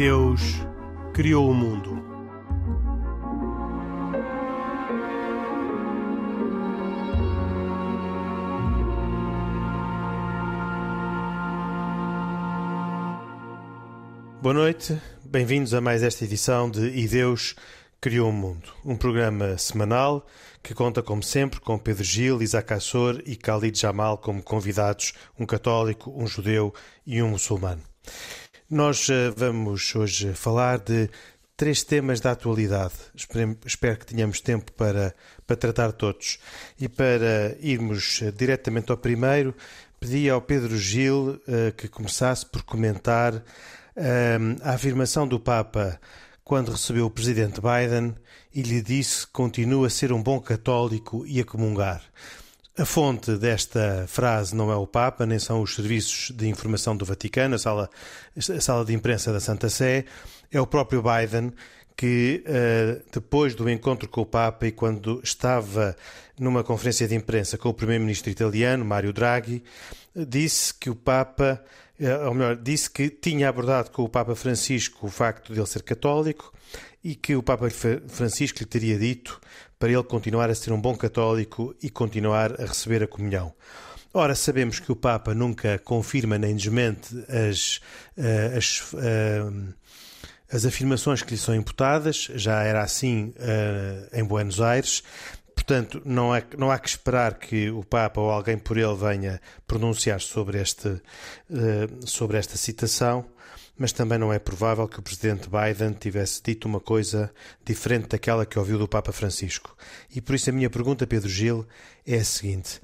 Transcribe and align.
Deus 0.00 0.40
criou 1.12 1.50
o 1.50 1.54
mundo. 1.54 2.02
Boa 14.40 14.54
noite, 14.54 14.98
bem-vindos 15.22 15.74
a 15.74 15.82
mais 15.82 16.02
esta 16.02 16.24
edição 16.24 16.70
de 16.70 16.80
E 16.80 17.06
Deus 17.06 17.54
Criou 18.00 18.30
o 18.30 18.32
Mundo, 18.32 18.72
um 18.82 18.96
programa 18.96 19.58
semanal 19.58 20.26
que 20.62 20.72
conta, 20.72 21.02
como 21.02 21.22
sempre, 21.22 21.60
com 21.60 21.78
Pedro 21.78 22.04
Gil, 22.04 22.40
Isaac 22.40 22.72
Assor 22.72 23.22
e 23.26 23.34
Khalid 23.34 23.78
Jamal 23.78 24.16
como 24.16 24.42
convidados, 24.42 25.12
um 25.38 25.44
católico, 25.44 26.10
um 26.16 26.26
judeu 26.26 26.72
e 27.06 27.22
um 27.22 27.28
muçulmano. 27.28 27.82
Nós 28.70 29.08
uh, 29.08 29.34
vamos 29.36 29.96
hoje 29.96 30.32
falar 30.32 30.78
de 30.78 31.10
três 31.56 31.82
temas 31.82 32.20
da 32.20 32.30
atualidade. 32.30 32.94
Espero, 33.66 33.98
que 33.98 34.06
tenhamos 34.06 34.40
tempo 34.40 34.70
para, 34.74 35.12
para 35.44 35.56
tratar 35.56 35.90
todos. 35.90 36.38
E 36.78 36.88
para 36.88 37.56
irmos 37.58 38.20
uh, 38.20 38.30
diretamente 38.30 38.92
ao 38.92 38.96
primeiro, 38.96 39.56
pedi 39.98 40.30
ao 40.30 40.40
Pedro 40.40 40.78
Gil 40.78 41.30
uh, 41.48 41.72
que 41.76 41.88
começasse 41.88 42.46
por 42.46 42.62
comentar 42.62 43.42
a 44.62 44.72
afirmação 44.72 45.26
do 45.26 45.38
Papa 45.40 46.00
quando 46.44 46.70
recebeu 46.70 47.06
o 47.06 47.10
presidente 47.10 47.60
Biden 47.60 48.14
e 48.54 48.62
lhe 48.62 48.80
disse 48.80 49.26
que 49.26 49.32
continua 49.32 49.88
a 49.88 49.90
ser 49.90 50.12
um 50.12 50.22
bom 50.22 50.40
católico 50.40 51.26
e 51.26 51.40
a 51.40 51.44
comungar. 51.44 52.00
A 52.78 52.84
fonte 52.84 53.36
desta 53.36 54.06
frase 54.08 54.54
não 54.54 54.70
é 54.70 54.76
o 54.76 54.86
Papa, 54.86 55.26
nem 55.26 55.38
são 55.38 55.60
os 55.60 55.74
serviços 55.74 56.34
de 56.36 56.48
informação 56.48 56.96
do 56.96 57.04
Vaticano, 57.04 57.56
a 57.56 57.58
sala, 57.58 57.90
a 58.36 58.60
sala 58.60 58.84
de 58.84 58.94
imprensa 58.94 59.32
da 59.32 59.40
Santa 59.40 59.68
Sé, 59.68 60.04
é 60.50 60.60
o 60.60 60.66
próprio 60.66 61.02
Biden 61.02 61.52
que, 61.96 62.42
eh, 62.46 63.02
depois 63.12 63.54
do 63.54 63.68
encontro 63.68 64.08
com 64.08 64.22
o 64.22 64.26
Papa 64.26 64.66
e 64.66 64.72
quando 64.72 65.20
estava 65.22 65.94
numa 66.38 66.64
conferência 66.64 67.06
de 67.06 67.14
imprensa 67.14 67.58
com 67.58 67.68
o 67.68 67.74
primeiro-ministro 67.74 68.30
italiano, 68.30 68.84
Mário 68.84 69.12
Draghi, 69.12 69.62
disse 70.16 70.72
que 70.72 70.88
o 70.88 70.94
Papa 70.94 71.62
eh, 72.00 72.16
ou 72.26 72.32
melhor, 72.32 72.56
disse 72.56 72.90
que 72.90 73.10
tinha 73.10 73.48
abordado 73.50 73.90
com 73.90 74.02
o 74.02 74.08
Papa 74.08 74.34
Francisco 74.34 75.06
o 75.06 75.10
facto 75.10 75.52
de 75.52 75.60
ele 75.60 75.66
ser 75.66 75.82
católico 75.82 76.50
e 77.04 77.14
que 77.14 77.36
o 77.36 77.42
Papa 77.42 77.68
Francisco 78.08 78.60
lhe 78.60 78.64
teria 78.64 78.98
dito 78.98 79.38
para 79.80 79.90
ele 79.90 80.04
continuar 80.04 80.50
a 80.50 80.54
ser 80.54 80.72
um 80.72 80.80
bom 80.80 80.94
católico 80.94 81.74
e 81.82 81.88
continuar 81.88 82.60
a 82.60 82.66
receber 82.66 83.02
a 83.02 83.08
comunhão. 83.08 83.52
Ora, 84.12 84.34
sabemos 84.34 84.78
que 84.78 84.92
o 84.92 84.96
Papa 84.96 85.32
nunca 85.34 85.78
confirma 85.78 86.36
nem 86.36 86.54
desmente 86.54 87.16
as, 87.28 87.80
eh, 88.18 88.54
as, 88.58 88.92
eh, 88.94 89.42
as 90.52 90.66
afirmações 90.66 91.22
que 91.22 91.30
lhe 91.30 91.38
são 91.38 91.54
imputadas, 91.54 92.28
já 92.34 92.62
era 92.62 92.82
assim 92.82 93.32
em 94.12 94.22
Buenos 94.22 94.60
Aires, 94.60 95.02
Portanto, 95.54 96.00
não 96.06 96.32
há, 96.32 96.42
não 96.56 96.70
há 96.70 96.78
que 96.78 96.88
esperar 96.88 97.34
que 97.34 97.70
o 97.70 97.84
Papa 97.84 98.18
ou 98.20 98.30
alguém 98.30 98.56
por 98.56 98.78
ele 98.78 98.94
venha 98.94 99.40
pronunciar 99.66 100.20
sobre, 100.20 100.58
este, 100.58 101.00
sobre 102.06 102.38
esta 102.38 102.56
citação, 102.56 103.26
mas 103.80 103.92
também 103.92 104.18
não 104.18 104.30
é 104.30 104.38
provável 104.38 104.86
que 104.86 104.98
o 104.98 105.02
presidente 105.02 105.48
Biden 105.48 105.94
tivesse 105.94 106.42
dito 106.42 106.68
uma 106.68 106.78
coisa 106.78 107.32
diferente 107.64 108.08
daquela 108.08 108.44
que 108.44 108.58
ouviu 108.58 108.78
do 108.78 108.86
Papa 108.86 109.10
Francisco. 109.10 109.74
E 110.14 110.20
por 110.20 110.34
isso 110.34 110.50
a 110.50 110.52
minha 110.52 110.68
pergunta, 110.68 111.06
Pedro 111.06 111.30
Gil, 111.30 111.66
é 112.06 112.16
a 112.16 112.24
seguinte. 112.24 112.78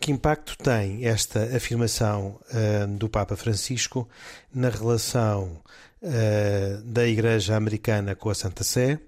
Que 0.00 0.10
impacto 0.10 0.58
tem 0.58 1.06
esta 1.06 1.44
afirmação 1.56 2.40
uh, 2.50 2.88
do 2.98 3.08
Papa 3.08 3.36
Francisco 3.36 4.08
na 4.52 4.70
relação 4.70 5.62
uh, 6.02 6.82
da 6.82 7.06
Igreja 7.06 7.54
Americana 7.54 8.16
com 8.16 8.28
a 8.28 8.34
Santa 8.34 8.64
Sé 8.64 8.98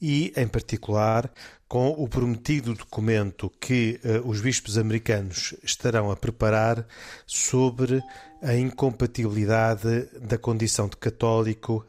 e, 0.00 0.32
em 0.34 0.48
particular, 0.48 1.30
com 1.68 1.88
o 1.90 2.08
prometido 2.08 2.74
documento 2.74 3.50
que 3.60 4.00
uh, 4.04 4.28
os 4.28 4.40
bispos 4.40 4.78
americanos 4.78 5.54
estarão 5.62 6.10
a 6.10 6.16
preparar 6.16 6.86
sobre 7.26 8.02
a 8.42 8.54
incompatibilidade 8.54 10.08
da 10.20 10.38
condição 10.38 10.88
de 10.88 10.96
católico 10.96 11.84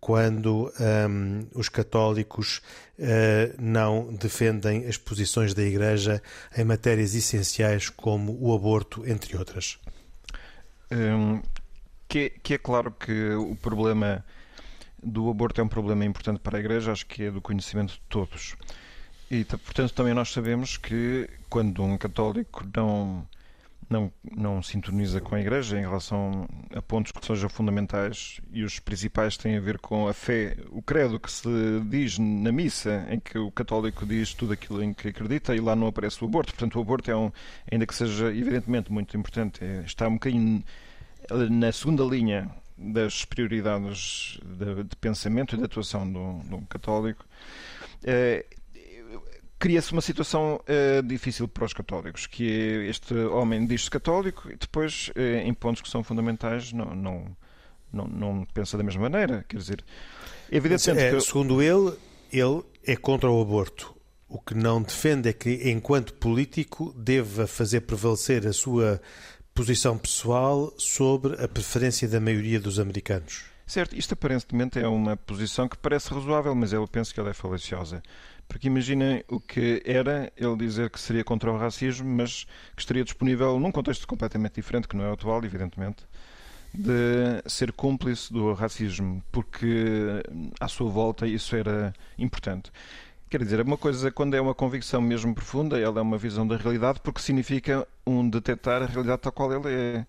quando 0.00 0.66
um, 0.66 0.84
ehm, 0.84 1.46
os 1.54 1.68
católicos 1.68 2.60
uh, 2.98 3.54
não 3.58 4.12
defendem 4.12 4.86
as 4.86 4.98
posições 4.98 5.54
da 5.54 5.62
Igreja 5.62 6.22
em 6.56 6.64
matérias 6.64 7.14
essenciais 7.14 7.88
como 7.88 8.36
o 8.40 8.54
aborto, 8.54 9.06
entre 9.06 9.36
outras. 9.36 9.78
Um, 10.90 11.40
que, 12.06 12.30
que 12.42 12.54
é 12.54 12.58
claro 12.58 12.90
que 12.90 13.30
o 13.30 13.56
problema 13.56 14.22
do 15.02 15.28
aborto 15.28 15.60
é 15.60 15.64
um 15.64 15.68
problema 15.68 16.04
importante 16.04 16.40
para 16.40 16.56
a 16.56 16.60
Igreja, 16.60 16.92
acho 16.92 17.06
que 17.06 17.24
é 17.24 17.30
do 17.30 17.40
conhecimento 17.40 17.94
de 17.94 18.02
todos. 18.08 18.56
E, 19.30 19.44
portanto, 19.44 19.94
também 19.94 20.14
nós 20.14 20.30
sabemos 20.30 20.76
que 20.76 21.28
quando 21.48 21.82
um 21.82 21.96
católico 21.96 22.64
não, 22.76 23.26
não, 23.88 24.12
não 24.30 24.62
sintoniza 24.62 25.20
com 25.20 25.34
a 25.34 25.40
Igreja 25.40 25.78
em 25.78 25.80
relação 25.80 26.46
a 26.74 26.82
pontos 26.82 27.12
que 27.12 27.24
sejam 27.24 27.48
fundamentais 27.48 28.40
e 28.52 28.62
os 28.62 28.78
principais 28.78 29.36
têm 29.36 29.56
a 29.56 29.60
ver 29.60 29.78
com 29.78 30.06
a 30.06 30.12
fé, 30.12 30.56
o 30.70 30.82
credo 30.82 31.18
que 31.18 31.32
se 31.32 31.48
diz 31.88 32.18
na 32.18 32.52
missa, 32.52 33.06
em 33.10 33.18
que 33.18 33.38
o 33.38 33.50
católico 33.50 34.04
diz 34.04 34.34
tudo 34.34 34.52
aquilo 34.52 34.82
em 34.82 34.92
que 34.92 35.08
acredita 35.08 35.56
e 35.56 35.60
lá 35.60 35.74
não 35.74 35.86
aparece 35.86 36.22
o 36.22 36.26
aborto. 36.26 36.52
Portanto, 36.52 36.76
o 36.78 36.82
aborto 36.82 37.10
é 37.10 37.16
um, 37.16 37.32
ainda 37.70 37.86
que 37.86 37.94
seja 37.94 38.28
evidentemente 38.28 38.92
muito 38.92 39.16
importante, 39.16 39.64
é, 39.64 39.82
está 39.86 40.08
um 40.08 40.14
bocadinho 40.14 40.62
na 41.50 41.72
segunda 41.72 42.04
linha 42.04 42.50
das 42.82 43.24
prioridades 43.24 44.38
de, 44.44 44.84
de 44.84 44.96
pensamento 44.96 45.54
e 45.54 45.58
de 45.58 45.64
atuação 45.64 46.10
do, 46.10 46.38
do 46.48 46.66
católico, 46.66 47.24
eh, 48.04 48.44
cria-se 49.62 49.92
uma 49.92 50.00
situação 50.00 50.60
eh, 50.66 51.00
difícil 51.02 51.46
para 51.46 51.64
os 51.64 51.72
católicos, 51.72 52.26
que 52.26 52.50
é 52.50 52.88
este 52.88 53.14
homem 53.14 53.64
diz-se 53.64 53.88
católico 53.88 54.50
e 54.50 54.56
depois, 54.56 55.10
eh, 55.14 55.42
em 55.44 55.54
pontos 55.54 55.80
que 55.80 55.88
são 55.88 56.02
fundamentais, 56.02 56.72
não, 56.72 56.94
não, 56.94 57.36
não, 57.92 58.06
não 58.08 58.46
pensa 58.52 58.76
da 58.76 58.82
mesma 58.82 59.02
maneira. 59.02 59.44
Quer 59.48 59.58
dizer, 59.58 59.84
evidentemente. 60.50 61.14
É, 61.14 61.16
que... 61.16 61.20
Segundo 61.20 61.62
ele, 61.62 61.92
ele 62.32 62.62
é 62.84 62.96
contra 62.96 63.30
o 63.30 63.40
aborto. 63.40 63.94
O 64.28 64.40
que 64.40 64.54
não 64.54 64.82
defende 64.82 65.28
é 65.28 65.32
que, 65.32 65.70
enquanto 65.70 66.14
político, 66.14 66.92
deva 66.96 67.46
fazer 67.46 67.82
prevalecer 67.82 68.46
a 68.46 68.52
sua 68.52 69.00
posição 69.54 69.98
pessoal 69.98 70.72
sobre 70.78 71.42
a 71.42 71.48
preferência 71.48 72.08
da 72.08 72.20
maioria 72.20 72.58
dos 72.58 72.78
americanos. 72.78 73.44
Certo, 73.66 73.96
isto 73.96 74.12
aparentemente 74.12 74.78
é 74.78 74.86
uma 74.86 75.16
posição 75.16 75.68
que 75.68 75.76
parece 75.76 76.12
razoável, 76.12 76.54
mas 76.54 76.72
eu 76.72 76.86
penso 76.86 77.14
que 77.14 77.20
ela 77.20 77.30
é 77.30 77.32
falaciosa. 77.32 78.02
Porque 78.48 78.66
imaginem 78.66 79.24
o 79.28 79.40
que 79.40 79.82
era 79.86 80.30
ele 80.36 80.56
dizer 80.56 80.90
que 80.90 81.00
seria 81.00 81.24
contra 81.24 81.50
o 81.50 81.56
racismo, 81.56 82.06
mas 82.06 82.44
que 82.74 82.82
estaria 82.82 83.04
disponível 83.04 83.58
num 83.58 83.72
contexto 83.72 84.06
completamente 84.06 84.56
diferente, 84.56 84.88
que 84.88 84.96
não 84.96 85.04
é 85.04 85.10
o 85.10 85.14
atual, 85.14 85.42
evidentemente, 85.44 86.04
de 86.74 87.42
ser 87.46 87.72
cúmplice 87.72 88.32
do 88.32 88.52
racismo, 88.52 89.22
porque 89.30 90.22
à 90.60 90.68
sua 90.68 90.90
volta 90.90 91.26
isso 91.26 91.54
era 91.54 91.94
importante. 92.18 92.70
Quer 93.32 93.44
dizer, 93.44 93.62
uma 93.62 93.78
coisa 93.78 94.10
quando 94.10 94.34
é 94.34 94.40
uma 94.42 94.54
convicção 94.54 95.00
mesmo 95.00 95.34
profunda, 95.34 95.80
ela 95.80 96.00
é 96.00 96.02
uma 96.02 96.18
visão 96.18 96.46
da 96.46 96.54
realidade, 96.54 97.00
porque 97.00 97.18
significa 97.18 97.88
um 98.06 98.28
detectar 98.28 98.82
a 98.82 98.84
realidade 98.84 99.22
tal 99.22 99.32
qual 99.32 99.50
ela 99.50 99.70
é. 99.70 100.04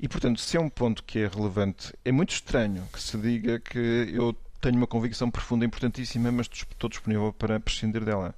E, 0.00 0.08
portanto, 0.08 0.40
se 0.40 0.56
é 0.56 0.60
um 0.60 0.70
ponto 0.70 1.04
que 1.04 1.18
é 1.18 1.26
relevante, 1.26 1.92
é 2.06 2.10
muito 2.10 2.30
estranho 2.30 2.88
que 2.90 3.02
se 3.02 3.18
diga 3.18 3.60
que 3.60 3.78
eu 4.14 4.34
tenho 4.62 4.76
uma 4.78 4.86
convicção 4.86 5.30
profunda, 5.30 5.62
importantíssima, 5.66 6.32
mas 6.32 6.48
estou 6.50 6.88
disponível 6.88 7.34
para 7.34 7.60
prescindir 7.60 8.02
dela. 8.02 8.34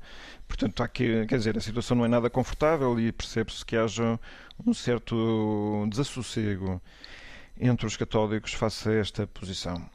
Portanto, 0.49 0.83
há 0.83 0.89
que, 0.89 1.25
quer 1.27 1.39
dizer, 1.39 1.57
a 1.57 1.61
situação 1.61 1.97
não 1.97 2.05
é 2.05 2.09
nada 2.09 2.29
confortável 2.29 2.99
e 2.99 3.13
percebe-se 3.13 3.65
que 3.65 3.77
haja 3.77 4.19
um 4.67 4.75
certo 4.75 5.87
desassossego 5.89 6.83
entre 7.61 7.87
os 7.87 7.97
católicos 7.97 8.55
face 8.55 8.89
a 8.89 8.93
esta 8.95 9.25
posição. 9.29 9.89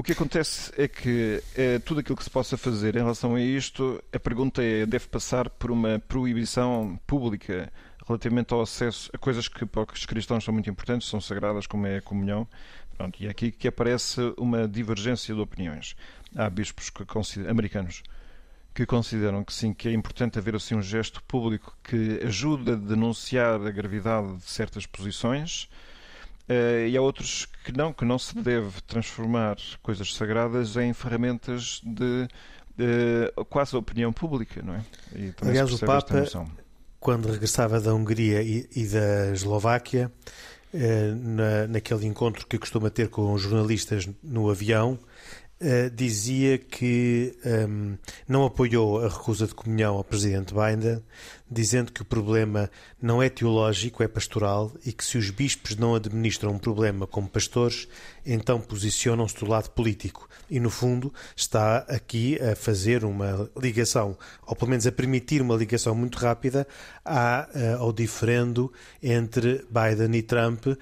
O 0.00 0.02
que 0.02 0.12
acontece 0.12 0.72
é 0.78 0.88
que 0.88 1.42
é, 1.54 1.78
tudo 1.78 2.00
aquilo 2.00 2.16
que 2.16 2.24
se 2.24 2.30
possa 2.30 2.56
fazer 2.56 2.96
em 2.96 3.00
relação 3.00 3.34
a 3.34 3.40
isto, 3.42 4.02
a 4.10 4.18
pergunta 4.18 4.62
é: 4.62 4.86
deve 4.86 5.06
passar 5.08 5.50
por 5.50 5.70
uma 5.70 5.98
proibição 5.98 6.98
pública 7.06 7.70
relativamente 8.08 8.54
ao 8.54 8.62
acesso 8.62 9.10
a 9.12 9.18
coisas 9.18 9.46
que 9.46 9.66
para 9.66 9.84
os 9.92 10.06
cristãos 10.06 10.42
são 10.42 10.54
muito 10.54 10.70
importantes, 10.70 11.06
são 11.06 11.20
sagradas, 11.20 11.66
como 11.66 11.86
é 11.86 11.98
a 11.98 12.00
comunhão. 12.00 12.48
Pronto, 12.96 13.22
e 13.22 13.26
é 13.26 13.28
aqui 13.28 13.52
que 13.52 13.68
aparece 13.68 14.32
uma 14.38 14.66
divergência 14.66 15.34
de 15.34 15.40
opiniões. 15.42 15.94
Há 16.34 16.48
bispos 16.48 16.90
americanos 17.46 18.02
que 18.74 18.86
consideram 18.86 19.44
que 19.44 19.52
sim, 19.52 19.74
que 19.74 19.86
é 19.86 19.92
importante 19.92 20.38
haver 20.38 20.54
assim 20.56 20.76
um 20.76 20.82
gesto 20.82 21.22
público 21.24 21.76
que 21.84 22.20
ajude 22.24 22.72
a 22.72 22.74
denunciar 22.74 23.60
a 23.60 23.70
gravidade 23.70 24.34
de 24.38 24.44
certas 24.44 24.86
posições 24.86 25.68
Uh, 26.50 26.88
e 26.88 26.96
há 26.96 27.00
outros 27.00 27.46
que 27.64 27.70
não, 27.70 27.92
que 27.92 28.04
não 28.04 28.18
se 28.18 28.36
deve 28.36 28.80
transformar 28.82 29.56
coisas 29.82 30.12
sagradas 30.12 30.76
em 30.76 30.92
ferramentas 30.92 31.80
de, 31.84 32.26
de 32.76 33.32
quase 33.48 33.76
opinião 33.76 34.12
pública, 34.12 34.60
não 34.60 34.74
é? 34.74 34.82
Aliás, 35.42 35.72
o 35.72 35.78
Papa, 35.78 36.26
quando 36.98 37.30
regressava 37.30 37.80
da 37.80 37.94
Hungria 37.94 38.42
e, 38.42 38.68
e 38.74 38.84
da 38.88 39.30
Eslováquia, 39.32 40.10
na, 41.16 41.68
naquele 41.68 42.06
encontro 42.06 42.44
que 42.46 42.58
costuma 42.58 42.90
ter 42.90 43.08
com 43.08 43.32
os 43.32 43.42
jornalistas 43.42 44.08
no 44.20 44.50
avião, 44.50 44.98
Uh, 45.60 45.90
dizia 45.90 46.56
que 46.56 47.36
um, 47.44 47.50
ehm, 47.50 47.98
não 48.26 48.46
apoiou 48.46 49.04
a 49.04 49.08
recusa 49.08 49.46
de 49.46 49.54
comunhão 49.54 49.96
ao 49.96 50.02
presidente 50.02 50.54
Biden, 50.54 51.02
dizendo 51.50 51.92
que 51.92 52.00
o 52.00 52.04
problema 52.04 52.70
não 53.00 53.22
é 53.22 53.28
teológico, 53.28 54.02
é 54.02 54.08
pastoral 54.08 54.72
e 54.86 54.92
que 54.92 55.04
se 55.04 55.18
os 55.18 55.28
bispos 55.28 55.76
não 55.76 55.94
administram 55.94 56.52
um 56.52 56.58
problema 56.58 57.06
como 57.06 57.28
pastores, 57.28 57.88
então 58.24 58.60
posicionam-se 58.60 59.36
do 59.36 59.46
lado 59.46 59.68
político. 59.70 60.28
E, 60.48 60.58
no 60.58 60.70
fundo, 60.70 61.12
está 61.36 61.78
aqui 61.88 62.40
a 62.40 62.56
fazer 62.56 63.04
uma 63.04 63.50
ligação, 63.56 64.16
ou 64.46 64.56
pelo 64.56 64.70
menos 64.70 64.86
a 64.86 64.92
permitir 64.92 65.42
uma 65.42 65.56
ligação 65.56 65.94
muito 65.94 66.18
rápida 66.18 66.66
à, 67.04 67.48
eh, 67.54 67.74
ao 67.74 67.92
diferendo 67.92 68.72
entre 69.02 69.64
Biden 69.70 70.16
e 70.16 70.22
Trump, 70.22 70.66
uh, 70.66 70.76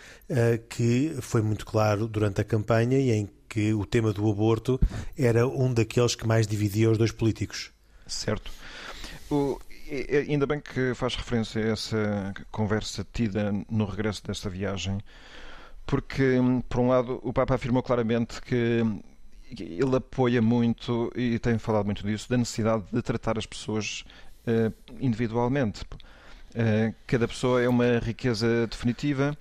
que 0.69 1.16
foi 1.20 1.42
muito 1.42 1.66
claro 1.66 2.06
durante 2.08 2.40
a 2.40 2.44
campanha 2.44 2.98
e 2.98 3.10
em 3.10 3.28
que 3.48 3.72
o 3.72 3.86
tema 3.86 4.12
do 4.12 4.30
aborto 4.30 4.80
era 5.16 5.46
um 5.46 5.72
daqueles 5.72 6.14
que 6.14 6.26
mais 6.26 6.46
dividia 6.46 6.90
os 6.90 6.98
dois 6.98 7.12
políticos. 7.12 7.70
Certo. 8.06 8.50
O, 9.30 9.58
ainda 10.28 10.46
bem 10.46 10.60
que 10.60 10.94
faz 10.94 11.14
referência 11.14 11.62
a 11.62 11.68
essa 11.68 12.34
conversa 12.50 13.06
tida 13.12 13.52
no 13.70 13.84
regresso 13.84 14.22
desta 14.24 14.48
viagem, 14.48 14.98
porque, 15.86 16.36
por 16.68 16.80
um 16.80 16.88
lado, 16.88 17.20
o 17.22 17.32
Papa 17.32 17.54
afirmou 17.54 17.82
claramente 17.82 18.40
que 18.42 18.84
ele 19.58 19.96
apoia 19.96 20.42
muito, 20.42 21.10
e 21.16 21.38
tem 21.38 21.58
falado 21.58 21.86
muito 21.86 22.06
disso, 22.06 22.28
da 22.28 22.36
necessidade 22.36 22.84
de 22.92 23.00
tratar 23.00 23.38
as 23.38 23.46
pessoas 23.46 24.04
uh, 24.46 24.72
individualmente. 25.00 25.82
Uh, 26.50 26.94
cada 27.06 27.26
pessoa 27.26 27.62
é 27.62 27.68
uma 27.68 27.98
riqueza 27.98 28.66
definitiva. 28.66 29.36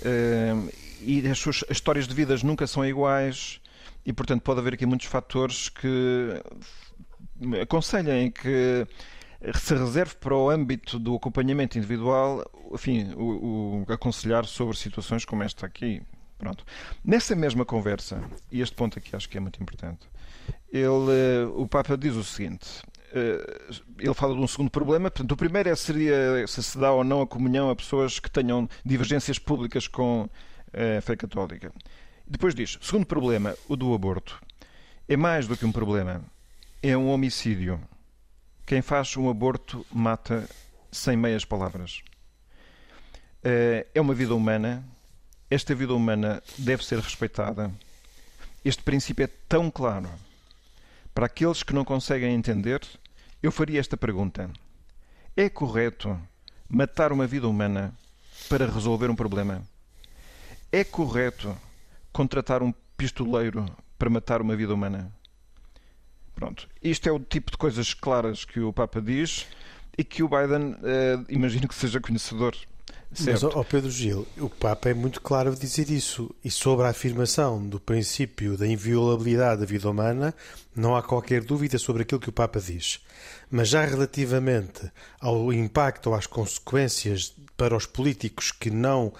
Uh, 0.00 0.83
e 1.00 1.26
as 1.28 1.38
suas 1.38 1.64
as 1.64 1.76
histórias 1.76 2.06
de 2.06 2.14
vidas 2.14 2.42
nunca 2.42 2.66
são 2.66 2.84
iguais 2.84 3.60
e, 4.04 4.12
portanto, 4.12 4.42
pode 4.42 4.60
haver 4.60 4.74
aqui 4.74 4.86
muitos 4.86 5.06
fatores 5.06 5.68
que 5.68 6.42
aconselhem 7.60 8.30
que 8.30 8.86
se 9.54 9.74
reserve 9.74 10.14
para 10.16 10.34
o 10.34 10.48
âmbito 10.48 10.98
do 10.98 11.16
acompanhamento 11.16 11.76
individual, 11.76 12.44
enfim, 12.72 13.12
o, 13.14 13.84
o 13.86 13.92
aconselhar 13.92 14.46
sobre 14.46 14.76
situações 14.76 15.24
como 15.24 15.42
esta 15.42 15.66
aqui. 15.66 16.02
Pronto. 16.38 16.64
Nessa 17.04 17.34
mesma 17.36 17.64
conversa, 17.64 18.22
e 18.50 18.60
este 18.60 18.74
ponto 18.74 18.98
aqui 18.98 19.14
acho 19.14 19.28
que 19.28 19.36
é 19.36 19.40
muito 19.40 19.62
importante, 19.62 20.08
ele, 20.72 21.10
eh, 21.10 21.46
o 21.54 21.66
Papa 21.66 21.96
diz 21.96 22.16
o 22.16 22.24
seguinte: 22.24 22.82
eh, 23.14 23.72
ele 23.98 24.14
fala 24.14 24.34
de 24.34 24.40
um 24.40 24.46
segundo 24.46 24.70
problema. 24.70 25.10
Portanto, 25.10 25.32
o 25.32 25.36
primeiro 25.36 25.68
é, 25.68 25.76
seria 25.76 26.44
se 26.46 26.62
se 26.62 26.76
dá 26.76 26.90
ou 26.90 27.04
não 27.04 27.22
a 27.22 27.26
comunhão 27.26 27.70
a 27.70 27.76
pessoas 27.76 28.18
que 28.18 28.30
tenham 28.30 28.68
divergências 28.84 29.38
públicas 29.38 29.86
com 29.86 30.28
a 30.98 31.00
fé 31.00 31.16
católica. 31.16 31.72
Depois 32.26 32.54
diz: 32.54 32.78
segundo 32.80 33.06
problema, 33.06 33.54
o 33.68 33.76
do 33.76 33.94
aborto. 33.94 34.40
É 35.08 35.16
mais 35.16 35.46
do 35.46 35.56
que 35.56 35.66
um 35.66 35.72
problema, 35.72 36.22
é 36.82 36.96
um 36.96 37.10
homicídio. 37.10 37.80
Quem 38.66 38.80
faz 38.80 39.16
um 39.16 39.28
aborto 39.28 39.84
mata 39.92 40.48
sem 40.90 41.16
meias 41.16 41.44
palavras. 41.44 42.02
Eh, 43.42 43.86
é 43.94 44.00
uma 44.00 44.14
vida 44.14 44.34
humana. 44.34 44.82
Esta 45.50 45.74
vida 45.74 45.92
humana 45.92 46.42
deve 46.56 46.82
ser 46.82 46.98
respeitada. 46.98 47.70
Este 48.64 48.82
princípio 48.82 49.24
é 49.24 49.30
tão 49.46 49.70
claro. 49.70 50.08
Para 51.14 51.26
aqueles 51.26 51.62
que 51.62 51.74
não 51.74 51.84
conseguem 51.84 52.34
entender, 52.34 52.80
eu 53.42 53.52
faria 53.52 53.78
esta 53.78 53.96
pergunta: 53.96 54.50
É 55.36 55.50
correto 55.50 56.18
matar 56.66 57.12
uma 57.12 57.26
vida 57.26 57.46
humana 57.46 57.94
para 58.48 58.66
resolver 58.66 59.10
um 59.10 59.16
problema? 59.16 59.62
É 60.74 60.82
correto 60.82 61.56
contratar 62.12 62.60
um 62.60 62.74
pistoleiro 62.96 63.64
para 63.96 64.10
matar 64.10 64.42
uma 64.42 64.56
vida 64.56 64.74
humana? 64.74 65.08
Pronto. 66.34 66.68
Isto 66.82 67.08
é 67.08 67.12
o 67.12 67.20
tipo 67.20 67.52
de 67.52 67.56
coisas 67.56 67.94
claras 67.94 68.44
que 68.44 68.58
o 68.58 68.72
Papa 68.72 69.00
diz 69.00 69.46
e 69.96 70.02
que 70.02 70.24
o 70.24 70.28
Biden 70.28 70.72
uh, 70.72 71.24
imagino 71.28 71.68
que 71.68 71.76
seja 71.76 72.00
conhecedor. 72.00 72.56
Certo. 73.12 73.44
Mas, 73.44 73.54
oh 73.54 73.62
Pedro 73.62 73.88
Gil, 73.88 74.26
o 74.36 74.50
Papa 74.50 74.88
é 74.88 74.94
muito 74.94 75.20
claro 75.20 75.52
a 75.52 75.54
dizer 75.54 75.88
isso. 75.90 76.34
E 76.44 76.50
sobre 76.50 76.86
a 76.86 76.90
afirmação 76.90 77.64
do 77.64 77.78
princípio 77.78 78.56
da 78.56 78.66
inviolabilidade 78.66 79.60
da 79.60 79.66
vida 79.66 79.88
humana, 79.88 80.34
não 80.74 80.96
há 80.96 81.04
qualquer 81.04 81.44
dúvida 81.44 81.78
sobre 81.78 82.02
aquilo 82.02 82.20
que 82.20 82.30
o 82.30 82.32
Papa 82.32 82.58
diz. 82.58 82.98
Mas 83.48 83.68
já 83.68 83.84
relativamente 83.84 84.90
ao 85.20 85.52
impacto 85.52 86.08
ou 86.08 86.16
às 86.16 86.26
consequências 86.26 87.32
para 87.56 87.76
os 87.76 87.86
políticos 87.86 88.50
que 88.50 88.70
não 88.70 89.12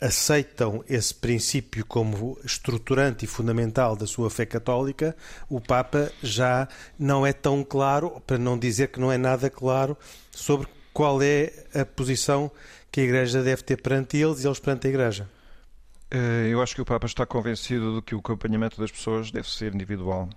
aceitam 0.00 0.84
esse 0.88 1.14
princípio 1.14 1.84
como 1.84 2.38
estruturante 2.44 3.24
e 3.24 3.28
fundamental 3.28 3.96
da 3.96 4.06
sua 4.06 4.30
fé 4.30 4.46
católica, 4.46 5.16
o 5.48 5.60
Papa 5.60 6.12
já 6.22 6.68
não 6.98 7.26
é 7.26 7.32
tão 7.32 7.64
claro, 7.64 8.22
para 8.26 8.38
não 8.38 8.58
dizer 8.58 8.88
que 8.88 9.00
não 9.00 9.10
é 9.10 9.18
nada 9.18 9.50
claro, 9.50 9.96
sobre 10.30 10.68
qual 10.92 11.20
é 11.22 11.52
a 11.74 11.84
posição 11.84 12.50
que 12.90 13.00
a 13.00 13.04
Igreja 13.04 13.42
deve 13.42 13.62
ter 13.62 13.80
perante 13.80 14.16
eles 14.16 14.42
e 14.42 14.46
eles 14.46 14.58
perante 14.58 14.86
a 14.86 14.90
Igreja. 14.90 15.28
Eh, 16.10 16.48
eu 16.50 16.62
acho 16.62 16.74
que 16.74 16.80
o 16.80 16.84
Papa 16.84 17.06
está 17.06 17.26
convencido 17.26 17.96
de 17.96 18.02
que 18.02 18.14
o 18.14 18.18
acompanhamento 18.18 18.80
das 18.80 18.90
pessoas 18.90 19.30
deve 19.30 19.48
ser 19.48 19.74
individual. 19.74 20.28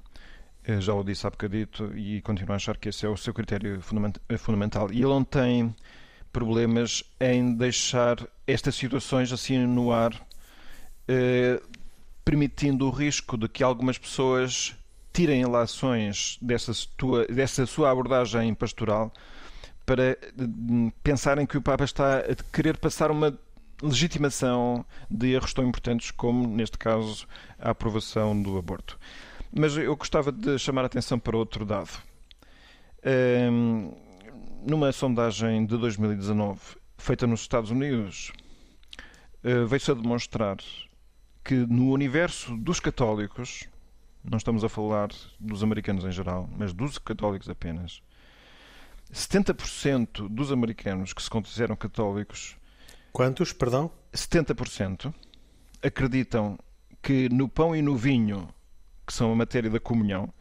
Eh, 0.64 0.82
já 0.82 0.94
o 0.94 1.04
disse 1.04 1.26
há 1.26 1.30
bocadito 1.30 1.92
e 1.96 2.22
continuo 2.22 2.54
a 2.54 2.56
achar 2.56 2.78
que 2.78 2.90
esse 2.90 3.06
é 3.06 3.10
o 3.10 3.16
seu 3.16 3.34
critério 3.34 3.82
fundamental. 4.38 4.92
E 4.92 4.98
ele 4.98 5.06
não 5.06 5.24
tem 5.24 5.74
problemas 6.32 7.04
em 7.20 7.54
deixar 7.54 8.18
estas 8.48 8.76
situações 8.76 9.32
assim 9.32 9.66
no 9.66 9.92
ar, 9.92 10.14
eh, 11.08 11.62
permitindo 12.24 12.88
o 12.88 12.90
risco 12.90 13.38
de 13.38 13.48
que 13.48 13.64
algumas 13.64 13.98
pessoas 13.98 14.76
tirem 15.14 15.46
lações 15.46 16.38
dessa, 16.42 16.72
dessa 17.30 17.66
sua 17.66 17.92
abordagem 17.92 18.54
pastoral 18.54 19.12
para 19.86 20.18
hum, 20.40 20.92
pensarem 21.04 21.46
que 21.46 21.58
o 21.58 21.62
Papa 21.62 21.84
está 21.84 22.20
a 22.20 22.36
querer 22.54 22.78
passar 22.78 23.12
uma 23.12 23.38
legitimação 23.82 24.86
de 25.10 25.34
erros 25.34 25.54
tão 25.54 25.68
importantes 25.68 26.12
como, 26.12 26.48
neste 26.48 26.78
caso, 26.78 27.28
a 27.60 27.72
aprovação 27.72 28.40
do 28.40 28.58
aborto. 28.58 28.98
Mas 29.52 29.76
eu 29.76 29.96
gostava 29.96 30.32
de 30.32 30.58
chamar 30.58 30.84
a 30.84 30.86
atenção 30.86 31.20
para 31.20 31.36
outro 31.36 31.66
dado. 31.66 31.90
Um, 33.04 33.92
numa 34.62 34.92
sondagem 34.92 35.66
de 35.66 35.78
2019 35.78 36.60
feita 36.98 37.26
nos 37.26 37.42
Estados 37.42 37.72
Unidos, 37.72 38.32
eh, 39.44 39.66
veio-se 39.66 39.90
a 39.90 39.96
demonstrar 39.96 40.58
que 41.44 41.56
no 41.56 41.92
universo 41.92 42.56
dos 42.58 42.80
católicos, 42.80 43.68
não 44.24 44.38
estamos 44.38 44.64
a 44.64 44.70
falar 44.70 45.10
dos 45.40 45.64
americanos 45.64 46.06
em 46.06 46.12
geral, 46.12 46.48
mas 46.56 46.74
dos 46.74 47.00
católicos 47.00 47.50
apenas, 47.50 48.04
70% 49.12 50.30
dos 50.30 50.52
americanos 50.52 51.12
que 51.12 51.24
se 51.24 51.30
consideram 51.30 51.76
católicos. 51.76 52.56
Quantos, 53.12 53.52
perdão? 53.52 53.92
70% 54.14 55.12
acreditam 55.82 56.60
que 57.02 57.28
no 57.30 57.50
pão 57.50 57.76
e 57.76 57.82
no 57.82 57.98
vinho, 57.98 58.48
que 59.08 59.14
são 59.14 59.32
a 59.32 59.36
matéria 59.36 59.72
da 59.72 59.80
comunhão, 59.80 60.32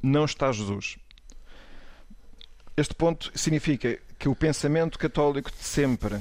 não 0.00 0.24
está 0.24 0.52
Jesus. 0.52 0.96
Este 2.80 2.94
ponto 2.94 3.30
significa 3.38 3.98
que 4.18 4.26
o 4.26 4.34
pensamento 4.34 4.98
católico 4.98 5.50
de 5.50 5.62
sempre 5.62 6.18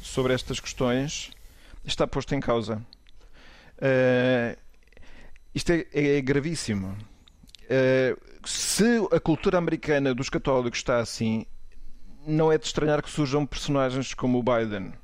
sobre 0.00 0.32
estas 0.32 0.58
questões 0.58 1.30
está 1.84 2.06
posto 2.06 2.34
em 2.34 2.40
causa. 2.40 2.76
Uh, 3.76 4.58
isto 5.54 5.70
é, 5.70 5.84
é 5.92 6.18
gravíssimo. 6.22 6.96
Uh, 7.64 8.48
se 8.48 8.84
a 9.12 9.20
cultura 9.20 9.58
americana 9.58 10.14
dos 10.14 10.30
católicos 10.30 10.78
está 10.78 10.98
assim, 10.98 11.44
não 12.26 12.50
é 12.50 12.56
de 12.56 12.64
estranhar 12.64 13.02
que 13.02 13.10
surjam 13.10 13.44
personagens 13.44 14.14
como 14.14 14.38
o 14.38 14.42
Biden. 14.42 14.94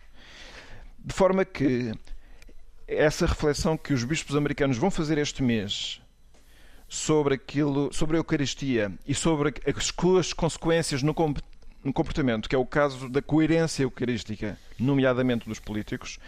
De 0.99 1.12
forma 1.12 1.44
que 1.44 1.92
essa 2.88 3.26
reflexão 3.26 3.76
que 3.76 3.92
os 3.92 4.04
bispos 4.04 4.34
americanos 4.34 4.78
vão 4.78 4.90
fazer 4.90 5.18
este 5.18 5.42
mês 5.42 6.00
sobre 6.94 7.34
aquilo, 7.34 7.92
sobre 7.92 8.16
a 8.16 8.20
Eucaristia 8.20 8.92
e 9.06 9.14
sobre 9.14 9.54
as 9.66 9.86
suas 9.86 10.32
consequências 10.32 11.02
no, 11.02 11.12
no 11.82 11.92
comportamento, 11.92 12.48
que 12.48 12.54
é 12.54 12.58
o 12.58 12.64
caso 12.64 13.08
da 13.08 13.20
coerência 13.20 13.82
eucarística, 13.82 14.56
nomeadamente 14.78 15.48
dos 15.48 15.58
políticos, 15.58 16.20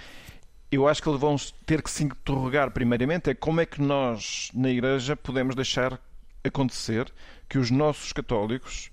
eu 0.70 0.88
acho 0.88 1.00
que 1.00 1.08
eles 1.08 1.20
vão 1.20 1.37
ter 1.64 1.80
que 1.80 1.90
se 1.90 2.02
interrogar 2.02 2.73
primeiramente 2.73 3.30
é 3.30 3.35
como 3.35 3.61
é 3.61 3.66
que 3.66 3.80
nós 3.80 4.50
na 4.52 4.68
Igreja 4.68 5.14
podemos 5.14 5.54
deixar 5.54 6.00
acontecer 6.42 7.12
que 7.49 7.58
os 7.58 7.70
nossos 7.70 8.12
católicos 8.12 8.90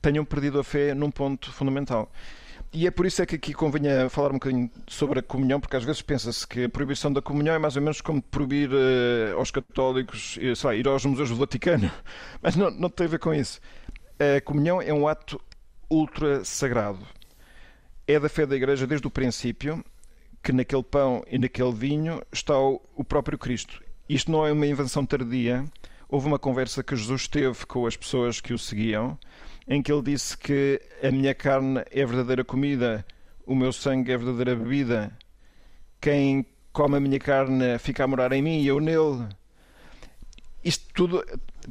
tenham 0.00 0.24
perdido 0.24 0.58
a 0.58 0.64
fé 0.64 0.94
num 0.94 1.10
ponto 1.10 1.52
fundamental. 1.52 2.10
E 2.72 2.86
é 2.86 2.90
por 2.90 3.04
isso 3.04 3.20
é 3.20 3.26
que 3.26 3.34
aqui 3.34 3.52
convinha 3.52 4.08
falar 4.08 4.30
um 4.30 4.34
bocadinho 4.34 4.70
sobre 4.86 5.18
a 5.18 5.22
comunhão, 5.22 5.60
porque 5.60 5.76
às 5.76 5.82
vezes 5.82 6.02
pensa-se 6.02 6.46
que 6.46 6.64
a 6.64 6.68
proibição 6.68 7.12
da 7.12 7.20
comunhão 7.20 7.54
é 7.54 7.58
mais 7.58 7.74
ou 7.74 7.82
menos 7.82 8.00
como 8.00 8.22
proibir 8.22 8.70
uh, 8.70 9.36
aos 9.36 9.50
católicos 9.50 10.36
uh, 10.36 10.66
lá, 10.66 10.74
ir 10.76 10.86
aos 10.86 11.04
museus 11.04 11.30
do 11.30 11.36
Vaticano. 11.36 11.90
Mas 12.40 12.54
não, 12.54 12.70
não 12.70 12.88
tem 12.88 13.06
a 13.06 13.10
ver 13.10 13.18
com 13.18 13.34
isso. 13.34 13.60
A 14.18 14.40
comunhão 14.40 14.80
é 14.80 14.92
um 14.92 15.08
ato 15.08 15.40
ultra 15.90 16.44
sagrado. 16.44 17.04
É 18.06 18.20
da 18.20 18.28
fé 18.28 18.46
da 18.46 18.54
Igreja 18.54 18.86
desde 18.86 19.06
o 19.06 19.10
princípio 19.10 19.84
que 20.42 20.52
naquele 20.52 20.82
pão 20.82 21.24
e 21.28 21.38
naquele 21.38 21.72
vinho 21.72 22.22
está 22.32 22.58
o, 22.58 22.80
o 22.94 23.04
próprio 23.04 23.36
Cristo. 23.36 23.82
Isto 24.08 24.30
não 24.30 24.46
é 24.46 24.52
uma 24.52 24.66
invenção 24.66 25.04
tardia. 25.04 25.64
Houve 26.08 26.26
uma 26.26 26.38
conversa 26.38 26.82
que 26.82 26.96
Jesus 26.96 27.28
teve 27.28 27.66
com 27.66 27.86
as 27.86 27.96
pessoas 27.96 28.40
que 28.40 28.52
o 28.52 28.58
seguiam, 28.58 29.18
em 29.66 29.82
que 29.82 29.92
ele 29.92 30.02
disse 30.02 30.36
que 30.36 30.80
a 31.02 31.10
minha 31.10 31.34
carne 31.34 31.82
é 31.90 32.04
verdadeira 32.04 32.44
comida, 32.44 33.04
o 33.46 33.54
meu 33.54 33.72
sangue 33.72 34.12
é 34.12 34.16
verdadeira 34.16 34.56
bebida. 34.56 35.16
Quem 36.00 36.46
come 36.72 36.96
a 36.96 37.00
minha 37.00 37.18
carne 37.18 37.78
fica 37.78 38.04
a 38.04 38.06
morar 38.06 38.32
em 38.32 38.42
mim 38.42 38.60
e 38.60 38.66
eu 38.66 38.80
nele. 38.80 39.28
Isto 40.64 40.86
tudo 40.94 41.24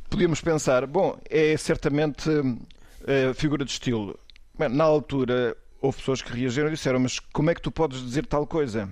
podíamos 0.10 0.42
pensar, 0.42 0.86
bom, 0.86 1.18
é 1.30 1.56
certamente 1.58 2.30
uh, 2.30 3.34
figura 3.34 3.66
de 3.66 3.72
estilo. 3.72 4.20
Na 4.58 4.84
altura, 4.84 5.56
houve 5.82 5.98
pessoas 5.98 6.22
que 6.22 6.34
reagiram 6.34 6.68
e 6.68 6.72
disseram: 6.72 7.00
Mas 7.00 7.20
como 7.20 7.50
é 7.50 7.56
que 7.56 7.62
tu 7.62 7.72
podes 7.72 8.02
dizer 8.02 8.26
tal 8.26 8.46
coisa? 8.46 8.90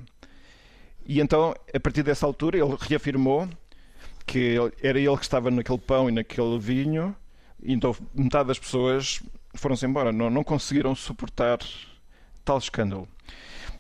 E 1.06 1.20
então, 1.22 1.54
a 1.74 1.80
partir 1.80 2.04
dessa 2.04 2.26
altura, 2.26 2.58
ele 2.58 2.76
reafirmou 2.80 3.48
que 4.26 4.56
era 4.82 5.00
ele 5.00 5.18
que 5.18 5.24
estava 5.24 5.50
naquele 5.50 5.78
pão 5.78 6.10
e 6.10 6.12
naquele 6.12 6.60
vinho, 6.60 7.16
então 7.64 7.96
metade 8.14 8.48
das 8.48 8.60
pessoas 8.60 9.22
foram-se 9.56 9.86
embora, 9.86 10.12
não, 10.12 10.30
não 10.30 10.44
conseguiram 10.44 10.96
suportar 10.96 11.60
tal 12.46 12.58
escândalo. 12.58 13.08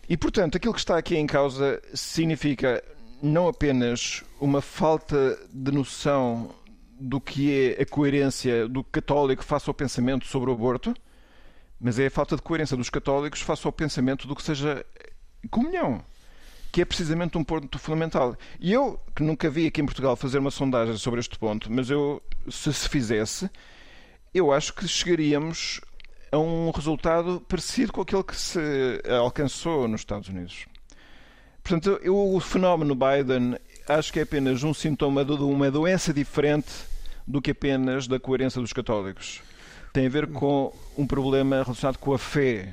E 0.10 0.15
portanto, 0.17 0.57
aquilo 0.57 0.74
que 0.74 0.79
está 0.79 0.98
aqui 0.98 1.15
em 1.15 1.27
causa 1.27 1.81
significa 1.93 2.84
não 3.22 3.48
apenas 3.48 4.24
uma 4.39 4.62
falta 4.62 5.38
de 5.51 5.72
noção 5.72 6.53
do 7.00 7.19
que 7.19 7.75
é 7.77 7.81
a 7.81 7.86
coerência 7.86 8.67
do 8.67 8.84
católico 8.84 9.43
face 9.43 9.69
ao 9.69 9.74
pensamento 9.74 10.25
sobre 10.25 10.50
o 10.50 10.53
aborto, 10.53 10.93
mas 11.79 12.00
é 12.00 12.07
a 12.07 12.12
falta 12.12 12.36
de 12.36 12.41
coerência 12.41 12.75
dos 12.75 12.89
católicos 12.89 13.41
face 13.41 13.65
ao 13.65 13.72
pensamento 13.72 14.27
do 14.27 14.36
que 14.36 14.41
seja 14.41 14.84
comunhão, 15.50 16.03
que 16.72 16.82
é 16.82 16.86
precisamente 16.86 17.38
um 17.38 17.44
ponto 17.44 17.78
fundamental. 17.80 18.36
E 18.60 18.74
eu, 18.74 19.00
que 19.16 19.24
nunca 19.24 19.50
vi 19.50 19.68
aqui 19.68 19.82
em 19.82 19.86
Portugal 19.86 20.16
fazer 20.16 20.40
uma 20.40 20.52
sondagem 20.52 20.98
sobre 20.98 21.20
este 21.20 21.38
ponto, 21.38 21.72
mas 21.72 21.90
eu, 21.90 22.22
se 22.50 22.72
se 22.74 22.90
fizesse, 22.90 23.50
eu 24.34 24.52
acho 24.52 24.74
que 24.74 24.88
chegaríamos 24.88 25.82
a 26.32 26.38
um 26.38 26.72
resultado 26.72 27.42
parecido 27.48 27.92
com 27.94 28.02
aquele 28.02 28.24
que 28.24 28.36
se 28.36 28.60
alcançou 29.20 29.88
nos 29.88 30.02
Estados 30.02 30.28
Unidos. 30.30 30.66
Portanto, 31.64 32.00
eu, 32.02 32.16
o 32.16 32.40
fenómeno 32.40 32.96
Biden 32.96 33.58
acho 33.88 34.12
que 34.12 34.20
é 34.20 34.24
apenas 34.24 34.64
um 34.64 34.74
sintoma 34.74 35.24
de 35.24 35.34
uma 35.34 35.72
doença 35.72 36.14
diferente 36.14 36.72
do 37.26 37.42
que 37.42 37.52
apenas 37.52 38.08
da 38.08 38.20
coerência 38.20 38.62
dos 38.62 38.74
católicos 38.74 39.42
tem 39.98 40.06
a 40.06 40.10
ver 40.10 40.28
com 40.28 40.72
um 40.96 41.08
problema 41.08 41.64
relacionado 41.64 41.98
com 41.98 42.14
a 42.14 42.20
fé 42.20 42.72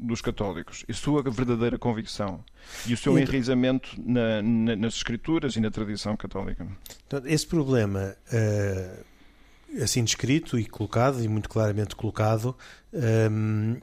dos 0.00 0.20
católicos 0.20 0.84
e 0.88 0.94
sua 0.94 1.22
verdadeira 1.22 1.78
convicção 1.78 2.42
e 2.86 2.94
o 2.94 2.96
seu 2.96 3.18
enraizamento 3.18 3.90
na, 3.98 4.42
na, 4.42 4.76
nas 4.76 4.94
escrituras 4.94 5.56
e 5.56 5.60
na 5.60 5.70
tradição 5.70 6.16
católica. 6.16 6.66
Então, 7.06 7.22
esse 7.24 7.46
problema, 7.46 8.16
uh, 8.32 9.82
assim 9.82 10.02
descrito 10.02 10.58
e 10.58 10.64
colocado, 10.64 11.22
e 11.22 11.28
muito 11.28 11.48
claramente 11.48 11.94
colocado, 11.94 12.56
ehm, 12.92 13.76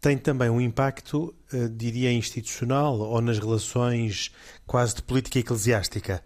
tem 0.00 0.18
também 0.18 0.50
um 0.50 0.60
impacto, 0.60 1.34
uh, 1.52 1.68
diria, 1.68 2.12
institucional 2.12 2.98
ou 2.98 3.20
nas 3.20 3.38
relações 3.38 4.30
quase 4.66 4.96
de 4.96 5.02
política 5.02 5.38
eclesiástica. 5.38 6.22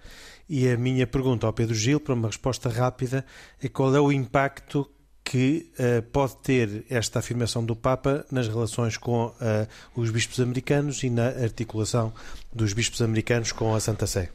E 0.49 0.69
a 0.69 0.79
minha 0.79 1.07
pergunta 1.07 1.47
ao 1.47 1.53
Pedro 1.53 1.75
Gil, 1.75 2.01
para 2.01 2.15
uma 2.15 2.29
resposta 2.29 2.69
rápida, 2.69 3.25
é 3.63 3.69
qual 3.69 3.95
é 3.95 4.01
o 4.01 4.11
impacto 4.11 4.91
que 5.29 5.71
uh, 5.79 6.01
pode 6.05 6.37
ter 6.39 6.87
esta 6.89 7.19
afirmação 7.19 7.63
do 7.63 7.77
Papa 7.77 8.25
nas 8.33 8.49
relações 8.49 8.97
com 8.97 9.27
uh, 9.27 9.35
os 9.95 10.11
bispos 10.11 10.41
americanos 10.41 11.03
e 11.03 11.11
na 11.11 11.27
articulação 11.27 12.15
dos 12.51 12.73
bispos 12.73 13.03
americanos 13.03 13.53
com 13.53 13.75
a 13.75 13.79
Santa 13.79 14.07
Sé. 14.07 14.31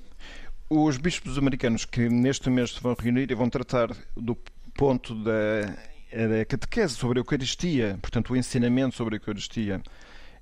Os 0.70 0.98
bispos 0.98 1.36
americanos 1.40 1.84
que 1.84 2.08
neste 2.08 2.48
mês 2.48 2.74
se 2.74 2.80
vão 2.80 2.96
reunir 2.98 3.32
e 3.32 3.34
vão 3.34 3.50
tratar 3.50 3.90
do 4.16 4.38
ponto 4.76 5.16
da, 5.16 5.66
da 6.12 6.46
catequese 6.46 6.94
sobre 6.94 7.18
a 7.18 7.22
Eucaristia, 7.22 7.98
portanto, 8.00 8.32
o 8.32 8.38
ensinamento 8.38 8.96
sobre 8.96 9.16
a 9.16 9.18
Eucaristia 9.18 9.82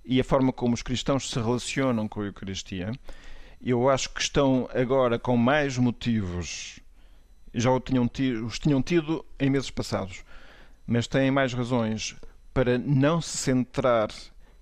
e 0.04 0.20
a 0.20 0.24
forma 0.24 0.52
como 0.52 0.74
os 0.74 0.82
cristãos 0.82 1.30
se 1.30 1.40
relacionam 1.40 2.10
com 2.10 2.24
a 2.24 2.26
Eucaristia, 2.26 2.92
eu 3.64 3.90
acho 3.90 4.10
que 4.10 4.20
estão 4.20 4.68
agora 4.74 5.18
com 5.18 5.38
mais 5.38 5.78
motivos, 5.78 6.78
já 7.54 7.70
tinham 7.80 8.06
tido, 8.06 8.46
os 8.46 8.60
tinham 8.60 8.82
tido 8.82 9.26
em 9.40 9.50
meses 9.50 9.70
passados, 9.70 10.26
mas 10.86 11.08
têm 11.08 11.32
mais 11.32 11.54
razões 11.54 12.16
para 12.54 12.78
não 12.78 13.22
se 13.22 13.38
centrar 13.38 14.10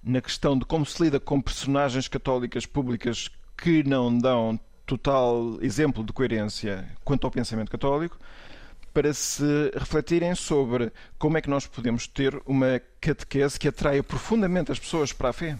na 0.03 0.21
questão 0.21 0.57
de 0.57 0.65
como 0.65 0.85
se 0.85 1.03
lida 1.03 1.19
com 1.19 1.41
personagens 1.41 2.07
católicas 2.07 2.65
públicas 2.65 3.29
que 3.57 3.83
não 3.83 4.17
dão 4.17 4.59
total 4.85 5.59
exemplo 5.61 6.03
de 6.03 6.11
coerência 6.11 6.87
quanto 7.03 7.25
ao 7.25 7.31
pensamento 7.31 7.69
católico, 7.69 8.17
para 8.93 9.13
se 9.13 9.71
refletirem 9.75 10.33
sobre 10.33 10.91
como 11.17 11.37
é 11.37 11.41
que 11.41 11.49
nós 11.49 11.67
podemos 11.67 12.07
ter 12.07 12.41
uma 12.45 12.81
catequese 12.99 13.59
que 13.59 13.67
atraia 13.67 14.01
profundamente 14.01 14.71
as 14.71 14.79
pessoas 14.79 15.13
para 15.13 15.29
a 15.29 15.33
fé. 15.33 15.59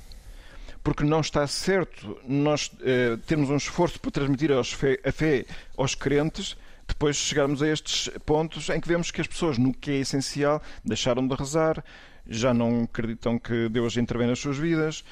Porque 0.84 1.04
não 1.04 1.20
está 1.20 1.46
certo 1.46 2.18
nós 2.28 2.72
eh, 2.82 3.18
termos 3.28 3.50
um 3.50 3.58
esforço 3.58 4.00
para 4.00 4.10
transmitir 4.10 4.50
a 4.52 5.12
fé 5.12 5.46
aos 5.78 5.94
crentes 5.94 6.58
depois 6.90 7.16
chegarmos 7.16 7.62
a 7.64 7.68
estes 7.68 8.10
pontos 8.26 8.70
em 8.70 8.80
que 8.80 8.88
vemos 8.88 9.12
que 9.12 9.22
as 9.22 9.28
pessoas, 9.28 9.58
no 9.58 9.74
que 9.74 9.92
é 9.92 9.96
essencial, 9.96 10.62
deixaram 10.84 11.28
de 11.28 11.36
rezar, 11.36 11.84
já 12.28 12.54
não 12.54 12.84
acreditam 12.84 13.40
que 13.40 13.70
Deus 13.70 13.98
intervém 13.98 14.28
nas 14.28 14.40
suas 14.40 14.58
vidas 14.58 15.04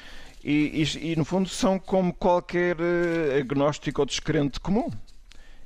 e, 0.42 0.82
e, 0.82 1.12
e 1.12 1.16
no 1.16 1.24
fundo, 1.24 1.48
são 1.48 1.78
como 1.78 2.12
qualquer 2.12 2.76
eh, 2.80 3.38
agnóstico 3.40 4.02
ou 4.02 4.06
descrente 4.06 4.60
comum. 4.60 4.90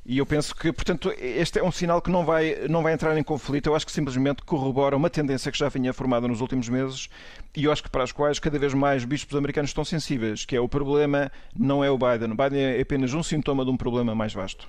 E 0.04 0.18
eu 0.18 0.26
penso 0.26 0.56
que, 0.56 0.72
portanto, 0.72 1.14
este 1.16 1.60
é 1.60 1.62
um 1.62 1.70
sinal 1.70 2.02
que 2.02 2.10
não 2.10 2.24
vai, 2.24 2.66
não 2.68 2.82
vai 2.82 2.92
entrar 2.92 3.16
em 3.16 3.22
conflito. 3.22 3.68
Eu 3.68 3.76
acho 3.76 3.86
que 3.86 3.92
simplesmente 3.92 4.42
corrobora 4.42 4.96
uma 4.96 5.08
tendência 5.08 5.52
que 5.52 5.58
já 5.58 5.68
vinha 5.68 5.92
formada 5.92 6.26
nos 6.26 6.40
últimos 6.40 6.68
meses 6.68 7.08
e 7.54 7.64
eu 7.64 7.72
acho 7.72 7.84
que 7.84 7.90
para 7.90 8.02
as 8.02 8.10
quais 8.10 8.40
cada 8.40 8.58
vez 8.58 8.74
mais 8.74 9.04
bispos 9.04 9.36
americanos 9.36 9.70
estão 9.70 9.84
sensíveis, 9.84 10.44
que 10.44 10.56
é 10.56 10.60
o 10.60 10.68
problema 10.68 11.30
não 11.56 11.84
é 11.84 11.90
o 11.90 11.96
Biden. 11.96 12.32
O 12.32 12.36
Biden 12.36 12.60
é 12.60 12.80
apenas 12.80 13.14
um 13.14 13.22
sintoma 13.22 13.64
de 13.64 13.70
um 13.70 13.76
problema 13.76 14.12
mais 14.12 14.34
vasto. 14.34 14.68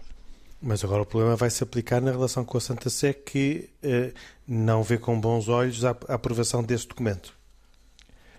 Mas 0.66 0.82
agora 0.82 1.02
o 1.02 1.06
problema 1.06 1.36
vai 1.36 1.50
se 1.50 1.62
aplicar 1.62 2.02
na 2.02 2.10
relação 2.10 2.46
com 2.46 2.58
a 2.58 2.62
Santa 2.62 2.90
Sé, 2.90 3.12
que 3.12 3.70
eh, 3.84 4.14
não 4.48 4.82
vê 4.82 4.98
com 4.98 5.20
bons 5.20 5.50
olhos 5.50 5.84
a, 5.84 5.90
a 6.08 6.14
aprovação 6.14 6.64
desse 6.64 6.88
documento. 6.88 7.36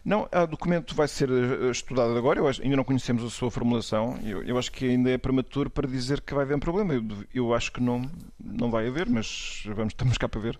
Não, 0.02 0.26
o 0.32 0.46
documento 0.46 0.94
vai 0.94 1.06
ser 1.06 1.28
eh, 1.28 1.70
estudado 1.70 2.16
agora, 2.16 2.40
eu 2.40 2.48
ainda 2.48 2.76
não 2.76 2.84
conhecemos 2.84 3.22
a 3.22 3.28
sua 3.28 3.50
formulação, 3.50 4.18
eu, 4.24 4.42
eu, 4.42 4.56
acho 4.56 4.72
que 4.72 4.86
ainda 4.88 5.10
é 5.10 5.18
prematuro 5.18 5.68
para 5.68 5.86
dizer 5.86 6.22
que 6.22 6.32
vai 6.32 6.44
haver 6.44 6.56
um 6.56 6.60
problema. 6.60 6.94
Eu, 6.94 7.04
eu 7.34 7.54
acho 7.54 7.70
que 7.70 7.82
não, 7.82 8.10
não 8.42 8.70
vai 8.70 8.88
haver, 8.88 9.06
mas 9.06 9.62
vamos, 9.66 9.92
estamos 9.92 10.16
cá 10.16 10.26
para 10.26 10.40
ver. 10.40 10.58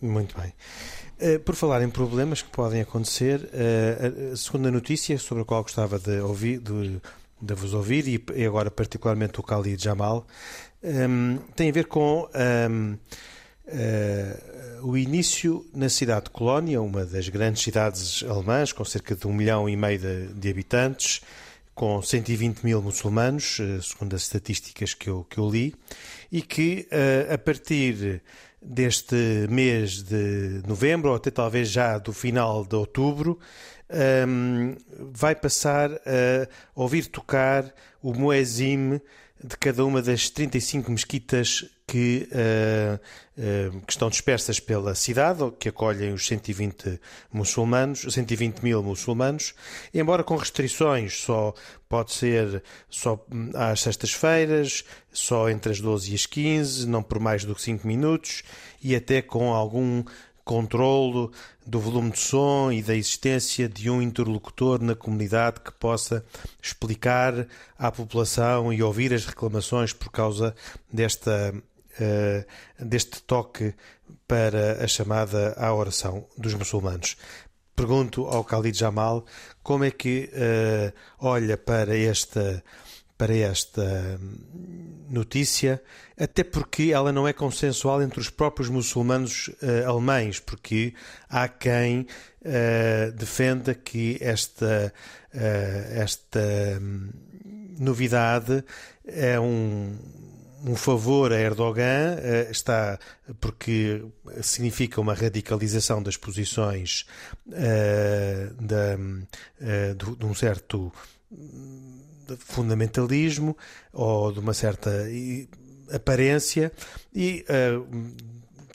Muito 0.00 0.40
bem. 0.40 0.54
Uh, 1.20 1.40
por 1.40 1.56
falar 1.56 1.82
em 1.82 1.90
problemas 1.90 2.40
que 2.40 2.50
podem 2.50 2.80
acontecer, 2.80 3.50
a 4.32 4.36
segunda 4.36 4.70
notícia 4.70 5.18
sobre 5.18 5.42
a 5.42 5.44
qual 5.44 5.62
gostava 5.64 5.98
de, 5.98 6.20
ouvir, 6.20 6.60
de, 6.60 7.00
de 7.42 7.54
vos 7.54 7.74
ouvir, 7.74 8.06
e 8.08 8.46
agora 8.46 8.70
particularmente 8.70 9.40
o 9.40 9.42
Khalid 9.42 9.82
Jamal, 9.82 10.26
um, 10.82 11.38
tem 11.54 11.68
a 11.68 11.72
ver 11.72 11.86
com 11.86 12.28
um, 12.34 12.92
uh, 12.92 12.98
ah, 13.68 14.80
o 14.82 14.96
início 14.96 15.66
na 15.74 15.88
cidade 15.88 16.24
de 16.24 16.30
Colónia, 16.30 16.80
uma 16.80 17.04
das 17.04 17.28
grandes 17.28 17.62
cidades 17.62 18.22
alemãs, 18.22 18.72
com 18.72 18.84
cerca 18.84 19.14
de 19.14 19.26
um 19.26 19.32
milhão 19.32 19.68
e 19.68 19.76
meio 19.76 19.98
de, 19.98 20.26
de 20.28 20.50
habitantes, 20.50 21.20
com 21.74 22.00
120 22.00 22.62
mil 22.62 22.82
muçulmanos, 22.82 23.58
uh, 23.58 23.82
segundo 23.82 24.16
as 24.16 24.22
estatísticas 24.22 24.94
que 24.94 25.08
eu, 25.08 25.24
que 25.28 25.38
eu 25.38 25.48
li, 25.48 25.74
e 26.32 26.40
que 26.40 26.88
uh, 26.90 27.34
a 27.34 27.38
partir 27.38 28.22
deste 28.62 29.46
mês 29.48 30.02
de 30.02 30.62
novembro, 30.66 31.10
ou 31.10 31.16
até 31.16 31.30
talvez 31.30 31.68
já 31.68 31.98
do 31.98 32.12
final 32.12 32.64
de 32.64 32.76
outubro, 32.76 33.38
um, 34.28 34.76
vai 35.12 35.34
passar 35.34 35.90
a 35.90 36.46
ouvir 36.74 37.06
tocar 37.06 37.74
o 38.02 38.12
muezzin 38.12 39.00
de 39.42 39.56
cada 39.56 39.84
uma 39.84 40.02
das 40.02 40.28
35 40.28 40.90
mesquitas 40.90 41.64
que, 41.86 42.28
uh, 42.30 43.00
uh, 43.36 43.80
que, 43.80 43.92
estão 43.92 44.08
dispersas 44.08 44.60
pela 44.60 44.94
cidade, 44.94 45.50
que 45.58 45.68
acolhem 45.68 46.12
os 46.12 46.26
120 46.26 47.00
muçulmanos, 47.32 48.06
120 48.08 48.60
mil 48.60 48.82
muçulmanos, 48.82 49.54
embora 49.92 50.22
com 50.22 50.36
restrições, 50.36 51.20
só 51.20 51.54
pode 51.88 52.12
ser 52.12 52.62
só 52.88 53.26
às 53.54 53.80
sextas-feiras, 53.80 54.84
só 55.10 55.48
entre 55.48 55.72
as 55.72 55.80
12 55.80 56.12
e 56.12 56.14
as 56.14 56.26
15, 56.26 56.86
não 56.86 57.02
por 57.02 57.18
mais 57.18 57.44
do 57.44 57.54
que 57.54 57.62
5 57.62 57.86
minutos, 57.86 58.44
e 58.82 58.94
até 58.94 59.20
com 59.20 59.52
algum 59.52 60.04
controlo 60.50 61.30
do 61.64 61.78
volume 61.78 62.10
de 62.10 62.18
som 62.18 62.72
e 62.72 62.82
da 62.82 62.96
existência 62.96 63.68
de 63.68 63.88
um 63.88 64.02
interlocutor 64.02 64.82
na 64.82 64.96
comunidade 64.96 65.60
que 65.60 65.70
possa 65.70 66.24
explicar 66.60 67.46
à 67.78 67.92
população 67.92 68.72
e 68.72 68.82
ouvir 68.82 69.14
as 69.14 69.24
reclamações 69.24 69.92
por 69.92 70.10
causa 70.10 70.52
desta, 70.92 71.54
uh, 71.54 72.84
deste 72.84 73.22
toque 73.22 73.72
para 74.26 74.82
a 74.82 74.88
chamada 74.88 75.54
à 75.56 75.72
oração 75.72 76.26
dos 76.36 76.52
muçulmanos. 76.54 77.16
pergunto 77.76 78.26
ao 78.26 78.42
Khalid 78.42 78.76
Jamal 78.76 79.24
como 79.62 79.84
é 79.84 79.92
que 79.92 80.30
uh, 80.32 80.92
olha 81.20 81.56
para 81.56 81.96
esta 81.96 82.60
para 83.20 83.36
esta 83.36 84.18
hum, 84.18 85.04
notícia, 85.10 85.82
até 86.16 86.42
porque 86.42 86.84
ela 86.84 87.12
não 87.12 87.28
é 87.28 87.34
consensual 87.34 88.00
entre 88.02 88.18
os 88.18 88.30
próprios 88.30 88.70
muçulmanos 88.70 89.48
uh, 89.62 89.86
alemães, 89.86 90.40
porque 90.40 90.94
há 91.28 91.46
quem 91.46 92.06
uh, 92.40 93.12
defenda 93.12 93.74
que 93.74 94.16
esta, 94.22 94.90
uh, 95.34 96.00
esta 96.00 96.40
um, 96.80 97.10
novidade 97.78 98.64
é 99.06 99.38
um, 99.38 99.98
um 100.64 100.74
favor 100.74 101.30
a 101.30 101.38
Erdogan, 101.38 102.16
está 102.50 102.98
porque 103.38 104.02
significa 104.40 104.98
uma 104.98 105.12
radicalização 105.12 106.02
das 106.02 106.16
posições 106.16 107.04
da, 107.46 108.96
de, 108.96 110.16
de 110.16 110.26
um 110.26 110.34
certo 110.34 110.92
fundamentalismo 112.38 113.56
ou 113.92 114.32
de 114.32 114.40
uma 114.40 114.54
certa 114.54 114.90
aparência 115.92 116.72
e 117.14 117.44
uh, 117.48 117.86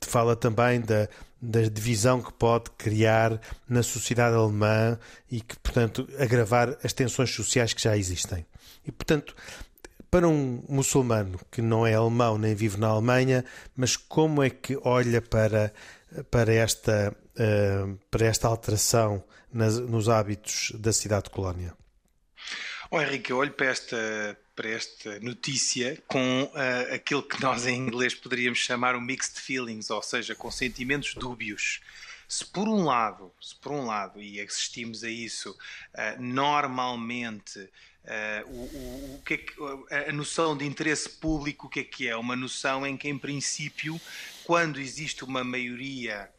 fala 0.06 0.36
também 0.36 0.82
da, 0.82 1.08
da 1.42 1.62
divisão 1.64 2.22
que 2.22 2.34
pode 2.34 2.72
criar 2.72 3.40
na 3.68 3.84
sociedade 3.84 4.36
alemã 4.36 4.98
e 5.30 5.42
que, 5.42 5.58
portanto, 5.60 6.08
agravar 6.20 6.78
as 6.84 6.94
tensões 6.94 7.34
sociais 7.34 7.74
que 7.74 7.82
já 7.82 7.98
existem. 7.98 8.46
E, 8.86 8.92
portanto, 8.92 9.36
para 10.10 10.28
um 10.28 10.64
muçulmano 10.70 11.40
que 11.52 11.62
não 11.62 11.86
é 11.86 11.94
alemão 11.94 12.38
nem 12.38 12.56
vive 12.56 12.80
na 12.80 12.88
Alemanha, 12.88 13.44
mas 13.76 13.98
como 13.98 14.42
é 14.42 14.50
que 14.50 14.78
olha 14.84 15.22
para, 15.22 15.74
para, 16.32 16.54
esta, 16.54 17.16
uh, 17.36 18.00
para 18.10 18.26
esta 18.26 18.48
alteração 18.48 19.24
nos 19.52 20.10
hábitos 20.10 20.72
da 20.76 20.92
cidade 20.92 21.26
de 21.26 21.30
Colónia? 21.32 21.74
Oh, 22.92 23.02
Henrique, 23.02 23.32
eu 23.32 23.38
olho 23.38 23.52
para 23.52 23.66
esta, 23.68 24.38
para 24.56 24.70
esta 24.70 25.20
notícia 25.20 26.02
com 26.08 26.44
uh, 26.44 26.94
aquilo 26.94 27.24
que 27.24 27.42
nós 27.42 27.66
em 27.66 27.76
inglês 27.76 28.14
poderíamos 28.14 28.60
chamar 28.60 28.96
um 28.96 29.02
mixed 29.02 29.40
feelings, 29.42 29.90
ou 29.90 30.04
seja, 30.04 30.36
com 30.36 30.52
sentimentos 30.52 31.16
dúbios. 31.16 31.82
Se 32.28 32.46
por 32.46 32.68
um 32.68 32.86
lado, 32.86 33.32
se 33.42 33.56
por 33.56 33.72
um 33.72 33.86
lado, 33.86 34.22
e 34.22 34.40
assistimos 34.40 35.04
a 35.04 35.10
isso, 35.10 35.50
uh, 35.52 36.22
normalmente 36.22 37.60
uh, 37.60 38.50
o, 38.50 38.52
o, 38.52 39.16
o, 39.16 39.22
que 39.26 39.34
é 39.34 39.38
que, 39.38 39.54
a 40.10 40.14
noção 40.14 40.56
de 40.56 40.64
interesse 40.64 41.10
público, 41.10 41.66
o 41.66 41.70
que 41.70 41.80
é 41.80 41.84
que 41.84 42.08
é? 42.08 42.16
Uma 42.16 42.36
noção 42.36 42.86
em 42.86 42.96
que, 42.96 43.10
em 43.10 43.18
princípio, 43.18 44.00
quando 44.44 44.80
existe 44.80 45.24
uma 45.24 45.44
maioria 45.44 46.30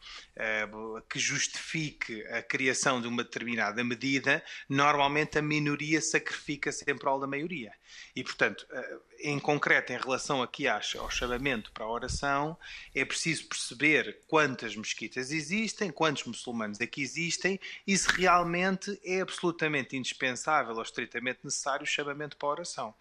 que 1.09 1.19
justifique 1.19 2.23
a 2.27 2.43
criação 2.43 3.01
de 3.01 3.09
uma 3.09 3.25
determinada 3.25 3.83
medida, 3.83 4.45
normalmente 4.69 5.39
a 5.39 5.43
minoria 5.43 6.01
sacrifica 6.01 6.71
sempre 6.71 7.09
ao 7.09 7.19
da 7.19 7.27
maioria. 7.27 7.73
E, 8.15 8.23
portanto, 8.23 8.67
eh, 8.71 8.99
em 9.21 9.39
concreto, 9.39 9.93
em 9.93 9.99
relação 9.99 10.43
aqui 10.43 10.69
ao 10.69 11.11
chamamento 11.11 11.73
para 11.73 11.85
a 11.85 11.91
oração, 11.91 12.59
é 12.95 13.05
preciso 13.05 13.49
perceber 13.49 14.21
quantas 14.27 14.77
mesquitas 14.77 15.31
existem, 15.31 15.91
quantos 15.91 16.25
muçulmanos 16.25 16.81
aqui 16.81 17.01
existem 17.01 17.59
e 17.87 17.97
se 17.97 18.09
realmente 18.09 19.01
é 19.03 19.21
absolutamente 19.21 19.97
indispensável 19.97 20.75
ou 20.75 20.83
estritamente 20.83 21.41
necessário 21.45 21.85
o 21.85 21.87
chamamento 21.87 22.37
para 22.37 22.49
a 22.49 22.53
oração. 22.53 22.95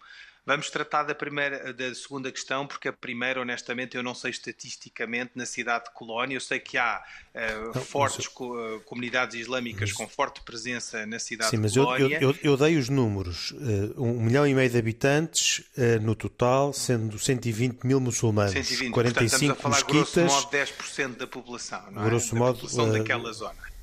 Vamos 0.46 0.70
tratar 0.70 1.02
da 1.02 1.12
primeira, 1.12 1.72
da 1.72 1.92
segunda 1.92 2.30
questão, 2.30 2.68
porque 2.68 2.86
a 2.86 2.92
primeira, 2.92 3.40
honestamente, 3.40 3.96
eu 3.96 4.02
não 4.02 4.14
sei 4.14 4.30
estatisticamente 4.30 5.32
na 5.34 5.44
cidade 5.44 5.86
de 5.86 5.90
Colónia. 5.90 6.36
Eu 6.36 6.40
sei 6.40 6.60
que 6.60 6.78
há 6.78 7.02
uh, 7.34 7.74
não, 7.74 7.84
fortes 7.84 8.28
co 8.28 8.56
eh, 8.56 8.78
comunidades 8.84 9.34
islâmicas 9.34 9.90
mas... 9.90 9.92
com 9.92 10.06
forte 10.06 10.40
presença 10.42 11.04
na 11.04 11.18
cidade 11.18 11.50
Sim, 11.50 11.60
de 11.60 11.74
Colónia. 11.74 12.06
Sim, 12.06 12.12
mas 12.14 12.22
eu, 12.22 12.30
eu, 12.30 12.52
eu, 12.52 12.56
dei 12.56 12.76
os 12.76 12.88
números. 12.88 13.50
Uh, 13.50 14.00
um 14.00 14.20
milhão 14.22 14.46
e 14.46 14.54
meio 14.54 14.70
de 14.70 14.78
habitantes 14.78 15.64
uh, 15.76 16.00
no 16.00 16.14
total, 16.14 16.72
sendo 16.72 17.18
120 17.18 17.82
mil 17.82 17.98
muçulmanos. 17.98 18.52
120, 18.52 18.92
45 18.92 18.92
portanto, 18.92 19.24
estamos 19.26 19.50
a 19.50 19.62
falar, 19.62 19.74
mesquitas. 19.74 20.14
grosso 20.14 20.46
modo, 20.46 20.56
10% 20.56 21.16
da 21.16 21.26
população, 21.26 21.90
não 21.90 22.02
é? 22.02 22.06
Grosso 22.06 22.34
da 22.34 22.38
modo, 22.38 22.54
população 22.60 22.92
daquela 22.92 23.32
zona. 23.32 23.75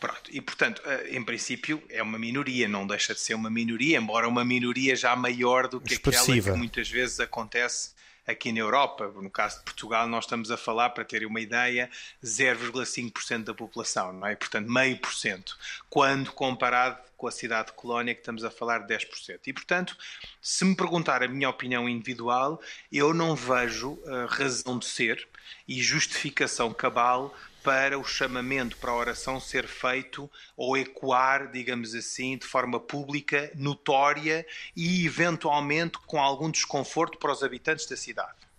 Pronto, 0.00 0.30
e 0.32 0.40
portanto, 0.40 0.80
eh, 0.86 1.10
em 1.10 1.22
princípio, 1.22 1.82
é 1.90 2.02
uma 2.02 2.18
minoria, 2.18 2.66
não 2.66 2.86
deixa 2.86 3.12
de 3.12 3.20
ser 3.20 3.34
uma 3.34 3.50
minoria, 3.50 3.98
embora 3.98 4.26
uma 4.26 4.42
minoria 4.42 4.96
já 4.96 5.14
maior 5.14 5.68
do 5.68 5.78
que 5.78 5.92
Expressiva. 5.92 6.38
aquela 6.38 6.54
que 6.54 6.58
muitas 6.58 6.88
vezes 6.88 7.20
acontece 7.20 7.90
aqui 8.26 8.50
na 8.50 8.60
Europa. 8.60 9.12
No 9.14 9.30
caso 9.30 9.58
de 9.58 9.64
Portugal, 9.64 10.06
nós 10.08 10.24
estamos 10.24 10.50
a 10.50 10.56
falar, 10.56 10.90
para 10.90 11.04
terem 11.04 11.28
uma 11.28 11.40
ideia, 11.40 11.90
0,5% 12.24 13.44
da 13.44 13.54
população, 13.54 14.12
não 14.12 14.26
é? 14.26 14.34
Portanto, 14.34 14.70
meio 14.70 14.96
por 14.96 15.12
cento, 15.12 15.58
quando 15.88 16.32
comparado 16.32 16.98
com 17.16 17.26
a 17.26 17.30
cidade 17.30 17.68
de 17.68 17.74
Colónia, 17.74 18.14
que 18.14 18.20
estamos 18.20 18.42
a 18.42 18.50
falar 18.50 18.78
de 18.78 18.94
10%. 18.94 19.40
E, 19.46 19.52
portanto, 19.52 19.94
se 20.40 20.64
me 20.64 20.74
perguntar 20.74 21.22
a 21.22 21.28
minha 21.28 21.50
opinião 21.50 21.86
individual, 21.86 22.58
eu 22.90 23.12
não 23.12 23.36
vejo 23.36 23.90
uh, 23.90 24.26
razão 24.26 24.78
de 24.78 24.86
ser 24.86 25.28
e 25.68 25.82
justificação 25.82 26.72
cabal 26.72 27.36
para 27.62 27.98
o 27.98 28.04
chamamento 28.04 28.76
para 28.76 28.90
a 28.90 28.96
oração 28.96 29.40
ser 29.40 29.66
feito 29.66 30.30
ou 30.56 30.76
ecoar, 30.76 31.50
digamos 31.50 31.94
assim, 31.94 32.36
de 32.36 32.46
forma 32.46 32.80
pública, 32.80 33.50
notória 33.54 34.46
e 34.76 35.04
eventualmente 35.04 35.98
com 36.06 36.20
algum 36.20 36.50
desconforto 36.50 37.18
para 37.18 37.32
os 37.32 37.42
habitantes 37.42 37.86
da 37.86 37.96
cidade. 37.96 38.50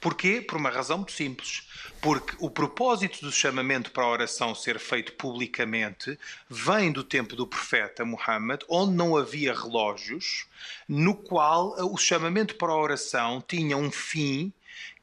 Porquê? 0.00 0.40
Por 0.40 0.56
uma 0.56 0.70
razão 0.70 0.96
muito 0.96 1.12
simples. 1.12 1.68
Porque 2.00 2.34
o 2.38 2.50
propósito 2.50 3.20
do 3.20 3.30
chamamento 3.30 3.90
para 3.90 4.02
a 4.02 4.08
oração 4.08 4.54
ser 4.54 4.78
feito 4.78 5.12
publicamente 5.12 6.18
vem 6.48 6.90
do 6.90 7.04
tempo 7.04 7.36
do 7.36 7.46
profeta 7.46 8.02
Muhammad, 8.02 8.62
onde 8.66 8.94
não 8.94 9.14
havia 9.14 9.52
relógios, 9.52 10.46
no 10.88 11.14
qual 11.14 11.74
o 11.92 11.98
chamamento 11.98 12.54
para 12.54 12.72
a 12.72 12.80
oração 12.80 13.44
tinha 13.46 13.76
um 13.76 13.90
fim 13.90 14.50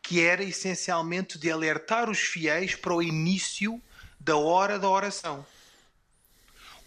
que 0.08 0.22
era 0.22 0.41
essencialmente 0.41 1.38
de 1.38 1.52
alertar 1.52 2.10
os 2.10 2.20
fiéis 2.20 2.74
para 2.76 2.93
o 2.93 3.04
início 3.04 3.82
da 4.17 4.38
hora 4.38 4.80
da 4.80 4.89
oração. 4.89 5.46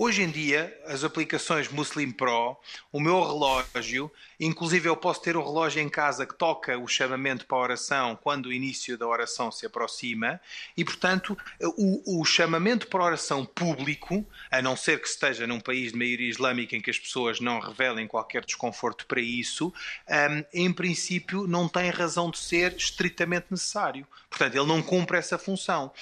Hoje 0.03 0.23
em 0.23 0.31
dia, 0.31 0.75
as 0.87 1.05
aplicações 1.05 1.69
Muslim 1.69 2.11
Pro, 2.11 2.57
o 2.91 2.99
meu 2.99 3.21
relógio, 3.21 4.11
inclusive 4.41 4.89
eu 4.89 4.97
posso 4.97 5.21
ter 5.21 5.37
um 5.37 5.45
relógio 5.45 5.83
em 5.83 5.91
casa 5.91 6.25
que 6.25 6.35
toca 6.35 6.79
o 6.79 6.89
chamamento 6.89 7.45
para 7.45 7.59
a 7.59 7.61
oração 7.61 8.17
quando 8.17 8.47
o 8.47 8.53
início 8.55 8.97
da 8.97 9.07
oração 9.07 9.53
se 9.53 9.67
aproxima, 9.67 10.41
e 10.75 10.87
portanto, 10.87 11.37
o, 11.77 12.19
o 12.19 12.25
chamamento 12.25 12.87
para 12.87 13.03
a 13.03 13.07
oração 13.09 13.45
público, 13.45 14.27
a 14.51 14.63
não 14.63 14.75
ser 14.75 15.03
que 15.03 15.07
esteja 15.07 15.47
num 15.47 15.61
país 15.61 15.93
de 15.93 15.99
maioria 15.99 16.31
islâmica 16.31 16.75
em 16.75 16.81
que 16.81 16.89
as 16.89 16.99
pessoas 16.99 17.39
não 17.39 17.61
revelem 17.61 18.07
qualquer 18.07 18.43
desconforto 18.43 19.05
para 19.05 19.21
isso, 19.21 19.71
um, 20.09 20.45
em 20.55 20.73
princípio 20.73 21.47
não 21.47 21.69
tem 21.69 21.91
razão 21.91 22.31
de 22.31 22.39
ser 22.39 22.75
estritamente 22.75 23.49
necessário. 23.51 24.07
Portanto, 24.31 24.55
ele 24.55 24.67
não 24.67 24.81
cumpre 24.81 25.19
essa 25.19 25.37
função. 25.37 25.93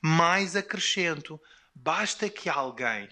Mais 0.00 0.56
acrescento, 0.56 1.38
basta 1.74 2.30
que 2.30 2.48
alguém 2.48 3.10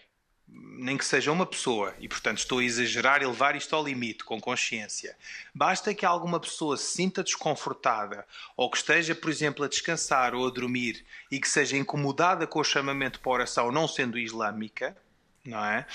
nem 0.53 0.97
que 0.97 1.05
seja 1.05 1.31
uma 1.31 1.45
pessoa, 1.45 1.95
e 2.01 2.09
portanto 2.09 2.39
estou 2.39 2.59
a 2.59 2.65
exagerar 2.65 3.23
e 3.23 3.27
levar 3.27 3.55
isto 3.55 3.77
ao 3.77 3.85
limite, 3.85 4.25
com 4.25 4.41
consciência. 4.41 5.17
Basta 5.55 5.95
que 5.95 6.07
alguma 6.07 6.41
pessoa 6.41 6.77
se 6.77 6.97
sinta 6.97 7.23
desconfortada, 7.23 8.27
ou 8.57 8.71
que 8.71 8.79
esteja, 8.79 9.15
por 9.15 9.31
exemplo, 9.31 9.65
a 9.65 9.69
descansar 9.69 10.35
ou 10.35 10.47
a 10.47 10.51
dormir, 10.51 11.05
e 11.31 11.39
que 11.39 11.49
seja 11.49 11.77
incomodada 11.77 12.47
com 12.47 12.61
o 12.61 12.65
chamamento 12.65 13.21
para 13.21 13.33
oração, 13.33 13.71
não 13.71 13.87
sendo 13.87 14.19
islâmica, 14.19 14.97
não 15.45 15.65
é? 15.65 15.87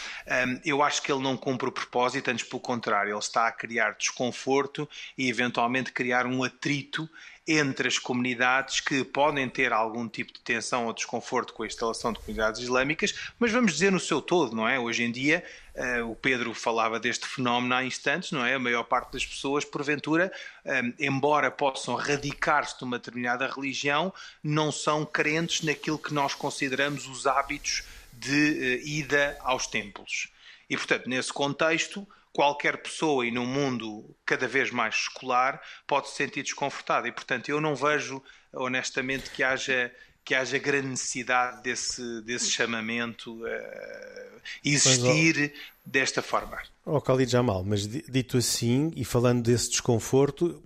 Um, 0.47 0.59
eu 0.65 0.81
acho 0.81 1.01
que 1.01 1.11
ele 1.11 1.21
não 1.21 1.37
cumpre 1.37 1.67
o 1.67 1.71
propósito, 1.71 2.29
antes 2.29 2.45
pelo 2.45 2.59
contrário, 2.59 3.11
ele 3.11 3.19
está 3.19 3.47
a 3.47 3.51
criar 3.51 3.91
desconforto 3.91 4.89
e 5.17 5.29
eventualmente 5.29 5.91
criar 5.91 6.25
um 6.25 6.43
atrito 6.43 7.09
entre 7.47 7.87
as 7.87 7.99
comunidades 7.99 8.79
que 8.79 9.03
podem 9.03 9.47
ter 9.47 9.71
algum 9.71 10.07
tipo 10.07 10.33
de 10.33 10.39
tensão 10.39 10.87
ou 10.87 10.93
desconforto 10.93 11.53
com 11.53 11.61
a 11.61 11.67
instalação 11.67 12.11
de 12.11 12.19
comunidades 12.19 12.59
islâmicas, 12.61 13.13
mas 13.37 13.51
vamos 13.51 13.73
dizer 13.73 13.91
no 13.91 13.99
seu 13.99 14.19
todo, 14.19 14.55
não 14.55 14.67
é? 14.67 14.79
Hoje 14.79 15.03
em 15.03 15.11
dia, 15.11 15.43
uh, 15.75 16.09
o 16.09 16.15
Pedro 16.15 16.55
falava 16.55 16.99
deste 16.99 17.27
fenómeno 17.27 17.75
há 17.75 17.83
instantes, 17.83 18.31
não 18.31 18.43
é? 18.43 18.55
A 18.55 18.59
maior 18.59 18.83
parte 18.83 19.13
das 19.13 19.23
pessoas, 19.23 19.63
porventura, 19.63 20.31
um, 20.65 20.93
embora 20.99 21.51
possam 21.51 21.93
radicar-se 21.93 22.79
de 22.79 22.83
uma 22.83 22.97
determinada 22.97 23.47
religião, 23.47 24.11
não 24.43 24.71
são 24.71 25.05
crentes 25.05 25.61
naquilo 25.61 25.99
que 25.99 26.15
nós 26.15 26.33
consideramos 26.33 27.07
os 27.07 27.27
hábitos 27.27 27.83
de 28.17 28.81
uh, 28.83 28.87
ida 28.87 29.37
aos 29.41 29.67
templos. 29.67 30.29
E, 30.69 30.75
portanto, 30.75 31.07
nesse 31.07 31.31
contexto, 31.31 32.07
qualquer 32.35 32.77
pessoa 32.77 33.25
e 33.25 33.31
num 33.31 33.45
mundo 33.45 34.13
cada 34.25 34.47
vez 34.47 34.69
mais 34.69 34.95
escolar 34.95 35.61
pode 35.87 36.09
se 36.09 36.15
sentir 36.15 36.43
desconfortada 36.43 37.07
e 37.07 37.11
portanto 37.11 37.47
eu 37.47 37.61
não 37.61 37.73
vejo 37.73 38.21
honestamente 38.51 39.29
que 39.29 39.41
haja 39.41 39.89
que 40.25 40.33
haja 40.33 40.57
grande 40.57 40.87
necessidade 40.87 41.61
desse, 41.61 42.21
desse 42.23 42.49
chamamento 42.49 43.31
uh, 43.43 44.41
existir 44.63 45.53
mas, 45.53 45.61
desta 45.85 46.21
forma. 46.21 46.59
Ó 46.83 46.97
oh, 46.97 46.99
Khalid 46.99 47.31
Jamal, 47.31 47.63
mas 47.63 47.87
dito 47.87 48.35
assim 48.35 48.91
e 48.95 49.05
falando 49.05 49.43
desse 49.43 49.69
desconforto, 49.69 50.63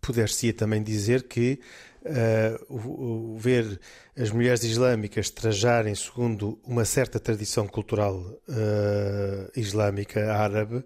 poder-se 0.00 0.52
também 0.52 0.80
dizer 0.80 1.24
que 1.24 1.60
uh, 2.04 3.36
ver 3.38 3.80
as 4.18 4.30
mulheres 4.30 4.64
islâmicas 4.64 5.30
trajarem 5.30 5.94
segundo 5.94 6.58
uma 6.64 6.84
certa 6.84 7.18
tradição 7.18 7.66
cultural 7.66 8.16
uh, 8.18 9.50
islâmica 9.54 10.32
árabe 10.32 10.84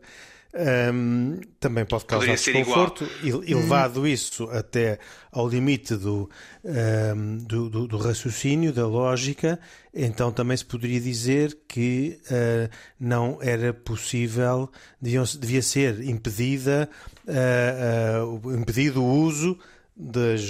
um, 0.55 1.41
também 1.59 1.85
pode 1.85 2.05
causar 2.05 2.35
desconforto 2.35 3.05
e, 3.25 3.29
e 3.29 3.55
levado 3.55 4.03
hum. 4.03 4.07
isso 4.07 4.49
até 4.51 5.01
ao 5.33 5.49
limite 5.49 5.97
do, 5.97 6.31
um, 6.65 7.39
do, 7.39 7.69
do, 7.69 7.89
do, 7.89 7.99
raciocínio, 7.99 8.73
da 8.73 8.87
lógica, 8.87 9.59
então 9.93 10.31
também 10.31 10.57
se 10.57 10.65
poderia 10.65 11.01
dizer 11.01 11.59
que 11.67 12.21
uh, 12.27 12.71
não 13.01 13.39
era 13.43 13.75
possível, 13.75 14.71
deviam, 15.01 15.25
devia 15.25 15.61
ser 15.61 16.01
impedida, 16.05 16.89
uh, 17.27 18.37
uh, 18.37 18.55
impedido 18.55 19.03
o 19.03 19.23
uso 19.23 19.59
das, 19.97 20.41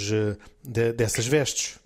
de, 0.63 0.93
dessas 0.93 1.27
vestes. 1.27 1.79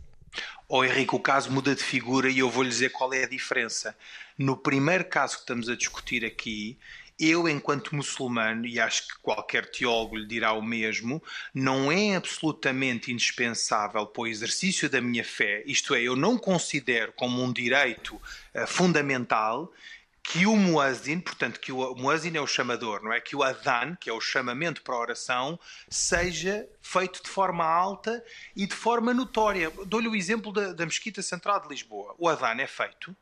Oh 0.67 0.83
Henrique, 0.83 1.15
o 1.15 1.19
caso 1.19 1.51
muda 1.51 1.73
de 1.73 1.83
figura 1.83 2.29
e 2.29 2.39
eu 2.39 2.49
vou 2.49 2.63
lhe 2.63 2.69
dizer 2.69 2.91
qual 2.91 3.11
é 3.13 3.23
a 3.23 3.27
diferença. 3.27 3.97
No 4.37 4.55
primeiro 4.55 5.05
caso 5.05 5.35
que 5.35 5.41
estamos 5.41 5.67
a 5.67 5.75
discutir 5.75 6.23
aqui, 6.23 6.77
eu, 7.19 7.49
enquanto 7.49 7.93
muçulmano, 7.93 8.65
e 8.65 8.79
acho 8.79 9.07
que 9.07 9.19
qualquer 9.21 9.69
teólogo 9.69 10.15
lhe 10.15 10.25
dirá 10.25 10.53
o 10.53 10.61
mesmo, 10.61 11.21
não 11.53 11.91
é 11.91 12.15
absolutamente 12.15 13.11
indispensável 13.11 14.05
para 14.07 14.21
o 14.21 14.27
exercício 14.27 14.89
da 14.89 15.01
minha 15.01 15.23
fé, 15.23 15.61
isto 15.65 15.93
é, 15.93 16.01
eu 16.01 16.15
não 16.15 16.37
considero 16.37 17.11
como 17.11 17.43
um 17.43 17.51
direito 17.51 18.15
uh, 18.15 18.65
fundamental 18.65 19.73
que 20.23 20.45
o 20.45 20.55
muazzin, 20.55 21.19
portanto, 21.19 21.59
que 21.59 21.71
o 21.71 21.95
muazzin 21.95 22.35
é 22.35 22.41
o 22.41 22.47
chamador, 22.47 23.01
não 23.01 23.11
é? 23.11 23.19
Que 23.19 23.35
o 23.35 23.43
adhan, 23.43 23.95
que 23.99 24.09
é 24.09 24.13
o 24.13 24.21
chamamento 24.21 24.81
para 24.81 24.95
a 24.95 24.99
oração, 24.99 25.59
seja 25.89 26.67
feito 26.81 27.23
de 27.23 27.29
forma 27.29 27.65
alta 27.65 28.23
e 28.55 28.67
de 28.67 28.75
forma 28.75 29.13
notória. 29.13 29.71
Dou-lhe 29.85 30.07
o 30.07 30.15
exemplo 30.15 30.51
da, 30.51 30.73
da 30.73 30.85
Mesquita 30.85 31.21
Central 31.21 31.61
de 31.61 31.69
Lisboa. 31.69 32.15
O 32.17 32.27
adhan 32.27 32.61
é 32.61 32.67
feito 32.67 33.15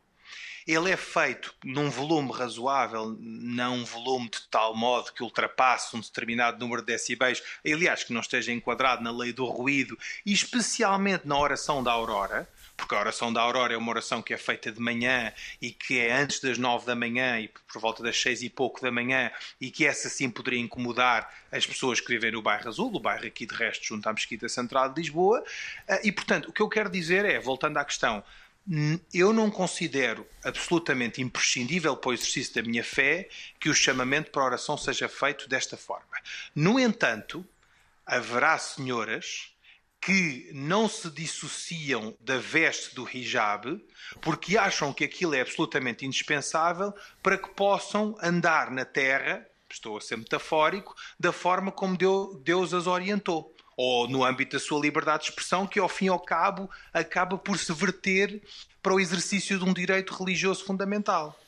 ele 0.67 0.91
é 0.91 0.97
feito 0.97 1.55
num 1.63 1.89
volume 1.89 2.29
razoável, 2.33 3.15
não 3.17 3.75
um 3.75 3.85
volume 3.85 4.29
de 4.29 4.41
tal 4.51 4.75
modo 4.75 5.13
que 5.13 5.23
ultrapasse 5.23 5.95
um 5.95 6.01
determinado 6.01 6.59
número 6.59 6.81
de 6.81 6.87
decibéis, 6.87 7.41
aliás, 7.65 8.03
que 8.03 8.11
não 8.11 8.19
esteja 8.19 8.51
enquadrado 8.51 9.01
na 9.01 9.09
lei 9.09 9.31
do 9.31 9.45
ruído, 9.45 9.97
e 10.25 10.33
especialmente 10.33 11.25
na 11.25 11.39
oração 11.39 11.81
da 11.81 11.93
aurora, 11.93 12.49
porque 12.77 12.93
a 12.93 12.99
oração 12.99 13.33
da 13.33 13.41
aurora 13.41 13.73
é 13.73 13.77
uma 13.77 13.89
oração 13.89 14.21
que 14.21 14.33
é 14.33 14.37
feita 14.37 14.71
de 14.71 14.79
manhã 14.79 15.33
e 15.59 15.71
que 15.71 15.99
é 15.99 16.13
antes 16.13 16.39
das 16.39 16.59
nove 16.59 16.85
da 16.85 16.95
manhã 16.95 17.39
e 17.39 17.47
por 17.47 17.81
volta 17.81 18.03
das 18.03 18.21
seis 18.21 18.43
e 18.43 18.49
pouco 18.49 18.79
da 18.79 18.91
manhã 18.91 19.31
e 19.59 19.71
que 19.71 19.85
essa 19.85 20.07
sim 20.07 20.29
poderia 20.29 20.59
incomodar 20.59 21.27
as 21.51 21.65
pessoas 21.65 21.99
que 21.99 22.07
vivem 22.07 22.31
no 22.31 22.41
bairro 22.41 22.69
Azul, 22.69 22.95
o 22.95 22.99
bairro 22.99 23.25
aqui 23.25 23.47
de 23.47 23.55
resto 23.55 23.85
junto 23.85 24.07
à 24.07 24.13
Mesquita 24.13 24.47
Central 24.47 24.93
de 24.93 25.01
Lisboa. 25.01 25.43
Ah, 25.89 25.99
e, 26.03 26.11
portanto, 26.11 26.49
o 26.49 26.53
que 26.53 26.61
eu 26.61 26.69
quero 26.69 26.89
dizer 26.89 27.25
é, 27.25 27.39
voltando 27.39 27.77
à 27.77 27.83
questão, 27.83 28.23
eu 29.13 29.31
não 29.31 29.49
considero 29.49 30.27
absolutamente 30.43 31.21
imprescindível 31.21 31.95
para 31.95 32.09
o 32.09 32.13
exercício 32.13 32.53
da 32.53 32.61
minha 32.61 32.83
fé 32.83 33.29
que 33.59 33.69
o 33.69 33.73
chamamento 33.73 34.29
para 34.29 34.41
a 34.41 34.45
oração 34.45 34.77
seja 34.77 35.07
feito 35.07 35.47
desta 35.47 35.77
forma. 35.77 36.05
No 36.53 36.77
entanto, 36.77 37.45
haverá 38.05 38.57
senhoras 38.57 39.53
que 40.01 40.49
não 40.53 40.87
se 40.87 41.09
dissociam 41.09 42.15
da 42.19 42.37
veste 42.37 42.95
do 42.95 43.07
hijab 43.07 43.83
porque 44.21 44.57
acham 44.57 44.93
que 44.93 45.03
aquilo 45.03 45.35
é 45.35 45.41
absolutamente 45.41 46.05
indispensável 46.05 46.93
para 47.21 47.37
que 47.37 47.49
possam 47.49 48.15
andar 48.21 48.71
na 48.71 48.85
terra, 48.85 49.45
estou 49.69 49.97
a 49.97 50.01
ser 50.01 50.17
metafórico, 50.17 50.95
da 51.19 51.31
forma 51.31 51.71
como 51.71 51.97
Deus 51.97 52.73
as 52.73 52.87
orientou 52.87 53.53
ou 53.75 54.07
no 54.07 54.25
âmbito 54.25 54.57
da 54.57 54.59
sua 54.59 54.79
liberdade 54.79 55.23
de 55.23 55.29
expressão, 55.29 55.67
que 55.67 55.79
ao 55.79 55.87
fim 55.87 56.05
e 56.05 56.09
ao 56.09 56.19
cabo 56.19 56.69
acaba 56.91 57.37
por 57.37 57.59
se 57.59 57.71
verter 57.71 58.41
para 58.81 58.93
o 58.93 58.99
exercício 58.99 59.59
de 59.59 59.63
um 59.63 59.73
direito 59.73 60.15
religioso 60.15 60.65
fundamental. 60.65 61.39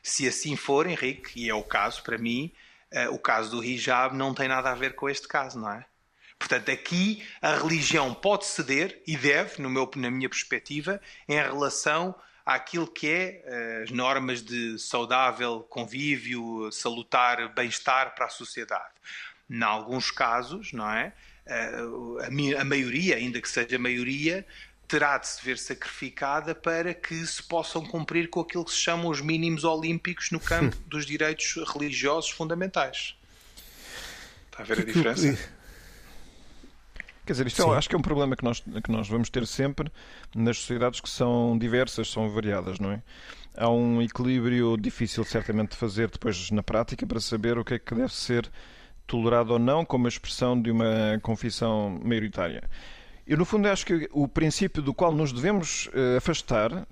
Se 0.00 0.28
assim 0.28 0.54
for, 0.54 0.86
Henrique, 0.86 1.32
e 1.34 1.50
é 1.50 1.54
o 1.54 1.64
caso 1.64 2.02
para 2.04 2.16
mim, 2.16 2.52
uh, 2.92 3.12
o 3.12 3.18
caso 3.18 3.50
do 3.50 3.64
hijab 3.64 4.14
não 4.14 4.32
tem 4.32 4.46
nada 4.46 4.70
a 4.70 4.74
ver 4.74 4.94
com 4.94 5.08
este 5.08 5.26
caso, 5.26 5.58
não 5.58 5.72
é? 5.72 5.84
Portanto, 6.44 6.70
aqui 6.70 7.24
a 7.40 7.56
religião 7.56 8.12
pode 8.12 8.44
ceder 8.44 9.00
e 9.06 9.16
deve, 9.16 9.62
no 9.62 9.70
meu, 9.70 9.90
na 9.96 10.10
minha 10.10 10.28
perspectiva, 10.28 11.00
em 11.26 11.36
relação 11.36 12.14
àquilo 12.44 12.86
que 12.86 13.08
é 13.08 13.42
uh, 13.46 13.82
as 13.84 13.90
normas 13.90 14.42
de 14.42 14.78
saudável 14.78 15.60
convívio, 15.70 16.70
salutar, 16.70 17.54
bem-estar 17.54 18.14
para 18.14 18.26
a 18.26 18.28
sociedade. 18.28 18.92
Em 19.48 19.62
alguns 19.62 20.10
casos, 20.10 20.74
não 20.74 20.90
é? 20.90 21.14
a, 21.46 22.60
a 22.60 22.64
maioria, 22.64 23.16
ainda 23.16 23.40
que 23.40 23.48
seja 23.48 23.76
a 23.76 23.78
maioria, 23.78 24.46
terá 24.86 25.16
de 25.16 25.26
se 25.26 25.42
ver 25.42 25.56
sacrificada 25.56 26.54
para 26.54 26.92
que 26.92 27.26
se 27.26 27.42
possam 27.42 27.86
cumprir 27.86 28.28
com 28.28 28.40
aquilo 28.40 28.66
que 28.66 28.72
se 28.72 28.80
chamam 28.80 29.08
os 29.08 29.22
mínimos 29.22 29.64
olímpicos 29.64 30.30
no 30.30 30.38
campo 30.38 30.76
dos 30.86 31.06
direitos 31.06 31.54
religiosos 31.72 32.28
fundamentais. 32.28 33.16
Está 34.50 34.62
a 34.62 34.66
ver 34.66 34.80
a 34.80 34.84
diferença? 34.84 35.53
Quer 37.24 37.32
dizer, 37.32 37.46
isto 37.46 37.62
é, 37.62 37.76
acho 37.76 37.88
que 37.88 37.94
é 37.94 37.98
um 37.98 38.02
problema 38.02 38.36
que 38.36 38.44
nós, 38.44 38.60
que 38.60 38.90
nós 38.90 39.08
vamos 39.08 39.30
ter 39.30 39.46
sempre 39.46 39.90
nas 40.34 40.58
sociedades 40.58 41.00
que 41.00 41.08
são 41.08 41.56
diversas, 41.56 42.10
são 42.10 42.28
variadas, 42.28 42.78
não 42.78 42.92
é? 42.92 43.02
Há 43.56 43.70
um 43.70 44.02
equilíbrio 44.02 44.76
difícil, 44.76 45.24
certamente, 45.24 45.70
de 45.70 45.76
fazer 45.76 46.10
depois 46.10 46.50
na 46.50 46.62
prática 46.62 47.06
para 47.06 47.20
saber 47.20 47.56
o 47.56 47.64
que 47.64 47.74
é 47.74 47.78
que 47.78 47.94
deve 47.94 48.12
ser 48.12 48.50
tolerado 49.06 49.52
ou 49.52 49.58
não 49.58 49.84
como 49.84 50.06
a 50.06 50.08
expressão 50.08 50.60
de 50.60 50.70
uma 50.70 51.18
confissão 51.22 51.98
maioritária. 52.02 52.62
Eu, 53.26 53.38
no 53.38 53.44
fundo, 53.44 53.68
acho 53.68 53.86
que 53.86 54.08
o 54.12 54.28
princípio 54.28 54.82
do 54.82 54.92
qual 54.92 55.12
nos 55.12 55.32
devemos 55.32 55.86
uh, 55.86 56.18
afastar 56.18 56.86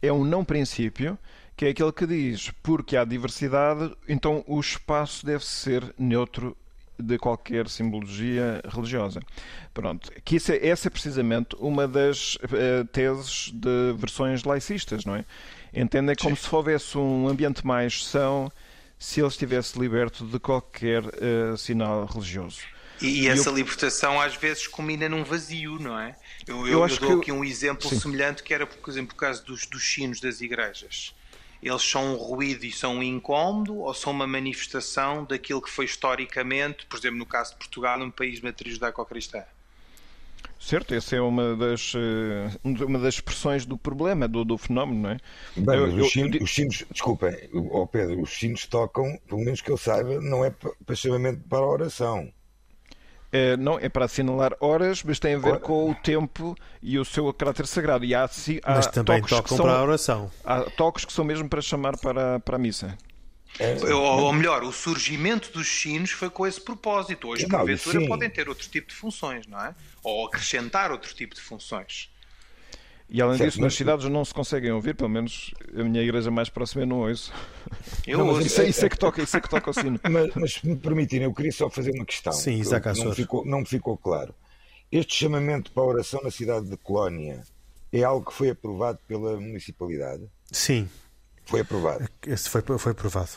é 0.00 0.12
um 0.12 0.24
não 0.24 0.44
princípio, 0.44 1.18
que 1.56 1.66
é 1.66 1.70
aquele 1.70 1.92
que 1.92 2.06
diz 2.06 2.50
porque 2.62 2.96
há 2.96 3.04
diversidade, 3.04 3.92
então 4.08 4.44
o 4.46 4.60
espaço 4.60 5.26
deve 5.26 5.44
ser 5.44 5.92
neutro 5.98 6.56
de 6.98 7.18
qualquer 7.18 7.68
simbologia 7.68 8.62
religiosa. 8.68 9.20
Pronto, 9.72 10.10
que 10.24 10.36
isso 10.36 10.52
é, 10.52 10.66
essa 10.66 10.88
é 10.88 10.90
precisamente 10.90 11.56
uma 11.58 11.88
das 11.88 12.36
uh, 12.36 12.84
teses 12.92 13.50
de 13.52 13.92
versões 13.96 14.44
laicistas, 14.44 15.04
não 15.04 15.16
é? 15.16 15.24
Entendem 15.74 16.14
como 16.14 16.36
Sim. 16.36 16.42
se 16.42 16.54
houvesse 16.54 16.98
um 16.98 17.28
ambiente 17.28 17.66
mais 17.66 18.04
são 18.04 18.52
se 18.98 19.20
ele 19.20 19.28
estivesse 19.28 19.78
liberto 19.78 20.24
de 20.24 20.38
qualquer 20.38 21.02
uh, 21.02 21.56
sinal 21.56 22.06
religioso. 22.06 22.60
E, 23.00 23.22
e 23.22 23.28
essa 23.28 23.48
eu... 23.48 23.54
libertação 23.56 24.20
às 24.20 24.36
vezes 24.36 24.68
combina 24.68 25.08
num 25.08 25.24
vazio, 25.24 25.78
não 25.78 25.98
é? 25.98 26.14
Eu, 26.46 26.66
eu, 26.66 26.80
eu, 26.80 26.88
eu 26.88 26.96
dou 26.98 27.18
aqui 27.18 27.32
um 27.32 27.44
exemplo 27.44 27.88
Sim. 27.88 27.98
semelhante 27.98 28.42
que 28.42 28.54
era, 28.54 28.66
por 28.66 28.88
exemplo, 28.88 29.14
por 29.14 29.20
causa 29.20 29.42
dos, 29.42 29.66
dos 29.66 29.82
sinos 29.82 30.20
das 30.20 30.40
igrejas. 30.40 31.14
Eles 31.62 31.82
são 31.82 32.14
um 32.14 32.16
ruído 32.16 32.64
e 32.64 32.72
são 32.72 32.96
um 32.96 33.02
incómodo 33.02 33.76
ou 33.76 33.94
são 33.94 34.12
uma 34.12 34.26
manifestação 34.26 35.24
daquilo 35.24 35.62
que 35.62 35.70
foi 35.70 35.84
historicamente, 35.84 36.84
por 36.86 36.98
exemplo, 36.98 37.18
no 37.18 37.26
caso 37.26 37.52
de 37.52 37.58
Portugal, 37.58 38.00
um 38.00 38.10
país 38.10 38.40
matriz 38.40 38.74
judaico-cristã? 38.74 39.44
Certo, 40.58 40.94
essa 40.94 41.16
é 41.16 41.20
uma 41.20 41.56
das, 41.56 41.92
eh, 41.96 42.50
uma 42.64 42.98
das 42.98 43.14
expressões 43.14 43.66
do 43.66 43.76
problema, 43.76 44.28
do, 44.28 44.44
do 44.44 44.56
fenómeno, 44.56 45.00
não 45.02 45.10
é? 45.10 45.18
Bem, 45.56 45.76
eu, 45.76 46.04
os, 46.04 46.12
sinos, 46.12 46.36
eu... 46.36 46.42
os 46.42 46.54
sinos, 46.54 46.84
desculpem, 46.88 47.36
oh 47.52 47.84
Pedro, 47.86 48.22
os 48.22 48.30
sinos 48.30 48.66
tocam, 48.66 49.18
pelo 49.26 49.40
menos 49.40 49.60
que 49.60 49.70
eu 49.70 49.76
saiba, 49.76 50.20
não 50.20 50.44
é 50.44 50.50
para 50.50 50.94
chamamento 50.94 51.40
para 51.48 51.58
a 51.58 51.66
oração. 51.66 52.32
É, 53.32 53.56
não, 53.56 53.78
é 53.78 53.88
para 53.88 54.04
assinalar 54.04 54.54
horas, 54.60 55.02
mas 55.02 55.18
tem 55.18 55.34
a 55.34 55.38
ver 55.38 55.58
com 55.60 55.90
o 55.90 55.94
tempo 55.94 56.54
e 56.82 56.98
o 56.98 57.04
seu 57.04 57.32
caráter 57.32 57.66
sagrado. 57.66 58.04
E 58.04 58.14
há, 58.14 58.24
há 58.24 58.74
mas 58.74 58.86
também 58.88 59.22
tocam 59.22 59.56
são, 59.56 59.64
para 59.64 59.78
a 59.78 59.82
oração. 59.82 60.30
Há 60.44 60.60
toques 60.62 61.06
que 61.06 61.12
são 61.12 61.24
mesmo 61.24 61.48
para 61.48 61.62
chamar 61.62 61.96
para, 61.96 62.38
para 62.40 62.56
a 62.56 62.58
missa. 62.58 62.96
É, 63.58 63.74
ou, 63.94 64.02
ou, 64.24 64.32
melhor, 64.32 64.62
o 64.62 64.72
surgimento 64.72 65.50
dos 65.50 65.66
sinos 65.66 66.10
foi 66.10 66.28
com 66.28 66.46
esse 66.46 66.60
propósito. 66.60 67.28
Hoje, 67.28 67.46
não, 67.48 67.58
porventura, 67.58 68.00
sim. 68.00 68.06
podem 68.06 68.28
ter 68.28 68.48
outro 68.50 68.68
tipo 68.68 68.88
de 68.88 68.94
funções, 68.94 69.46
não 69.46 69.60
é? 69.60 69.74
Ou 70.02 70.26
acrescentar 70.26 70.90
outro 70.90 71.14
tipo 71.14 71.34
de 71.34 71.40
funções. 71.40 72.11
E 73.14 73.20
além 73.20 73.36
certo, 73.36 73.50
disso, 73.50 73.60
nas 73.60 73.74
cidades 73.74 74.08
não 74.08 74.24
se 74.24 74.32
conseguem 74.32 74.72
ouvir, 74.72 74.94
pelo 74.94 75.10
menos 75.10 75.52
a 75.76 75.84
minha 75.84 76.02
igreja 76.02 76.30
mais 76.30 76.48
próxima 76.48 76.82
eu 76.82 76.86
não 76.86 77.00
ouço. 77.00 77.30
Eu 78.06 78.16
não, 78.16 78.28
ouço. 78.28 78.46
Isso, 78.46 78.62
é, 78.62 78.68
isso, 78.70 78.86
é 78.86 78.88
que 78.88 78.98
toca, 78.98 79.22
isso 79.22 79.36
é 79.36 79.40
que 79.40 79.50
toca 79.50 79.70
o 79.70 79.74
sino. 79.74 80.00
Mas, 80.10 80.34
mas 80.34 80.52
se 80.54 80.66
me 80.66 80.76
permitirem, 80.76 81.26
eu 81.26 81.34
queria 81.34 81.52
só 81.52 81.68
fazer 81.68 81.90
uma 81.90 82.06
questão. 82.06 82.32
Sim, 82.32 82.54
Isaac 82.54 82.86
não, 82.98 83.04
me 83.10 83.14
ficou, 83.14 83.44
não 83.44 83.60
me 83.60 83.66
ficou 83.66 83.98
claro. 83.98 84.34
Este 84.90 85.14
chamamento 85.14 85.70
para 85.72 85.82
a 85.82 85.86
oração 85.86 86.22
na 86.24 86.30
cidade 86.30 86.70
de 86.70 86.76
Colónia 86.78 87.42
é 87.92 88.02
algo 88.02 88.24
que 88.24 88.32
foi 88.32 88.48
aprovado 88.48 88.98
pela 89.06 89.38
municipalidade? 89.38 90.22
Sim. 90.50 90.88
Foi 91.44 91.60
aprovado? 91.60 92.08
Esse 92.26 92.48
foi, 92.48 92.62
foi 92.62 92.92
aprovado. 92.92 93.32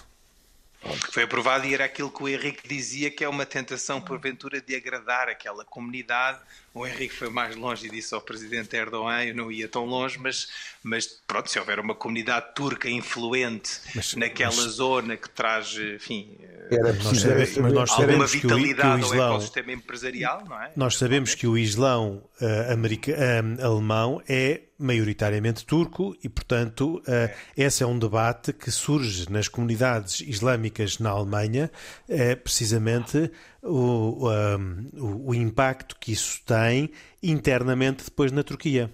Foi 1.12 1.24
aprovado 1.24 1.65
e 1.65 1.74
era 1.74 1.86
aquilo 1.86 2.12
que 2.12 2.21
o 2.21 2.30
Henrique 2.30 2.67
dizia 2.67 3.10
que 3.10 3.24
é 3.24 3.30
uma 3.30 3.45
tentação 3.45 4.00
porventura 4.00 4.62
de 4.62 4.76
agradar 4.76 5.30
aquela 5.30 5.65
comunidade. 5.65 6.39
O 6.74 6.86
Henrique 6.86 7.15
foi 7.15 7.30
mais 7.30 7.56
longe 7.56 7.88
e 7.88 7.89
disse 7.89 8.13
ao 8.13 8.21
presidente 8.21 8.76
Erdogan, 8.76 9.24
eu 9.24 9.34
não 9.34 9.52
ia 9.52 9.67
tão 9.67 9.86
longe, 9.86 10.19
mas, 10.19 10.48
mas 10.84 11.08
pronto, 11.26 11.50
se 11.50 11.58
houver 11.58 11.80
uma 11.80 11.95
comunidade 11.95 12.54
turca 12.54 12.89
influente 12.89 13.80
mas, 13.95 14.13
naquela 14.13 14.56
mas, 14.56 14.65
zona 14.74 15.17
que 15.17 15.30
traz, 15.30 15.76
enfim, 15.78 16.38
era 16.69 16.93
nós 16.93 17.19
sabemos, 17.19 17.58
mas 17.58 17.74
nós 17.74 17.91
sabemos 17.91 18.32
vitalidade 18.32 19.02
que 19.02 19.06
o, 19.06 19.10
que 19.10 19.13
o 19.13 19.13
Islão, 19.13 19.28
ao 19.28 19.34
ecossistema 19.34 19.71
empresarial, 19.71 20.43
não 20.48 20.62
é? 20.62 20.71
Nós 20.76 20.98
sabemos 20.98 21.36
que 21.36 21.48
o 21.48 21.58
Islão 21.58 22.24
uh, 22.41 22.74
america, 22.74 23.12
uh, 23.12 23.65
alemão 23.65 24.21
é 24.28 24.62
maioritariamente 24.78 25.66
turco 25.66 26.16
e, 26.24 26.30
portanto, 26.30 27.02
uh, 27.08 27.36
esse 27.56 27.84
é 27.84 27.88
um 27.88 27.98
debate 27.98 28.52
que 28.54 28.70
surge 28.72 29.32
nas 29.32 29.48
comunidades 29.48 30.22
islâmicas 30.22 31.00
na 31.00 31.12
Alemanha, 31.12 31.72
é 32.08 32.36
precisamente 32.36 33.32
o, 33.62 34.28
o, 34.28 35.30
o 35.30 35.36
impacto 35.36 35.96
que 36.00 36.12
isso 36.12 36.42
tem 36.46 36.92
internamente 37.24 38.04
depois 38.06 38.32
na 38.32 38.44
Turquia. 38.44 38.92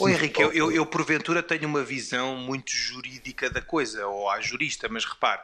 Ô 0.00 0.08
Henrique, 0.08 0.42
eu, 0.42 0.52
eu, 0.52 0.72
eu, 0.72 0.84
porventura 0.84 1.40
tenho 1.40 1.68
uma 1.68 1.84
visão 1.84 2.36
muito 2.36 2.72
jurídica 2.72 3.48
da 3.48 3.62
coisa, 3.62 4.04
ou 4.08 4.28
a 4.28 4.40
jurista, 4.40 4.88
mas 4.88 5.04
repare, 5.04 5.42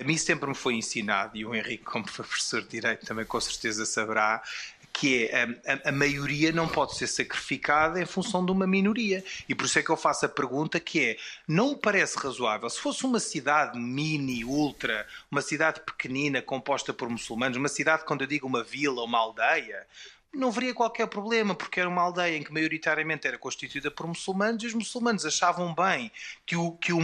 a 0.00 0.04
mim 0.04 0.16
sempre 0.16 0.48
me 0.48 0.54
foi 0.54 0.74
ensinado, 0.74 1.36
e 1.36 1.44
o 1.44 1.54
Henrique, 1.54 1.84
como 1.84 2.06
professor 2.06 2.62
de 2.62 2.68
Direito, 2.68 3.04
também 3.04 3.26
com 3.26 3.38
certeza 3.38 3.84
saberá, 3.84 4.42
que 4.92 5.26
é 5.26 5.44
a, 5.66 5.88
a, 5.88 5.92
maioria 5.92 6.52
não 6.52 6.68
pode 6.68 6.96
ser 6.96 7.06
sacrificada 7.06 8.00
em 8.00 8.06
função 8.06 8.44
de 8.44 8.52
uma 8.52 8.66
minoria. 8.66 9.24
E 9.48 9.54
por 9.54 9.66
isso 9.66 9.78
é 9.78 9.82
que 9.82 9.90
eu 9.90 9.96
faço 9.96 10.26
a 10.26 10.28
pergunta 10.28 10.78
que 10.80 11.00
é, 11.00 11.16
não 11.46 11.76
parece 11.76 12.18
razoável, 12.18 12.68
se 12.68 12.80
fosse 12.80 13.04
uma 13.04 13.20
cidade 13.20 13.78
mini, 13.78 14.44
ultra, 14.44 15.06
uma 15.30 15.42
cidade 15.42 15.80
pequenina 15.80 16.42
composta 16.42 16.92
por 16.92 17.08
muçulmanos, 17.08 17.56
uma 17.56 17.68
cidade, 17.68 18.04
quando 18.04 18.22
eu 18.22 18.26
digo 18.26 18.46
uma 18.46 18.62
vila, 18.62 19.02
uma 19.02 19.18
aldeia, 19.18 19.86
não 20.32 20.48
haveria 20.48 20.72
qualquer 20.72 21.08
problema, 21.08 21.54
porque 21.54 21.80
era 21.80 21.88
uma 21.88 22.02
aldeia 22.02 22.36
em 22.36 22.42
que 22.42 22.52
maioritariamente 22.52 23.26
era 23.26 23.36
constituída 23.36 23.90
por 23.90 24.06
muçulmanos 24.06 24.62
e 24.62 24.66
os 24.66 24.74
muçulmanos 24.74 25.26
achavam 25.26 25.74
bem 25.74 26.10
que 26.46 26.54
o, 26.54 26.72
que 26.72 26.92
o 26.92 27.00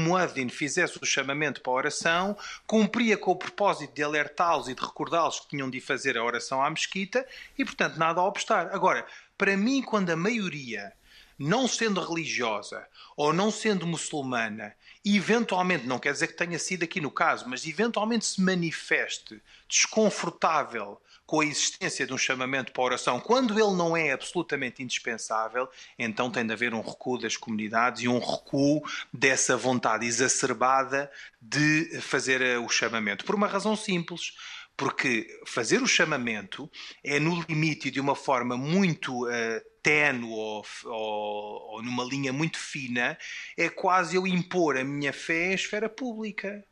fizesse 0.49 0.99
o 1.03 1.07
chamamento 1.07 1.61
para 1.61 1.73
a 1.73 1.77
oração, 1.77 2.37
cumpria 2.67 3.17
com 3.17 3.33
o 3.33 3.37
propósito 3.37 3.93
de 3.93 4.03
alertá-los 4.03 4.69
e 4.69 4.75
de 4.75 4.81
recordá-los 4.81 5.41
que 5.41 5.49
tinham 5.49 5.69
de 5.69 5.81
fazer 5.81 6.17
a 6.17 6.25
oração 6.25 6.63
à 6.63 6.71
mesquita 6.71 7.27
e, 7.59 7.65
portanto, 7.65 7.97
nada 7.97 8.21
a 8.21 8.25
obstar. 8.25 8.73
Agora, 8.73 9.05
para 9.37 9.57
mim, 9.57 9.83
quando 9.83 10.11
a 10.11 10.17
maioria, 10.17 10.93
não 11.37 11.67
sendo 11.67 12.01
religiosa 12.01 12.87
ou 13.17 13.33
não 13.33 13.51
sendo 13.51 13.87
muçulmana, 13.87 14.75
eventualmente, 15.05 15.87
não 15.87 15.99
quer 15.99 16.13
dizer 16.13 16.29
que 16.29 16.35
tenha 16.35 16.59
sido 16.59 16.85
aqui 16.85 17.01
no 17.01 17.11
caso, 17.11 17.49
mas 17.49 17.67
eventualmente 17.67 18.25
se 18.25 18.41
manifeste 18.41 19.43
desconfortável 19.69 21.01
com 21.27 21.41
a 21.41 21.45
existência 21.45 22.07
de 22.07 22.13
um 22.15 22.19
chamamento 22.19 22.73
para 22.73 22.83
a 22.83 22.87
oração, 22.87 23.21
quando 23.21 23.53
ele 23.59 23.77
não 23.77 23.97
é 23.97 24.13
absolutamente 24.13 24.83
indispensável, 24.83 25.69
então 25.99 26.31
tem 26.31 26.47
de 26.47 26.53
haver 26.53 26.73
um 26.73 26.81
recuo 26.81 27.19
das 27.19 27.37
comunidades 27.37 28.03
e 28.03 28.09
um 28.09 28.21
recuo 28.21 28.83
dessa 29.13 29.57
vontade 29.57 30.07
exacerbada 30.07 31.11
de 31.41 32.01
fazer 32.01 32.41
eh, 32.41 32.59
o 32.59 32.69
chamamento. 32.69 33.25
Por 33.25 33.35
uma 33.35 33.49
razão 33.49 33.77
simples. 33.77 34.33
Porque 34.77 35.27
fazer 35.47 35.81
o 35.83 35.87
chamamento 35.87 36.71
é 37.03 37.19
no 37.19 37.41
limite 37.49 37.91
de 37.91 37.99
uma 37.99 38.15
forma 38.15 38.59
muito 38.59 39.25
uh, 39.25 39.31
tenue 39.83 40.31
ou, 40.31 40.67
ou, 40.85 41.73
ou 41.73 41.83
numa 41.83 42.05
linha 42.05 42.31
muito 42.31 42.59
fina, 42.59 43.17
é 43.57 43.71
quase 43.71 44.17
eu 44.17 44.27
impor 44.27 44.77
a 44.77 44.85
minha 44.85 45.15
fé 45.15 45.53
à 45.53 45.55
esfera 45.55 45.89
pública. 45.89 46.63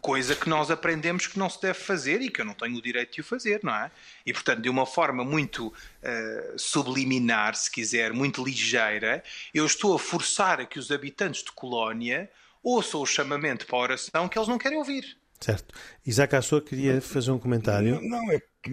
Coisa 0.00 0.36
que 0.36 0.48
nós 0.48 0.70
aprendemos 0.70 1.26
que 1.26 1.38
não 1.38 1.50
se 1.50 1.60
deve 1.60 1.78
fazer 1.78 2.22
e 2.22 2.30
que 2.30 2.40
eu 2.40 2.44
não 2.44 2.54
tenho 2.54 2.76
o 2.76 2.82
direito 2.82 3.14
de 3.14 3.20
o 3.20 3.24
fazer, 3.24 3.60
não 3.64 3.74
é? 3.74 3.90
E 4.24 4.32
portanto, 4.32 4.60
de 4.60 4.68
uma 4.68 4.86
forma 4.86 5.24
muito 5.24 5.66
uh, 5.68 6.58
subliminar, 6.58 7.54
se 7.56 7.70
quiser, 7.70 8.12
muito 8.12 8.44
ligeira, 8.44 9.24
eu 9.52 9.66
estou 9.66 9.94
a 9.94 9.98
forçar 9.98 10.60
a 10.60 10.66
que 10.66 10.78
os 10.78 10.90
habitantes 10.92 11.42
de 11.42 11.50
colónia 11.50 12.30
ouçam 12.62 13.00
o 13.00 13.06
chamamento 13.06 13.66
para 13.66 13.76
a 13.76 13.80
oração 13.80 14.28
que 14.28 14.38
eles 14.38 14.48
não 14.48 14.56
querem 14.56 14.78
ouvir. 14.78 15.16
Certo. 15.40 15.74
Isaac 16.06 16.36
Assou 16.36 16.60
queria 16.60 17.00
fazer 17.00 17.32
um 17.32 17.38
comentário. 17.38 18.00
Não, 18.00 18.22
não 18.22 18.32
é 18.32 18.40
que 18.62 18.72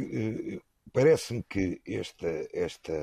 uh, 0.58 0.62
parece-me 0.93 1.43
que 1.49 1.82
esta, 1.88 2.47
esta, 2.53 2.93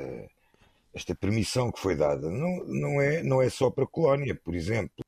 esta 0.95 1.15
permissão 1.15 1.73
que 1.73 1.81
foi 1.81 1.97
dada 1.97 2.31
não, 2.31 2.65
não, 2.67 3.01
é, 3.01 3.23
não 3.23 3.43
é 3.43 3.51
só 3.51 3.69
para 3.69 3.85
a 3.85 3.89
colónia, 3.89 4.35
por 4.35 4.55
exemplo. 4.55 5.05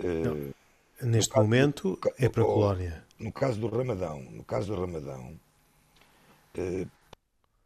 Uh, 0.00 0.52
Neste 1.02 1.32
caso, 1.32 1.44
momento 1.44 1.98
no, 2.02 2.12
é 2.18 2.28
para 2.28 2.42
a 2.42 2.46
colónia. 2.46 3.04
No 3.18 3.32
caso 3.32 3.60
do 3.60 3.68
Ramadão, 3.68 4.20
no 4.30 4.44
caso 4.44 4.74
do 4.74 4.80
Ramadão, 4.80 5.38
eh, 6.54 6.86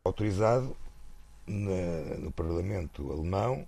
autorizado 0.05 0.77
na, 1.47 2.17
no 2.19 2.33
Parlamento 2.33 3.11
alemão 3.13 3.67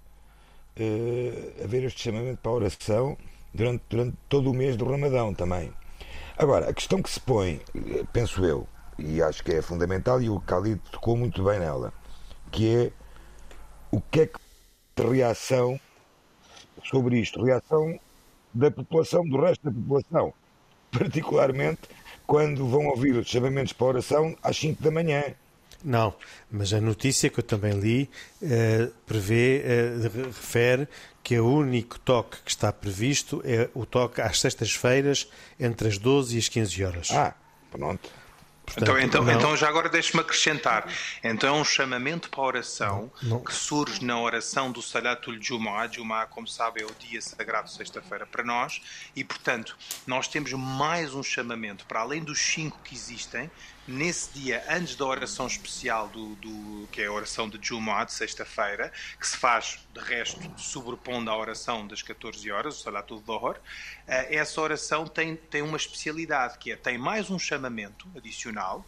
eh, 0.77 1.63
haver 1.63 1.85
este 1.85 2.03
chamamento 2.03 2.41
para 2.41 2.51
a 2.51 2.55
oração 2.55 3.17
durante, 3.53 3.85
durante 3.89 4.17
todo 4.29 4.51
o 4.51 4.55
mês 4.55 4.77
do 4.77 4.85
Ramadão 4.85 5.35
também. 5.35 5.73
Agora, 6.37 6.69
a 6.69 6.75
questão 6.75 7.03
que 7.03 7.11
se 7.11 7.21
põe, 7.21 7.61
eh, 7.75 8.05
penso 8.13 8.45
eu, 8.45 8.67
e 8.99 9.23
acho 9.23 9.45
que 9.45 9.53
é 9.53 9.63
fundamental, 9.63 10.21
e 10.21 10.29
o 10.29 10.39
Khalid 10.39 10.81
tocou 10.91 11.17
muito 11.17 11.43
bem 11.45 11.61
nela, 11.61 11.93
que 12.51 12.77
é 12.77 12.93
o 13.91 14.01
que 14.01 14.23
é 14.23 14.27
que 14.27 14.41
reação 14.97 15.79
sobre 16.85 17.21
isto? 17.21 17.45
Reação 17.45 17.99
da 18.53 18.71
população, 18.71 19.27
do 19.29 19.41
resto 19.41 19.65
da 19.65 19.73
população. 19.73 20.33
Particularmente 20.91 21.81
quando 22.27 22.67
vão 22.67 22.87
ouvir 22.87 23.15
os 23.17 23.29
chamamentos 23.29 23.73
para 23.73 23.87
a 23.87 23.91
oração 23.91 24.37
às 24.43 24.57
5 24.57 24.83
da 24.83 24.91
manhã. 24.91 25.23
Não, 25.85 26.15
mas 26.51 26.73
a 26.73 26.81
notícia 26.81 27.29
que 27.29 27.41
eu 27.41 27.45
também 27.45 27.73
li 27.73 28.09
uh, 28.41 28.93
prevê, 29.05 29.63
uh, 29.65 30.27
refere 30.27 30.87
que 31.23 31.39
o 31.39 31.47
único 31.47 31.99
toque 31.99 32.39
que 32.43 32.51
está 32.51 32.73
previsto 32.73 33.43
é 33.45 33.69
o 33.75 33.85
toque 33.85 34.21
às 34.21 34.41
sextas-feiras 34.41 35.29
entre 35.59 35.89
as 35.89 35.99
12 35.99 36.37
e 36.37 36.39
as 36.39 36.49
15 36.49 36.85
horas. 36.85 37.11
Ah, 37.11 37.35
pronto. 37.71 38.09
Portanto, 38.65 38.99
então, 38.99 39.23
então, 39.23 39.31
então, 39.31 39.57
já 39.57 39.69
agora 39.69 39.89
deixe-me 39.89 40.21
acrescentar. 40.21 40.87
Então 41.23 41.57
é 41.57 41.61
um 41.61 41.65
chamamento 41.65 42.31
para 42.31 42.41
a 42.41 42.47
oração 42.47 43.13
não, 43.23 43.31
não. 43.31 43.45
que 43.45 43.53
surge 43.53 44.05
na 44.05 44.19
oração 44.19 44.71
do 44.71 44.81
Salatul 44.81 45.37
Jumu'ah. 45.41 45.89
Jumu'ah, 45.89 46.27
como 46.27 46.47
sabe, 46.47 46.83
é 46.83 46.87
o 46.87 46.95
dia 46.99 47.21
sagrado 47.21 47.69
sexta-feira 47.69 48.25
para 48.25 48.45
nós. 48.45 48.81
E, 49.17 49.25
portanto, 49.25 49.77
nós 50.07 50.29
temos 50.29 50.53
mais 50.53 51.13
um 51.13 51.23
chamamento, 51.23 51.85
para 51.87 52.01
além 52.01 52.23
dos 52.23 52.39
cinco 52.41 52.79
que 52.85 52.95
existem, 52.95 53.51
nesse 53.87 54.33
dia, 54.33 54.65
antes 54.69 54.95
da 54.95 55.05
oração 55.05 55.47
especial, 55.47 56.09
do, 56.09 56.35
do 56.37 56.89
que 56.91 57.03
é 57.03 57.07
a 57.07 57.13
oração 57.13 57.49
de 57.49 57.59
Jumu'ah, 57.61 58.05
de 58.05 58.13
sexta-feira, 58.13 58.93
que 59.19 59.27
se 59.27 59.37
faz, 59.37 59.79
de 59.93 60.01
resto, 60.01 60.41
sobrepondo 60.57 61.31
à 61.31 61.37
oração 61.37 61.87
das 61.87 62.03
14 62.03 62.51
horas, 62.51 62.79
o 62.79 62.83
Salatul 62.83 63.21
Dhuhr, 63.21 63.57
eh, 64.07 64.37
essa 64.37 64.61
oração 64.61 65.07
tem, 65.07 65.37
tem 65.37 65.63
uma 65.63 65.77
especialidade, 65.77 66.59
que 66.59 66.73
é, 66.73 66.77
tem 66.77 66.97
mais 66.97 67.31
um 67.31 67.39
chamamento 67.39 68.09
adicional, 68.17 68.85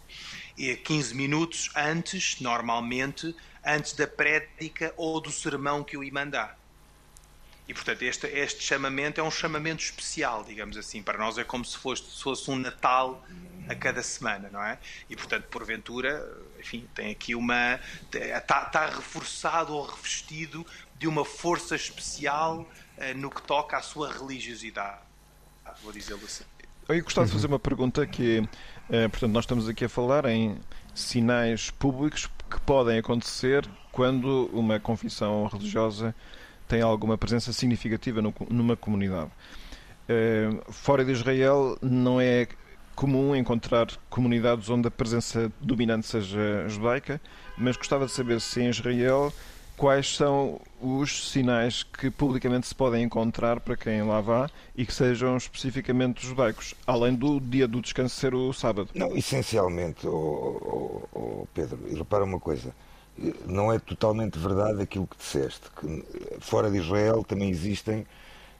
e 0.56 0.74
15 0.76 1.14
minutos 1.14 1.70
antes, 1.74 2.40
normalmente, 2.40 3.34
antes 3.64 3.92
da 3.94 4.06
prédica 4.06 4.94
ou 4.96 5.20
do 5.20 5.32
sermão 5.32 5.82
que 5.82 5.96
o 5.96 6.04
imã 6.04 6.28
dá. 6.28 6.54
E, 7.66 7.72
portanto, 7.72 8.02
este, 8.02 8.26
este 8.26 8.62
chamamento 8.62 9.20
é 9.20 9.24
um 9.24 9.30
chamamento 9.30 9.82
especial, 9.82 10.44
digamos 10.44 10.76
assim. 10.76 11.02
Para 11.02 11.16
nós 11.16 11.38
é 11.38 11.44
como 11.44 11.64
se 11.64 11.78
fosse, 11.78 12.02
se 12.02 12.22
fosse 12.22 12.50
um 12.50 12.56
Natal 12.56 13.24
a 13.66 13.74
cada 13.74 14.02
semana, 14.02 14.50
não 14.52 14.62
é? 14.62 14.78
E, 15.08 15.16
portanto, 15.16 15.44
porventura, 15.44 16.28
enfim, 16.60 16.86
tem 16.94 17.10
aqui 17.10 17.34
uma. 17.34 17.80
Está, 18.12 18.64
está 18.64 18.86
reforçado 18.86 19.72
ou 19.72 19.86
revestido 19.86 20.66
de 20.98 21.08
uma 21.08 21.24
força 21.24 21.74
especial 21.74 22.60
uh, 22.60 23.18
no 23.18 23.30
que 23.30 23.40
toca 23.42 23.78
à 23.78 23.82
sua 23.82 24.12
religiosidade. 24.12 24.98
Vou 25.82 25.92
dizê-lo 25.92 26.20
assim. 26.24 26.44
Eu 26.86 27.02
gostava 27.02 27.26
de 27.26 27.32
fazer 27.32 27.46
uma 27.46 27.58
pergunta 27.58 28.06
que, 28.06 28.40
uh, 28.40 29.08
portanto, 29.10 29.32
nós 29.32 29.44
estamos 29.44 29.68
aqui 29.68 29.86
a 29.86 29.88
falar 29.88 30.26
em 30.26 30.60
sinais 30.94 31.70
públicos 31.70 32.28
que 32.50 32.60
podem 32.60 32.98
acontecer 32.98 33.66
quando 33.90 34.50
uma 34.52 34.78
confissão 34.78 35.46
religiosa 35.46 36.14
tem 36.68 36.82
alguma 36.82 37.16
presença 37.18 37.52
significativa 37.52 38.20
no, 38.20 38.34
numa 38.48 38.76
comunidade. 38.76 39.30
Uh, 40.08 40.72
fora 40.72 41.04
de 41.04 41.12
Israel 41.12 41.78
não 41.80 42.20
é 42.20 42.46
comum 42.94 43.34
encontrar 43.34 43.88
comunidades 44.08 44.68
onde 44.70 44.88
a 44.88 44.90
presença 44.90 45.50
dominante 45.60 46.06
seja 46.06 46.68
judaica, 46.68 47.20
mas 47.56 47.76
gostava 47.76 48.06
de 48.06 48.12
saber 48.12 48.40
se 48.40 48.60
em 48.60 48.68
Israel 48.68 49.32
quais 49.76 50.14
são 50.14 50.60
os 50.80 51.30
sinais 51.30 51.82
que 51.82 52.10
publicamente 52.10 52.66
se 52.66 52.74
podem 52.74 53.02
encontrar 53.02 53.60
para 53.60 53.76
quem 53.76 54.02
lá 54.02 54.20
vá 54.20 54.48
e 54.76 54.86
que 54.86 54.94
sejam 54.94 55.36
especificamente 55.36 56.24
judaicos, 56.24 56.74
além 56.86 57.14
do 57.14 57.40
dia 57.40 57.66
do 57.66 57.80
descanso 57.80 58.14
ser 58.14 58.34
o 58.34 58.52
sábado. 58.52 58.90
Não, 58.94 59.16
essencialmente, 59.16 60.06
oh, 60.06 61.00
oh, 61.12 61.18
oh 61.18 61.46
Pedro, 61.52 61.78
e 61.88 61.94
repara 61.94 62.24
uma 62.24 62.38
coisa, 62.38 62.74
não 63.46 63.72
é 63.72 63.78
totalmente 63.78 64.38
verdade 64.38 64.82
aquilo 64.82 65.06
que 65.06 65.16
disseste, 65.16 65.62
que 65.80 66.04
fora 66.40 66.70
de 66.70 66.78
Israel 66.78 67.22
também 67.22 67.48
existem 67.48 68.06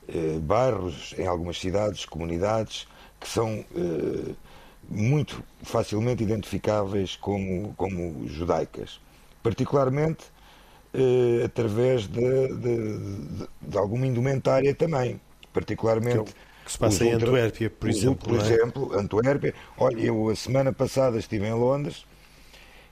eh, 0.08 0.38
bairros, 0.40 1.14
em 1.18 1.26
algumas 1.26 1.58
cidades, 1.58 2.04
comunidades, 2.04 2.86
que 3.18 3.28
são 3.28 3.64
uh, 3.74 4.36
muito 4.86 5.42
facilmente 5.62 6.22
identificáveis 6.22 7.16
como, 7.16 7.72
como 7.74 8.28
judaicas, 8.28 9.00
particularmente 9.42 10.24
uh, 10.92 11.44
através 11.44 12.06
de, 12.06 12.48
de, 12.48 12.98
de, 12.98 13.48
de, 13.62 13.78
alguma 13.78 14.06
indumentária 14.06 14.74
também, 14.74 15.18
particularmente. 15.54 16.32
Que, 16.32 16.64
que 16.66 16.72
se 16.72 16.78
passa 16.78 17.04
em 17.04 17.12
Antuérpia, 17.12 17.70
por 17.70 17.88
exemplo. 17.88 18.28
Por 18.28 18.38
é? 18.38 18.42
exemplo, 18.42 18.98
Antuérpia. 18.98 19.54
Olha, 19.78 20.00
eu 20.00 20.28
a 20.28 20.36
semana 20.36 20.70
passada 20.70 21.18
estive 21.18 21.46
em 21.46 21.54
Londres 21.54 22.04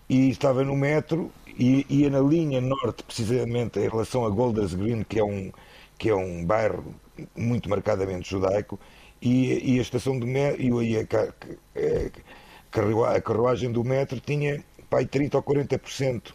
e 0.09 0.31
estava 0.31 0.65
no 0.65 0.75
metro 0.75 1.31
e 1.59 1.87
ia 1.89 2.11
na 2.11 2.21
linha 2.21 2.61
norte, 2.61 3.03
precisamente 3.05 3.79
em 3.79 3.89
relação 3.89 4.25
a 4.25 4.31
Golders 4.31 4.75
Green, 4.75 5.03
que 5.05 5.19
é 5.19 5.25
um, 5.25 5.53
que 5.99 6.09
é 6.09 6.15
um 6.15 6.45
bairro 6.45 6.95
muito 7.37 7.69
marcadamente 7.69 8.31
judaico, 8.31 8.79
e, 9.21 9.75
e 9.75 9.79
a 9.79 9.83
estação 9.83 10.19
de 10.19 10.27
metro, 10.27 10.83
e 10.83 10.97
a, 10.97 11.01
a, 11.01 13.17
a 13.17 13.21
carruagem 13.21 13.71
do 13.71 13.85
metro 13.85 14.19
tinha 14.21 14.63
pai, 14.91 15.07
30 15.07 15.37
ou 15.39 15.43
40% 15.43 16.33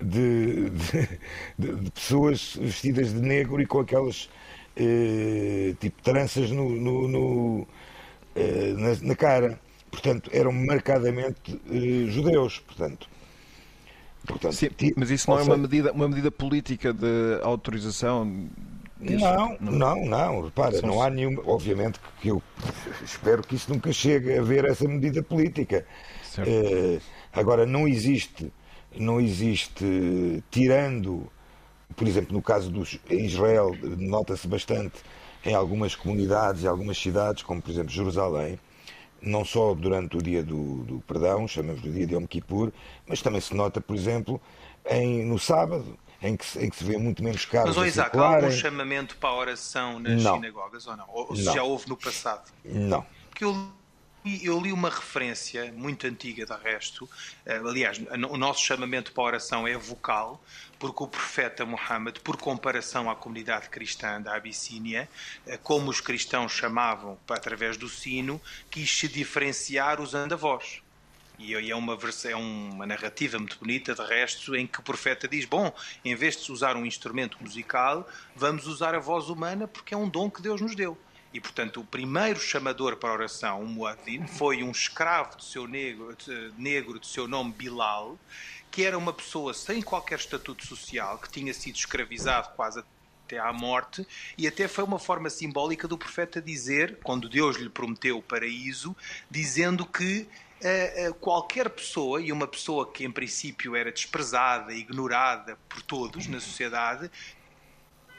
de, 0.00 0.70
de, 0.70 1.08
de, 1.58 1.90
pessoas 1.90 2.56
vestidas 2.56 3.12
de 3.12 3.20
negro 3.20 3.60
e 3.60 3.66
com 3.66 3.80
aquelas 3.80 4.28
eh, 4.76 5.74
tipo 5.80 6.02
tranças 6.02 6.50
no, 6.50 6.68
no, 6.70 7.08
no 7.08 7.66
eh, 8.36 8.74
na, 8.76 8.94
na, 9.08 9.14
cara. 9.16 9.60
Portanto, 9.90 10.30
eram 10.32 10.52
marcadamente 10.52 11.60
eh, 11.70 12.06
judeus. 12.10 12.60
Portanto, 12.60 13.08
portanto 14.28 14.52
Sim, 14.52 14.68
mas 14.96 15.10
isso 15.10 15.28
não 15.30 15.38
é 15.38 15.42
uma 15.42 15.56
medida, 15.56 15.92
uma 15.92 16.08
medida 16.08 16.30
política 16.30 16.92
de 16.92 17.40
autorização 17.42 18.48
não, 19.00 19.56
não, 19.60 20.04
não, 20.04 20.42
repara, 20.42 20.82
não 20.82 21.00
há 21.00 21.08
nenhuma. 21.08 21.40
Obviamente 21.46 22.00
que 22.20 22.28
eu 22.28 22.42
espero 23.04 23.42
que 23.42 23.54
isso 23.54 23.72
nunca 23.72 23.92
chegue 23.92 24.36
a 24.36 24.42
ver 24.42 24.64
essa 24.64 24.88
medida 24.88 25.22
política. 25.22 25.86
Uh, 26.38 27.00
agora, 27.32 27.64
não 27.64 27.86
existe, 27.86 28.52
não 28.96 29.20
existe, 29.20 30.42
tirando, 30.50 31.30
por 31.94 32.08
exemplo, 32.08 32.32
no 32.32 32.42
caso 32.42 32.70
dos. 32.70 32.98
Em 33.08 33.24
Israel, 33.24 33.76
nota-se 33.82 34.48
bastante 34.48 35.00
em 35.44 35.54
algumas 35.54 35.94
comunidades 35.94 36.64
e 36.64 36.66
algumas 36.66 36.98
cidades, 36.98 37.44
como 37.44 37.62
por 37.62 37.70
exemplo 37.70 37.90
Jerusalém, 37.90 38.58
não 39.20 39.44
só 39.44 39.74
durante 39.74 40.16
o 40.16 40.22
dia 40.22 40.42
do, 40.42 40.84
do 40.84 41.00
perdão, 41.00 41.46
chamamos 41.46 41.80
do 41.80 41.90
dia 41.90 42.06
de 42.06 42.14
Yom 42.14 42.26
Kippur, 42.26 42.72
mas 43.06 43.20
também 43.20 43.40
se 43.40 43.54
nota, 43.54 43.80
por 43.80 43.96
exemplo, 43.96 44.40
em, 44.86 45.24
no 45.24 45.38
sábado 45.38 45.98
em 46.20 46.36
que, 46.36 46.58
em 46.58 46.68
que 46.68 46.76
se 46.76 46.84
vê 46.84 46.96
muito 46.96 47.22
menos 47.22 47.44
carros. 47.44 47.76
Mas, 47.76 47.76
oh, 47.76 47.84
Isaac, 47.84 48.16
há 48.16 48.36
algum 48.36 48.50
chamamento 48.50 49.16
para 49.16 49.30
a 49.30 49.36
oração 49.36 49.98
nas 50.00 50.22
não. 50.22 50.34
sinagogas 50.36 50.86
ou 50.86 50.96
não? 50.96 51.06
Ou 51.08 51.36
se 51.36 51.44
já 51.44 51.62
houve 51.62 51.88
no 51.88 51.96
passado? 51.96 52.50
Não. 52.64 53.06
Porque 53.30 53.44
eu, 53.44 53.70
eu 54.42 54.60
li 54.60 54.72
uma 54.72 54.90
referência 54.90 55.72
muito 55.72 56.06
antiga, 56.06 56.44
de 56.44 56.52
resto. 56.62 57.08
Eh, 57.46 57.56
aliás, 57.56 58.00
o 58.30 58.36
nosso 58.36 58.64
chamamento 58.64 59.12
para 59.12 59.22
a 59.22 59.26
oração 59.26 59.66
é 59.66 59.76
vocal, 59.76 60.42
porque 60.78 61.02
o 61.02 61.08
profeta 61.08 61.66
Muhammad, 61.66 62.18
por 62.20 62.36
comparação 62.36 63.10
à 63.10 63.16
comunidade 63.16 63.68
cristã 63.68 64.20
da 64.20 64.36
Abissínia, 64.36 65.08
eh, 65.46 65.56
como 65.56 65.90
os 65.90 66.00
cristãos 66.00 66.52
chamavam 66.52 67.18
através 67.28 67.76
do 67.76 67.88
sino, 67.88 68.40
quis 68.70 68.90
se 68.90 69.08
diferenciar 69.08 70.00
usando 70.00 70.34
a 70.34 70.36
voz. 70.36 70.82
E 71.38 71.54
é 71.54 71.76
uma, 71.76 71.96
é 72.24 72.36
uma 72.36 72.84
narrativa 72.84 73.38
muito 73.38 73.58
bonita, 73.60 73.94
de 73.94 74.02
resto, 74.02 74.56
em 74.56 74.66
que 74.66 74.80
o 74.80 74.82
profeta 74.82 75.28
diz: 75.28 75.44
Bom, 75.44 75.72
em 76.04 76.14
vez 76.16 76.36
de 76.36 76.50
usar 76.50 76.76
um 76.76 76.84
instrumento 76.84 77.38
musical, 77.40 78.08
vamos 78.34 78.66
usar 78.66 78.94
a 78.94 78.98
voz 78.98 79.28
humana 79.28 79.68
porque 79.68 79.94
é 79.94 79.96
um 79.96 80.08
dom 80.08 80.28
que 80.28 80.42
Deus 80.42 80.60
nos 80.60 80.74
deu. 80.74 80.98
E, 81.32 81.40
portanto, 81.40 81.80
o 81.80 81.84
primeiro 81.84 82.40
chamador 82.40 82.96
para 82.96 83.10
a 83.10 83.12
oração, 83.12 83.62
o 83.62 83.66
Muad'Din, 83.66 84.26
foi 84.26 84.62
um 84.62 84.70
escravo 84.70 85.36
de 85.36 85.44
seu 85.44 85.68
negro, 85.68 86.16
de, 86.16 86.52
negro 86.56 86.98
de 86.98 87.06
seu 87.06 87.28
nome 87.28 87.52
Bilal, 87.52 88.18
que 88.78 88.84
era 88.84 88.96
uma 88.96 89.12
pessoa 89.12 89.52
sem 89.52 89.82
qualquer 89.82 90.20
estatuto 90.20 90.64
social, 90.64 91.18
que 91.18 91.28
tinha 91.28 91.52
sido 91.52 91.74
escravizado 91.74 92.50
quase 92.54 92.80
até 93.24 93.36
à 93.36 93.52
morte, 93.52 94.06
e 94.38 94.46
até 94.46 94.68
foi 94.68 94.84
uma 94.84 95.00
forma 95.00 95.28
simbólica 95.28 95.88
do 95.88 95.98
profeta 95.98 96.40
dizer, 96.40 97.00
quando 97.02 97.28
Deus 97.28 97.56
lhe 97.56 97.68
prometeu 97.68 98.18
o 98.18 98.22
paraíso, 98.22 98.94
dizendo 99.28 99.84
que 99.84 100.28
uh, 100.60 101.14
qualquer 101.14 101.68
pessoa, 101.70 102.22
e 102.22 102.30
uma 102.30 102.46
pessoa 102.46 102.88
que 102.88 103.04
em 103.04 103.10
princípio 103.10 103.74
era 103.74 103.90
desprezada, 103.90 104.72
ignorada 104.72 105.58
por 105.68 105.82
todos 105.82 106.28
na 106.28 106.38
sociedade, 106.38 107.10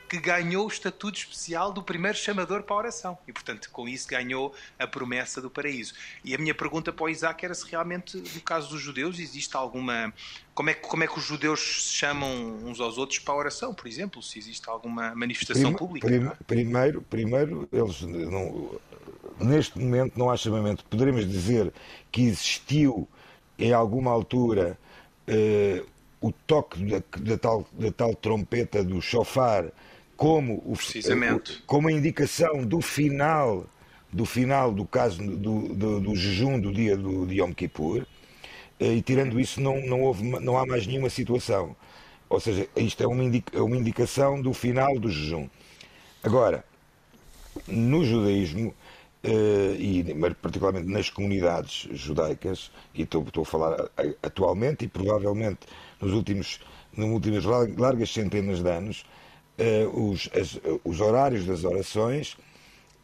que 0.10 0.20
ganhou 0.20 0.66
o 0.66 0.68
estatuto 0.68 1.20
especial 1.20 1.72
do 1.72 1.84
primeiro 1.84 2.18
chamador 2.18 2.64
para 2.64 2.76
a 2.76 2.80
oração. 2.80 3.18
E, 3.28 3.32
portanto, 3.32 3.70
com 3.72 3.88
isso 3.88 4.08
ganhou 4.08 4.54
a 4.78 4.88
promessa 4.88 5.42
do 5.42 5.50
paraíso. 5.50 5.94
E 6.26 6.34
a 6.34 6.38
minha 6.38 6.56
pergunta 6.56 6.92
para 6.92 7.06
o 7.06 7.10
Isaac 7.10 7.46
era 7.46 7.54
se 7.54 7.70
realmente, 7.70 8.18
no 8.18 8.42
caso 8.42 8.70
dos 8.70 8.82
judeus, 8.82 9.20
existe 9.20 9.56
alguma. 9.56 10.14
Como 10.54 10.70
é, 10.70 10.74
que, 10.74 10.82
como 10.82 11.04
é 11.04 11.08
que 11.08 11.18
os 11.18 11.24
judeus 11.24 11.60
se 11.60 11.94
chamam 11.94 12.30
uns 12.66 12.80
aos 12.82 12.98
outros 12.98 13.20
para 13.20 13.34
a 13.34 13.38
oração, 13.38 13.74
por 13.74 13.88
exemplo? 13.88 14.22
Se 14.22 14.40
existe 14.40 14.68
alguma 14.68 15.16
manifestação 15.16 15.74
pública? 15.74 16.08
Prim, 16.08 16.32
primeiro, 16.46 17.02
primeiro, 17.04 17.70
eles 17.72 18.02
não, 18.02 18.78
neste 19.40 19.80
momento 19.80 20.18
não 20.18 20.30
há 20.30 20.36
chamamento. 20.36 20.84
Poderemos 20.86 21.30
dizer 21.30 21.72
que 22.12 22.24
existiu 22.24 23.08
em 23.58 23.72
alguma 23.72 24.12
altura 24.12 24.78
uh, 25.28 25.88
o 26.22 26.32
toque 26.32 26.84
da, 26.86 27.02
da, 27.18 27.38
tal, 27.38 27.66
da 27.72 27.92
tal 27.92 28.14
trompeta 28.16 28.84
do 28.84 29.02
chofar 29.02 29.66
como, 30.20 30.62
o, 30.66 30.76
Precisamente. 30.76 31.64
como 31.66 31.88
a 31.88 31.94
indicação 31.94 32.66
do 32.66 32.82
final 32.82 33.66
do 34.12 34.26
final 34.26 34.74
do 34.74 34.86
caso 34.86 35.24
do, 35.24 35.74
do, 35.74 36.00
do 36.02 36.16
jejum 36.16 36.60
do 36.60 36.74
dia 36.74 36.98
do, 36.98 37.26
de 37.26 37.40
Yom 37.40 37.54
Kippur 37.54 38.06
eh, 38.82 38.96
e 38.96 39.02
tirando 39.02 39.40
isso 39.40 39.62
não, 39.62 39.80
não, 39.80 40.02
houve, 40.02 40.24
não 40.24 40.58
há 40.58 40.66
mais 40.66 40.86
nenhuma 40.86 41.10
situação. 41.10 41.74
Ou 42.28 42.40
seja, 42.40 42.68
isto 42.76 43.02
é 43.02 43.08
uma, 43.08 43.24
indica, 43.24 43.58
é 43.58 43.62
uma 43.62 43.78
indicação 43.78 44.42
do 44.42 44.54
final 44.54 45.00
do 45.00 45.10
jejum. 45.10 45.48
Agora, 46.22 46.66
no 47.66 48.04
judaísmo, 48.04 48.76
Uh, 49.22 49.76
e 49.78 50.02
particularmente 50.42 50.88
nas 50.88 51.10
comunidades 51.10 51.90
judaicas, 51.92 52.72
e 52.96 53.02
estou, 53.02 53.22
estou, 53.22 53.44
a 53.44 53.46
falar 53.46 53.90
atualmente 54.24 54.86
e 54.86 54.88
provavelmente 54.88 55.60
nos 56.00 56.14
últimos, 56.14 56.62
nas 56.96 57.10
últimas 57.10 57.44
largas 57.44 58.14
centenas 58.14 58.62
de 58.62 58.70
anos, 58.70 59.04
os, 59.94 60.30
as, 60.34 60.60
os 60.84 61.02
horários 61.02 61.46
das 61.46 61.64
orações 61.64 62.38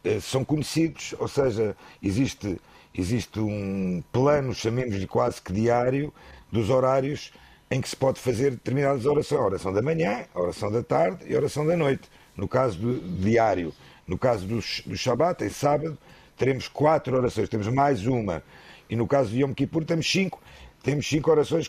uh, 0.04 0.20
são 0.20 0.44
conhecidos, 0.44 1.14
ou 1.18 1.28
seja, 1.28 1.76
existe, 2.02 2.60
existe 2.96 3.38
um 3.40 4.02
plano, 4.12 4.54
chamemos-lhe 4.54 5.06
quase 5.06 5.40
que 5.40 5.52
diário, 5.52 6.12
dos 6.50 6.70
horários 6.70 7.32
em 7.70 7.80
que 7.80 7.88
se 7.88 7.96
pode 7.96 8.20
fazer 8.20 8.52
determinadas 8.52 9.04
orações, 9.06 9.40
a 9.40 9.44
oração 9.44 9.72
da 9.72 9.82
manhã, 9.82 10.24
a 10.34 10.40
oração 10.40 10.70
da 10.70 10.82
tarde 10.82 11.24
e 11.26 11.34
a 11.34 11.38
oração 11.38 11.66
da 11.66 11.76
noite, 11.76 12.08
no 12.36 12.46
caso 12.46 12.78
do 12.78 13.00
diário. 13.20 13.72
No 14.06 14.16
caso 14.16 14.46
do, 14.46 14.56
do 14.56 14.96
Shabat, 14.96 15.42
em 15.44 15.48
sábado, 15.48 15.98
teremos 16.36 16.68
quatro 16.68 17.16
orações, 17.16 17.48
temos 17.48 17.66
mais 17.66 18.06
uma. 18.06 18.42
E 18.88 18.94
no 18.94 19.06
caso 19.06 19.30
de 19.30 19.40
Yom 19.42 19.52
Kippur, 19.52 19.84
temos 19.84 20.08
cinco. 20.08 20.40
Temos 20.82 21.08
cinco 21.08 21.28
orações 21.32 21.68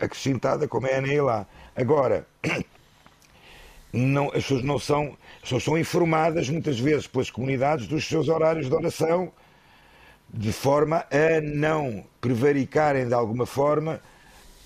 acrescentadas, 0.00 0.68
como 0.68 0.88
é 0.88 0.96
a 0.96 1.00
Neilá. 1.00 1.46
Agora, 1.76 2.26
não, 3.92 4.28
as 4.28 4.42
pessoas 4.42 4.62
não 4.62 4.78
são, 4.78 5.16
as 5.36 5.42
pessoas 5.42 5.62
são 5.64 5.78
informadas 5.78 6.48
muitas 6.48 6.78
vezes 6.78 7.06
pelas 7.06 7.30
comunidades 7.30 7.86
dos 7.86 8.06
seus 8.06 8.28
horários 8.28 8.68
de 8.68 8.74
oração, 8.74 9.32
de 10.32 10.52
forma 10.52 11.04
a 11.10 11.40
não 11.42 12.04
prevaricarem 12.20 13.06
de 13.06 13.14
alguma 13.14 13.44
forma 13.44 14.00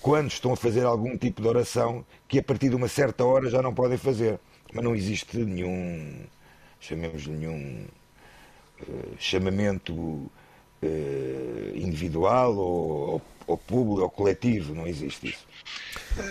quando 0.01 0.31
estão 0.31 0.53
a 0.53 0.57
fazer 0.57 0.85
algum 0.85 1.17
tipo 1.17 1.41
de 1.41 1.47
oração 1.47 2.05
que 2.27 2.39
a 2.39 2.43
partir 2.43 2.69
de 2.69 2.75
uma 2.75 2.87
certa 2.87 3.25
hora 3.25 3.49
já 3.49 3.61
não 3.61 3.73
podem 3.73 3.97
fazer. 3.97 4.39
Mas 4.73 4.83
não 4.83 4.95
existe 4.95 5.37
nenhum 5.37 6.25
chamemos 6.79 7.27
nenhum 7.27 7.85
uh, 8.81 9.15
chamamento 9.17 9.93
uh, 9.93 10.31
individual 11.75 12.55
ou, 12.55 13.21
ou, 13.45 13.57
público 13.57 14.01
ou 14.01 14.09
coletivo, 14.09 14.73
não 14.73 14.87
existe 14.87 15.29
isso. 15.29 15.47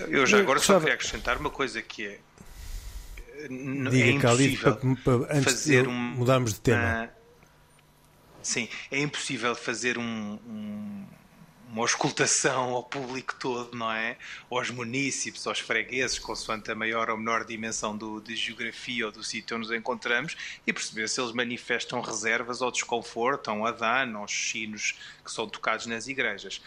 Eu 0.09 0.27
já 0.27 0.39
agora 0.39 0.59
só 0.59 0.79
queria 0.79 0.95
acrescentar 0.95 1.39
uma 1.39 1.51
coisa 1.51 1.83
que 1.83 2.07
é 2.07 2.19
Diga, 3.49 3.97
é 3.97 4.11
impossível 4.11 4.77
para, 4.77 4.97
para, 4.97 5.37
antes 5.39 5.53
fazer 5.53 5.83
de 5.83 5.89
um, 5.89 5.93
mudarmos 5.93 6.55
de 6.55 6.61
tema. 6.61 7.05
Uh, 7.05 7.11
sim, 8.43 8.68
é 8.91 8.99
impossível 9.01 9.55
fazer 9.55 9.99
um, 9.99 10.39
um 10.47 11.05
uma 11.77 11.83
auscultação 11.83 12.70
ao 12.70 12.83
público 12.83 13.35
todo, 13.39 13.77
não 13.77 13.93
é? 13.93 14.16
Aos 14.51 14.70
munícipes, 14.70 15.47
aos 15.47 15.59
fregueses, 15.59 16.18
consoante 16.18 16.70
a 16.70 16.75
maior 16.75 17.11
ou 17.11 17.18
menor 17.18 17.45
dimensão 17.45 17.95
do, 17.95 18.18
de 18.18 18.35
geografia 18.35 19.05
ou 19.05 19.12
do 19.12 19.23
sítio 19.23 19.57
onde 19.57 19.68
nos 19.68 19.77
encontramos, 19.77 20.37
e 20.66 20.73
perceber 20.73 21.07
se 21.07 21.20
eles 21.20 21.33
manifestam 21.33 22.01
reservas 22.01 22.62
ou 22.62 22.70
desconforto, 22.70 23.51
ou 23.51 23.66
a 23.66 23.73
dano, 23.73 24.20
aos 24.20 24.33
sinos 24.33 24.99
que 25.23 25.31
são 25.31 25.47
tocados 25.47 25.85
nas 25.85 26.07
igrejas. 26.07 26.62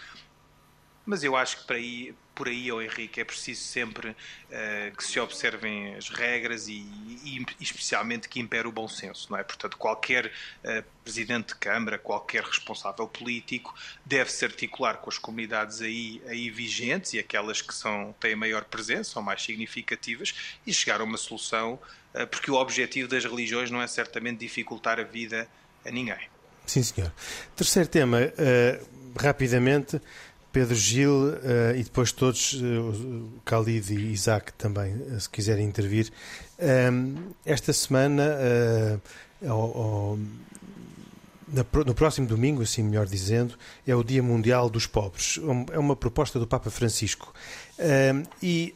Mas 1.09 1.23
eu 1.23 1.35
acho 1.35 1.57
que 1.57 1.63
para 1.63 1.77
aí, 1.77 2.13
por 2.35 2.47
aí, 2.47 2.71
oh 2.71 2.79
Henrique, 2.79 3.19
é 3.19 3.23
preciso 3.23 3.61
sempre 3.61 4.09
uh, 4.09 4.95
que 4.95 5.03
se 5.03 5.19
observem 5.19 5.95
as 5.95 6.07
regras 6.07 6.67
e, 6.67 6.85
e, 7.25 7.43
especialmente 7.59 8.29
que 8.29 8.39
impere 8.39 8.67
o 8.67 8.71
bom 8.71 8.87
senso, 8.87 9.25
não 9.31 9.39
é? 9.39 9.43
Portanto, 9.43 9.75
qualquer 9.75 10.27
uh, 10.27 10.83
presidente 11.03 11.47
de 11.47 11.55
Câmara, 11.55 11.97
qualquer 11.97 12.43
responsável 12.43 13.07
político 13.07 13.73
deve 14.05 14.31
se 14.31 14.45
articular 14.45 14.97
com 14.97 15.09
as 15.09 15.17
comunidades 15.17 15.81
aí, 15.81 16.21
aí 16.27 16.47
vigentes 16.51 17.13
e 17.13 17.19
aquelas 17.19 17.59
que 17.59 17.73
são, 17.73 18.13
têm 18.19 18.35
maior 18.35 18.63
presença, 18.65 19.13
são 19.13 19.23
mais 19.23 19.41
significativas 19.41 20.59
e 20.63 20.71
chegar 20.71 21.01
a 21.01 21.03
uma 21.03 21.17
solução, 21.17 21.79
uh, 22.13 22.27
porque 22.27 22.51
o 22.51 22.53
objetivo 22.53 23.09
das 23.09 23.25
religiões 23.25 23.71
não 23.71 23.81
é 23.81 23.87
certamente 23.87 24.37
dificultar 24.37 24.99
a 24.99 25.03
vida 25.03 25.49
a 25.83 25.89
ninguém. 25.89 26.29
Sim, 26.67 26.83
senhor. 26.83 27.11
Terceiro 27.55 27.89
tema, 27.89 28.19
rapidamente 29.19 29.99
Pedro 30.51 30.75
Gil 30.75 31.11
uh, 31.11 31.75
e 31.75 31.83
depois 31.83 32.11
todos, 32.11 32.53
uh, 32.53 33.41
Khalid 33.45 33.93
e 33.93 34.11
Isaac 34.11 34.51
também, 34.53 34.95
uh, 34.95 35.19
se 35.19 35.29
quiserem 35.29 35.65
intervir. 35.65 36.11
esta 37.45 37.71
semana, 37.71 39.01
no 41.85 41.93
próximo 41.95 42.27
domingo, 42.27 42.61
assim 42.61 42.83
melhor 42.83 43.05
dizendo, 43.05 43.55
é 43.87 43.95
o 43.95 44.03
Dia 44.03 44.21
Mundial 44.21 44.69
dos 44.69 44.85
Pobres. 44.85 45.39
É 45.71 45.79
uma 45.79 45.95
proposta 45.95 46.37
do 46.39 46.45
Papa 46.45 46.69
Francisco. 46.69 47.33
e 48.43 48.75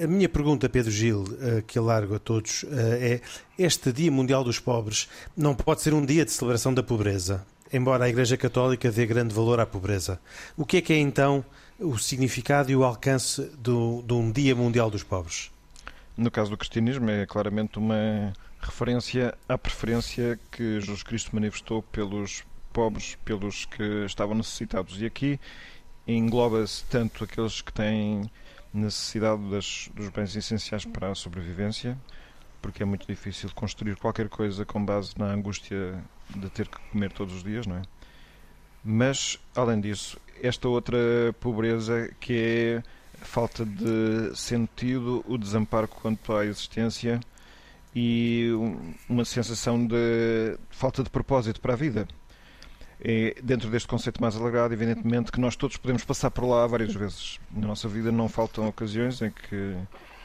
a 0.00 0.06
minha 0.06 0.28
pergunta, 0.28 0.68
Pedro 0.68 0.92
Gil, 0.92 1.24
que 1.66 1.76
alargo 1.76 2.14
a 2.14 2.18
todos, 2.20 2.64
é: 3.00 3.20
este 3.58 3.92
Dia 3.92 4.12
Mundial 4.12 4.44
dos 4.44 4.60
Pobres 4.60 5.08
não 5.36 5.54
pode 5.54 5.82
ser 5.82 5.92
um 5.92 6.06
dia 6.06 6.24
de 6.24 6.30
celebração 6.30 6.72
da 6.72 6.84
pobreza? 6.84 7.44
Embora 7.72 8.04
a 8.04 8.08
Igreja 8.08 8.36
Católica 8.36 8.90
dê 8.90 9.06
grande 9.06 9.34
valor 9.34 9.60
à 9.60 9.66
pobreza. 9.66 10.20
O 10.56 10.64
que 10.64 10.78
é 10.78 10.80
que 10.80 10.92
é 10.92 10.98
então 10.98 11.44
o 11.78 11.96
significado 11.98 12.70
e 12.70 12.76
o 12.76 12.84
alcance 12.84 13.42
do, 13.58 14.02
de 14.02 14.12
um 14.12 14.30
Dia 14.30 14.54
Mundial 14.54 14.90
dos 14.90 15.02
Pobres? 15.02 15.50
No 16.16 16.30
caso 16.30 16.50
do 16.50 16.56
cristianismo, 16.56 17.08
é 17.08 17.24
claramente 17.24 17.78
uma 17.78 18.32
referência 18.60 19.34
à 19.48 19.56
preferência 19.56 20.38
que 20.50 20.80
Jesus 20.80 21.02
Cristo 21.02 21.34
manifestou 21.34 21.82
pelos 21.82 22.44
pobres, 22.72 23.16
pelos 23.24 23.64
que 23.64 24.04
estavam 24.04 24.34
necessitados. 24.34 25.00
E 25.00 25.06
aqui 25.06 25.40
engloba-se 26.06 26.84
tanto 26.84 27.24
aqueles 27.24 27.60
que 27.62 27.72
têm 27.72 28.30
necessidade 28.72 29.42
das, 29.50 29.90
dos 29.94 30.08
bens 30.10 30.34
essenciais 30.36 30.84
para 30.84 31.10
a 31.10 31.14
sobrevivência, 31.14 31.96
porque 32.60 32.82
é 32.82 32.86
muito 32.86 33.06
difícil 33.06 33.50
construir 33.54 33.96
qualquer 33.96 34.28
coisa 34.28 34.64
com 34.64 34.84
base 34.84 35.12
na 35.16 35.26
angústia 35.26 36.02
de 36.36 36.50
ter 36.50 36.68
que 36.68 36.78
comer 36.90 37.12
todos 37.12 37.34
os 37.34 37.42
dias, 37.42 37.66
não 37.66 37.76
é? 37.76 37.82
Mas, 38.84 39.38
além 39.54 39.80
disso, 39.80 40.18
esta 40.42 40.68
outra 40.68 40.98
pobreza 41.38 42.10
que 42.18 42.32
é 42.32 42.82
a 43.20 43.24
falta 43.24 43.64
de 43.64 44.34
sentido, 44.34 45.24
o 45.28 45.36
desamparo 45.36 45.86
quanto 45.86 46.34
à 46.34 46.46
existência 46.46 47.20
e 47.94 48.48
uma 49.08 49.24
sensação 49.24 49.84
de 49.84 50.56
falta 50.70 51.02
de 51.02 51.10
propósito 51.10 51.60
para 51.60 51.74
a 51.74 51.76
vida. 51.76 52.08
É, 53.02 53.34
dentro 53.42 53.70
deste 53.70 53.88
conceito 53.88 54.20
mais 54.20 54.36
alargado, 54.36 54.74
evidentemente 54.74 55.32
que 55.32 55.40
nós 55.40 55.56
todos 55.56 55.76
podemos 55.76 56.04
passar 56.04 56.30
por 56.30 56.44
lá 56.44 56.66
várias 56.66 56.94
vezes. 56.94 57.40
Na 57.50 57.68
nossa 57.68 57.88
vida 57.88 58.12
não 58.12 58.28
faltam 58.28 58.68
ocasiões 58.68 59.22
em 59.22 59.30
que 59.30 59.76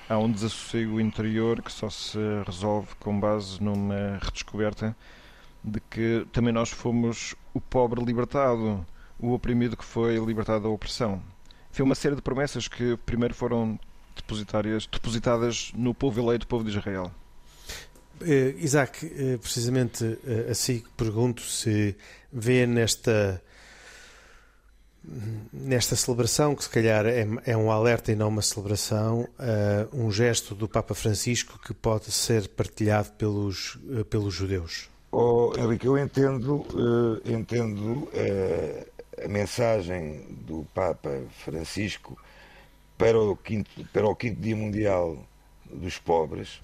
há 0.09 0.17
um 0.17 0.31
desassossego 0.31 0.99
interior 0.99 1.61
que 1.61 1.71
só 1.71 1.89
se 1.89 2.17
resolve 2.45 2.89
com 2.99 3.17
base 3.17 3.61
numa 3.63 4.19
redescoberta 4.21 4.95
de 5.65 5.79
que 5.89 6.27
também 6.31 6.53
nós 6.53 6.69
fomos 6.69 7.33
o 7.53 7.59
pobre 7.59 8.03
libertado, 8.03 8.85
o 9.19 9.33
oprimido 9.33 9.75
que 9.75 9.83
foi 9.83 10.17
libertado 10.17 10.63
da 10.63 10.69
opressão. 10.69 11.21
Foi 11.71 11.83
uma 11.83 11.95
série 11.95 12.15
de 12.15 12.21
promessas 12.21 12.67
que 12.67 12.95
primeiro 13.05 13.33
foram 13.33 13.79
depositadas 14.91 15.71
no 15.75 15.93
povo 15.93 16.21
eleito, 16.21 16.47
povo 16.47 16.63
de 16.63 16.69
Israel. 16.69 17.11
Uh, 18.21 18.57
Isaac, 18.57 19.05
uh, 19.05 19.39
precisamente 19.39 20.05
uh, 20.05 20.51
assim 20.51 20.83
pergunto 20.95 21.41
se 21.41 21.95
vê 22.31 22.65
nesta 22.65 23.41
nesta 25.53 25.95
celebração, 25.95 26.55
que 26.55 26.63
se 26.63 26.69
calhar 26.69 27.05
é, 27.05 27.27
é, 27.45 27.55
um 27.55 27.69
alerta 27.69 28.11
e 28.11 28.15
não 28.15 28.27
uma 28.27 28.41
celebração, 28.41 29.29
um 29.93 30.11
gesto 30.11 30.55
do 30.55 30.67
Papa 30.67 30.95
Francisco 30.95 31.59
que 31.59 31.75
pode 31.75 32.11
ser 32.11 32.47
partilhado 32.47 33.11
pelos, 33.11 33.77
pelos 34.09 34.33
judeus. 34.33 34.89
Oh, 35.17 35.53
Henrique, 35.57 35.87
eu 35.87 35.97
entendo, 35.97 36.55
uh, 36.73 37.21
entendo 37.23 38.03
uh, 38.03 39.23
a 39.23 39.29
mensagem 39.29 40.25
do 40.45 40.67
Papa 40.73 41.09
Francisco 41.45 42.17
para 42.97 43.17
o 43.17 43.33
quinto, 43.37 43.71
para 43.93 44.05
o 44.05 44.13
quinto 44.13 44.41
Dia 44.41 44.57
Mundial 44.57 45.17
dos 45.71 45.97
Pobres, 45.97 46.59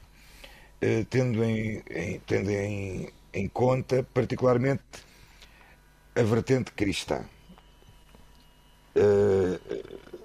uh, 0.83 1.05
tendo, 1.09 1.41
em, 1.45 1.81
em, 1.89 2.19
tendo 2.27 2.49
em, 2.49 3.09
em 3.33 3.47
conta 3.47 4.05
particularmente 4.13 4.83
a 6.13 6.21
vertente 6.21 6.73
cristã. 6.73 7.23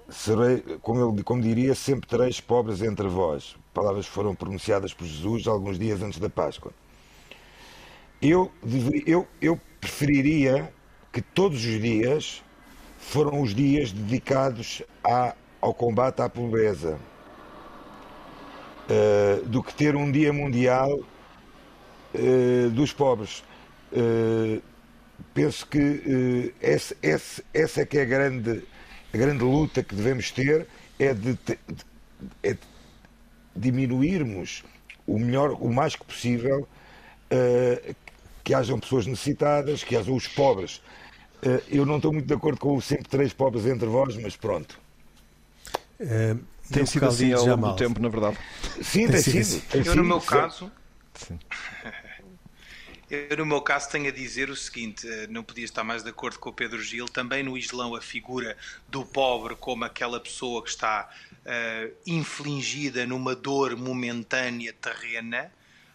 serei, 0.09 0.59
como, 0.81 1.13
ele, 1.13 1.23
como 1.23 1.41
diria, 1.41 1.73
sempre 1.73 2.09
tereis 2.09 2.41
pobres 2.41 2.81
entre 2.81 3.07
vós. 3.07 3.55
Palavras 3.73 4.05
foram 4.05 4.35
pronunciadas 4.35 4.93
por 4.93 5.07
Jesus 5.07 5.47
alguns 5.47 5.79
dias 5.79 6.01
antes 6.01 6.19
da 6.19 6.29
Páscoa. 6.29 6.73
Eu, 8.21 8.51
eu, 9.05 9.27
eu 9.39 9.59
preferiria 9.79 10.71
que 11.13 11.21
todos 11.21 11.63
os 11.63 11.81
dias 11.81 12.43
foram 12.97 13.41
os 13.41 13.53
dias 13.53 13.91
dedicados 13.91 14.81
à, 15.03 15.35
ao 15.61 15.73
combate 15.73 16.21
à 16.21 16.29
pobreza 16.29 16.99
uh, 18.89 19.45
do 19.45 19.61
que 19.61 19.73
ter 19.73 19.95
um 19.95 20.11
dia 20.11 20.33
mundial 20.33 20.99
uh, 20.99 22.69
dos 22.71 22.91
pobres. 22.91 23.43
Uh, 23.91 24.61
penso 25.33 25.67
que 25.67 26.53
essa, 26.59 26.95
essa, 27.03 27.43
essa 27.53 27.81
é 27.81 27.85
que 27.85 27.99
é 27.99 28.01
a 28.01 28.05
grande, 28.05 28.63
a 29.13 29.17
grande 29.17 29.43
luta 29.43 29.83
que 29.83 29.93
devemos 29.93 30.31
ter 30.31 30.67
é 30.97 31.13
de, 31.13 31.33
de, 31.33 31.59
é 32.41 32.53
de 32.53 32.59
diminuirmos 33.55 34.63
o 35.05 35.19
melhor, 35.19 35.51
o 35.51 35.71
mais 35.71 35.95
que 35.95 36.03
possível 36.03 36.67
que 38.47 38.53
hajam 38.53 38.79
pessoas 38.79 39.05
necessitadas, 39.05 39.83
que 39.83 39.93
hajam 39.93 40.15
os 40.15 40.25
pobres. 40.25 40.81
Eh, 41.41 41.61
eu 41.67 41.85
não 41.85 41.97
estou 41.97 42.13
muito 42.13 42.27
de 42.27 42.33
acordo 42.33 42.57
com 42.57 42.77
o 42.77 42.81
sempre 42.81 43.03
três 43.09 43.33
pobres 43.33 43.65
entre 43.65 43.85
vós, 43.87 44.15
mas 44.15 44.37
pronto. 44.37 44.79
Uh, 45.99 46.39
tem 46.71 46.85
sido 46.85 47.07
assim 47.07 47.33
ao 47.33 47.45
longo 47.45 47.67
do 47.67 47.75
tempo, 47.75 48.01
na 48.01 48.07
verdade. 48.07 48.37
Sim, 48.81 49.07
tem, 49.07 49.07
tem 49.07 49.21
sido. 49.21 49.43
sido. 49.43 49.61
Tem 49.67 49.79
eu, 49.79 49.83
sido, 49.83 49.95
no 49.97 50.03
meu 50.05 50.21
caso. 50.21 50.71
Sim. 51.13 51.37
Eu, 53.09 53.37
no 53.37 53.45
meu 53.45 53.61
caso, 53.61 53.89
tenho 53.89 54.07
a 54.07 54.11
dizer 54.11 54.49
o 54.49 54.55
seguinte: 54.55 55.05
eh, 55.05 55.27
não 55.27 55.43
podia 55.43 55.65
estar 55.65 55.83
mais 55.83 56.03
de 56.03 56.09
acordo 56.09 56.39
com 56.39 56.49
o 56.49 56.53
Pedro 56.53 56.81
Gil. 56.81 57.05
Também 57.05 57.43
no 57.43 57.57
Islão, 57.57 57.95
a 57.95 58.01
figura 58.01 58.55
do 58.87 59.05
pobre 59.05 59.57
como 59.57 59.83
aquela 59.83 60.21
pessoa 60.21 60.63
que 60.63 60.69
está 60.69 61.09
uh, 61.45 61.93
infligida 62.05 63.05
numa 63.05 63.35
dor 63.35 63.75
momentânea 63.75 64.71
terrena, 64.71 65.51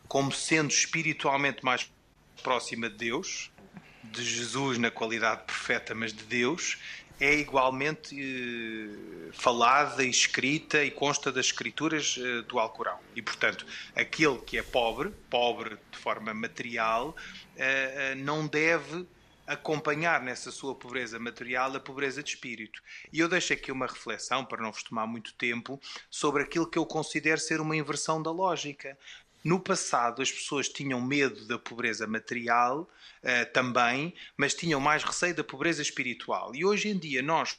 como 0.06 0.30
sendo 0.30 0.70
espiritualmente 0.70 1.64
mais 1.64 1.90
próxima 2.42 2.90
de 2.90 2.96
Deus, 2.96 3.50
de 4.04 4.24
Jesus 4.24 4.78
na 4.78 4.90
qualidade 4.90 5.44
perfeita, 5.44 5.94
mas 5.94 6.12
de 6.12 6.24
Deus, 6.24 6.78
é 7.20 7.34
igualmente 7.34 8.16
eh, 8.18 9.30
falada, 9.32 10.04
escrita 10.04 10.82
e 10.82 10.90
consta 10.90 11.30
das 11.30 11.46
escrituras 11.46 12.18
eh, 12.18 12.42
do 12.42 12.58
Alcorão. 12.58 12.98
E, 13.14 13.22
portanto, 13.22 13.64
aquele 13.94 14.38
que 14.38 14.58
é 14.58 14.62
pobre, 14.62 15.10
pobre 15.30 15.78
de 15.92 15.98
forma 15.98 16.34
material, 16.34 17.14
eh, 17.56 18.16
não 18.16 18.46
deve 18.46 19.06
acompanhar 19.46 20.20
nessa 20.20 20.50
sua 20.50 20.74
pobreza 20.74 21.18
material 21.18 21.74
a 21.76 21.80
pobreza 21.80 22.22
de 22.22 22.30
espírito. 22.30 22.82
E 23.12 23.20
eu 23.20 23.28
deixo 23.28 23.52
aqui 23.52 23.70
uma 23.70 23.86
reflexão, 23.86 24.44
para 24.44 24.62
não 24.62 24.72
vos 24.72 24.82
tomar 24.82 25.06
muito 25.06 25.34
tempo, 25.34 25.80
sobre 26.10 26.42
aquilo 26.42 26.66
que 26.66 26.78
eu 26.78 26.86
considero 26.86 27.40
ser 27.40 27.60
uma 27.60 27.76
inversão 27.76 28.22
da 28.22 28.30
lógica. 28.30 28.98
No 29.44 29.58
passado, 29.58 30.22
as 30.22 30.30
pessoas 30.30 30.68
tinham 30.68 31.00
medo 31.00 31.46
da 31.46 31.58
pobreza 31.58 32.06
material 32.06 32.82
uh, 33.22 33.52
também, 33.52 34.14
mas 34.36 34.54
tinham 34.54 34.80
mais 34.80 35.02
receio 35.02 35.34
da 35.34 35.42
pobreza 35.42 35.82
espiritual. 35.82 36.54
E 36.54 36.64
hoje 36.64 36.88
em 36.88 36.98
dia, 36.98 37.22
nós 37.22 37.58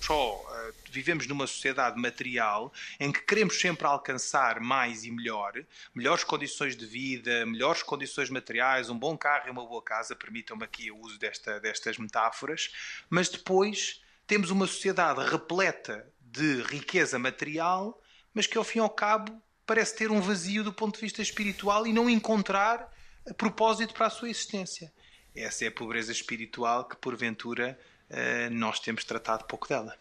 só 0.00 0.36
uh, 0.36 0.74
vivemos 0.90 1.26
numa 1.26 1.46
sociedade 1.46 2.00
material 2.00 2.72
em 3.00 3.10
que 3.10 3.20
queremos 3.20 3.58
sempre 3.58 3.86
alcançar 3.86 4.60
mais 4.60 5.04
e 5.04 5.10
melhor, 5.10 5.52
melhores 5.94 6.24
condições 6.24 6.76
de 6.76 6.86
vida, 6.86 7.46
melhores 7.46 7.82
condições 7.82 8.28
materiais, 8.28 8.90
um 8.90 8.98
bom 8.98 9.16
carro 9.16 9.48
e 9.48 9.50
uma 9.50 9.66
boa 9.66 9.82
casa, 9.82 10.14
permitam-me 10.14 10.64
aqui 10.64 10.90
o 10.90 10.98
uso 10.98 11.18
desta, 11.18 11.58
destas 11.58 11.96
metáforas, 11.96 12.70
mas 13.08 13.28
depois 13.28 14.02
temos 14.26 14.50
uma 14.50 14.66
sociedade 14.66 15.20
repleta 15.28 16.06
de 16.20 16.62
riqueza 16.62 17.18
material, 17.18 18.00
mas 18.32 18.46
que 18.46 18.58
ao 18.58 18.64
fim 18.64 18.78
e 18.78 18.82
ao 18.82 18.90
cabo 18.90 19.40
parece 19.66 19.96
ter 19.96 20.10
um 20.10 20.20
vazio 20.20 20.62
do 20.62 20.72
ponto 20.72 20.94
de 20.96 21.00
vista 21.00 21.22
espiritual 21.22 21.86
e 21.86 21.92
não 21.92 22.08
encontrar 22.10 22.92
propósito 23.36 23.94
para 23.94 24.06
a 24.06 24.10
sua 24.10 24.28
existência. 24.28 24.92
Essa 25.34 25.64
é 25.64 25.68
a 25.68 25.72
pobreza 25.72 26.12
espiritual 26.12 26.84
que, 26.84 26.96
porventura, 26.96 27.78
nós 28.52 28.78
temos 28.78 29.04
tratado 29.04 29.44
pouco 29.44 29.68
dela. 29.68 29.96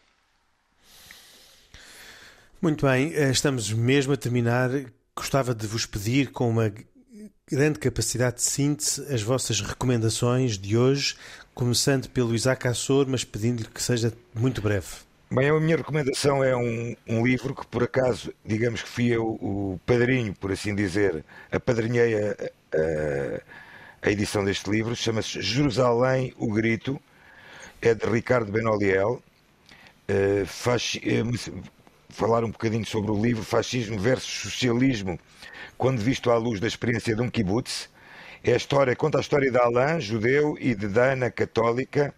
Muito 2.61 2.85
bem, 2.85 3.11
estamos 3.31 3.71
mesmo 3.71 4.13
a 4.13 4.17
terminar. 4.17 4.69
Gostava 5.15 5.53
de 5.53 5.67
vos 5.67 5.85
pedir, 5.85 6.31
com 6.31 6.49
uma 6.49 6.73
grande 7.49 7.77
capacidade 7.79 8.37
de 8.37 8.43
síntese, 8.43 9.01
as 9.13 9.21
vossas 9.21 9.61
recomendações 9.61 10.57
de 10.57 10.77
hoje, 10.77 11.15
começando 11.53 12.09
pelo 12.09 12.33
Isaac 12.33 12.67
Assor, 12.67 13.05
mas 13.07 13.23
pedindo-lhe 13.23 13.67
que 13.67 13.81
seja 13.81 14.13
muito 14.33 14.61
breve. 14.61 14.87
Bem, 15.35 15.49
a 15.49 15.59
minha 15.59 15.77
recomendação 15.77 16.43
é 16.43 16.55
um, 16.55 16.95
um 17.09 17.25
livro 17.25 17.55
que, 17.55 17.65
por 17.65 17.81
acaso, 17.81 18.31
digamos 18.45 18.83
que 18.83 18.87
fui 18.87 19.07
eu 19.07 19.25
o 19.41 19.79
padrinho, 19.83 20.31
por 20.35 20.51
assim 20.51 20.75
dizer, 20.75 21.25
apadrinhei 21.51 22.13
a, 22.13 22.31
a, 22.31 24.07
a 24.07 24.11
edição 24.11 24.45
deste 24.45 24.69
livro, 24.69 24.95
chama-se 24.95 25.41
Jerusalém, 25.41 26.35
o 26.37 26.53
Grito, 26.53 27.01
é 27.81 27.95
de 27.95 28.05
Ricardo 28.05 28.51
Benoliel. 28.51 29.23
Uh, 30.07 30.45
faz, 30.45 30.99
uh, 31.03 31.63
falar 32.09 32.43
um 32.43 32.51
bocadinho 32.51 32.85
sobre 32.85 33.09
o 33.09 33.19
livro 33.19 33.43
Fascismo 33.43 33.97
versus 33.97 34.51
Socialismo, 34.51 35.19
quando 35.79 35.97
visto 35.97 36.29
à 36.29 36.37
luz 36.37 36.59
da 36.59 36.67
experiência 36.67 37.15
de 37.15 37.23
um 37.23 37.29
kibbutz. 37.31 37.89
É 38.43 38.53
a 38.53 38.57
história, 38.57 38.95
conta 38.95 39.17
a 39.17 39.21
história 39.21 39.49
de 39.49 39.57
Alain, 39.57 39.99
judeu, 39.99 40.55
e 40.59 40.75
de 40.75 40.87
Dana, 40.87 41.31
católica, 41.31 42.13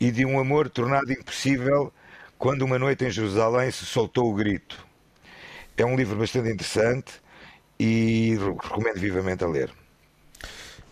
e 0.00 0.10
de 0.10 0.24
um 0.24 0.40
amor 0.40 0.70
tornado 0.70 1.12
impossível 1.12 1.92
quando 2.38 2.62
uma 2.62 2.78
noite 2.78 3.04
em 3.04 3.10
Jerusalém 3.10 3.70
se 3.70 3.84
soltou 3.84 4.30
o 4.30 4.34
grito. 4.34 4.86
É 5.76 5.84
um 5.84 5.96
livro 5.96 6.16
bastante 6.16 6.48
interessante 6.48 7.20
e 7.78 8.36
recomendo 8.36 8.98
vivamente 8.98 9.42
a 9.42 9.48
ler. 9.48 9.72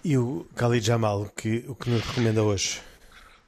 E 0.05 0.19
o 0.19 0.47
Khalid 0.57 0.85
Jamal, 0.85 1.27
que, 1.37 1.65
o 1.69 1.75
que 1.75 1.89
nos 1.89 2.03
recomenda 2.03 2.43
hoje? 2.43 2.81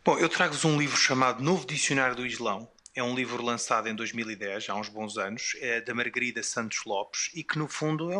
Bom, 0.05 0.17
eu 0.19 0.29
trago-vos 0.29 0.65
um 0.65 0.79
livro 0.79 0.97
chamado 0.97 1.43
Novo 1.43 1.67
Dicionário 1.67 2.17
do 2.17 2.27
Islão. 2.27 2.69
É 2.95 3.03
um 3.03 3.15
livro 3.15 3.43
lançado 3.43 3.89
em 3.89 3.95
2010, 3.95 4.71
há 4.71 4.75
uns 4.75 4.89
bons 4.89 5.19
anos, 5.19 5.57
é 5.61 5.81
da 5.81 5.95
Margarida 5.95 6.43
Santos 6.43 6.85
Lopes 6.85 7.31
e 7.35 7.45
que, 7.45 7.59
no 7.59 7.69
fundo, 7.69 8.11
é 8.11 8.19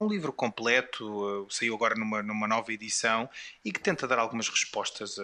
um 0.00 0.08
livro 0.08 0.32
completo, 0.32 1.44
uh, 1.44 1.46
saiu 1.50 1.74
agora 1.74 1.94
numa, 1.94 2.22
numa 2.22 2.48
nova 2.48 2.72
edição 2.72 3.28
e 3.64 3.70
que 3.70 3.80
tenta 3.80 4.08
dar 4.08 4.18
algumas 4.18 4.48
respostas 4.48 5.18
uh, 5.18 5.22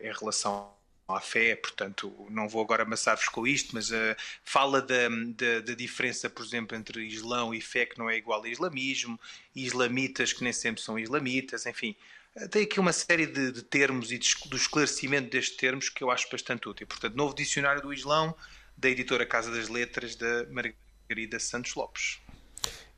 em 0.00 0.12
relação 0.12 0.75
à 1.08 1.20
fé, 1.20 1.54
portanto, 1.54 2.26
não 2.28 2.48
vou 2.48 2.62
agora 2.62 2.82
amassar-vos 2.82 3.28
com 3.28 3.46
isto, 3.46 3.74
mas 3.74 3.90
uh, 3.90 4.16
fala 4.42 4.82
da, 4.82 5.08
da, 5.08 5.60
da, 5.60 5.74
diferença, 5.74 6.28
por 6.28 6.44
exemplo, 6.44 6.76
entre 6.76 7.06
Islão 7.06 7.54
e 7.54 7.60
fé, 7.60 7.86
que 7.86 7.98
não 7.98 8.10
é 8.10 8.16
igual 8.16 8.42
a 8.42 8.48
islamismo, 8.48 9.18
islamitas 9.54 10.32
que 10.32 10.42
nem 10.42 10.52
sempre 10.52 10.82
são 10.82 10.98
islamitas, 10.98 11.64
enfim. 11.64 11.94
Uh, 12.34 12.48
tem 12.48 12.64
aqui 12.64 12.80
uma 12.80 12.92
série 12.92 13.26
de, 13.26 13.52
de 13.52 13.62
termos 13.62 14.10
e 14.10 14.18
de, 14.18 14.28
do 14.48 14.56
esclarecimento 14.56 15.30
destes 15.30 15.56
termos 15.56 15.88
que 15.88 16.02
eu 16.02 16.10
acho 16.10 16.28
bastante 16.30 16.68
útil. 16.68 16.86
Portanto, 16.86 17.14
novo 17.14 17.34
dicionário 17.34 17.80
do 17.80 17.94
Islão, 17.94 18.34
da 18.76 18.88
editora 18.88 19.24
Casa 19.24 19.50
das 19.52 19.68
Letras, 19.68 20.16
da 20.16 20.44
Margarida 20.50 21.38
Santos 21.38 21.74
Lopes. 21.76 22.18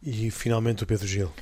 E 0.02 0.30
finalmente 0.30 0.82
o 0.82 0.86
Pedro 0.86 1.06
Gil. 1.06 1.32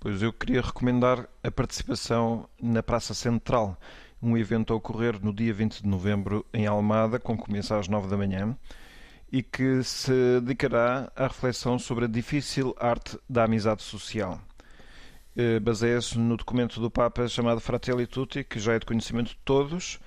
Pois 0.00 0.22
eu 0.22 0.32
queria 0.32 0.60
recomendar 0.60 1.28
a 1.42 1.50
participação 1.50 2.48
na 2.60 2.82
Praça 2.82 3.14
Central 3.14 3.78
um 4.26 4.36
evento 4.36 4.72
a 4.72 4.76
ocorrer 4.76 5.22
no 5.22 5.32
dia 5.32 5.54
20 5.54 5.82
de 5.82 5.88
novembro 5.88 6.44
em 6.52 6.66
Almada, 6.66 7.18
com 7.18 7.36
começo 7.36 7.72
às 7.72 7.86
9 7.86 8.08
da 8.08 8.16
manhã, 8.16 8.56
e 9.30 9.40
que 9.40 9.82
se 9.84 10.40
dedicará 10.40 11.10
à 11.14 11.28
reflexão 11.28 11.78
sobre 11.78 12.06
a 12.06 12.08
difícil 12.08 12.74
arte 12.78 13.16
da 13.28 13.44
amizade 13.44 13.82
social. 13.82 14.40
Eh, 15.36 15.60
baseia-se 15.60 16.18
no 16.18 16.36
documento 16.36 16.80
do 16.80 16.90
Papa 16.90 17.28
chamado 17.28 17.60
Fratelli 17.60 18.06
Tutti, 18.06 18.42
que 18.42 18.58
já 18.58 18.74
é 18.74 18.78
de 18.80 18.86
conhecimento 18.86 19.28
de 19.28 19.38
todos, 19.44 20.00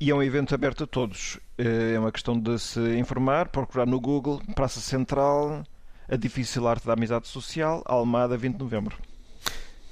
e 0.00 0.10
é 0.10 0.14
um 0.14 0.22
evento 0.22 0.54
aberto 0.54 0.84
a 0.84 0.86
todos. 0.86 1.38
Eh, 1.58 1.92
é 1.94 1.98
uma 1.98 2.12
questão 2.12 2.40
de 2.40 2.58
se 2.58 2.80
informar, 2.96 3.48
procurar 3.48 3.86
no 3.86 4.00
Google 4.00 4.40
Praça 4.54 4.80
Central, 4.80 5.62
a 6.08 6.16
difícil 6.16 6.66
arte 6.66 6.86
da 6.86 6.94
amizade 6.94 7.28
social, 7.28 7.82
Almada, 7.84 8.36
20 8.36 8.54
de 8.54 8.60
novembro. 8.60 8.96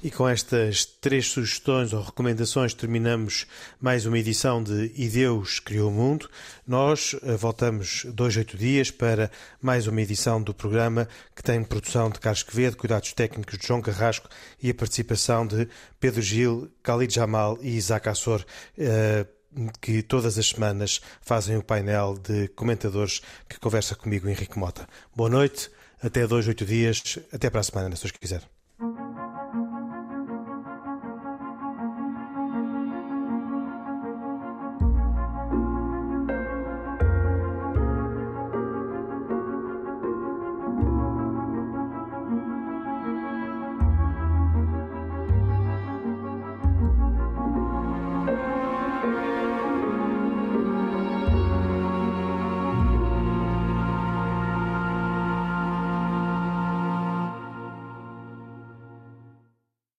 E 0.06 0.10
com 0.12 0.28
estas 0.28 0.84
três 0.84 1.26
sugestões 1.26 1.92
ou 1.92 2.00
recomendações 2.00 2.72
terminamos 2.72 3.44
mais 3.80 4.06
uma 4.06 4.16
edição 4.16 4.62
de 4.62 4.92
E 4.94 5.08
Deus 5.08 5.58
Criou 5.58 5.90
o 5.90 5.92
Mundo. 5.92 6.30
Nós 6.64 7.16
eh, 7.24 7.36
voltamos 7.36 8.06
dois, 8.14 8.36
oito 8.36 8.56
dias 8.56 8.88
para 8.88 9.32
mais 9.60 9.88
uma 9.88 10.00
edição 10.00 10.40
do 10.40 10.54
programa 10.54 11.08
que 11.34 11.42
tem 11.42 11.60
produção 11.64 12.08
de 12.08 12.20
Carlos 12.20 12.44
Quevedo, 12.44 12.76
cuidados 12.76 13.12
técnicos 13.14 13.58
de 13.58 13.66
João 13.66 13.82
Carrasco 13.82 14.28
e 14.62 14.70
a 14.70 14.74
participação 14.74 15.44
de 15.44 15.66
Pedro 15.98 16.22
Gil, 16.22 16.70
Khalid 16.84 17.12
Jamal 17.12 17.58
e 17.60 17.70
Isaac 17.70 18.08
Assor 18.08 18.46
eh, 18.78 19.26
que 19.80 20.04
todas 20.04 20.38
as 20.38 20.50
semanas 20.50 21.00
fazem 21.20 21.56
o 21.56 21.64
painel 21.64 22.16
de 22.16 22.46
comentadores 22.50 23.22
que 23.48 23.58
conversa 23.58 23.96
comigo, 23.96 24.28
Henrique 24.28 24.56
Mota. 24.56 24.88
Boa 25.16 25.28
noite, 25.28 25.68
até 26.00 26.24
dois, 26.28 26.46
oito 26.46 26.64
dias, 26.64 27.18
até 27.32 27.50
para 27.50 27.58
a 27.58 27.64
semana, 27.64 27.96
se 27.96 28.04
os 28.04 28.12
quiser. 28.12 28.55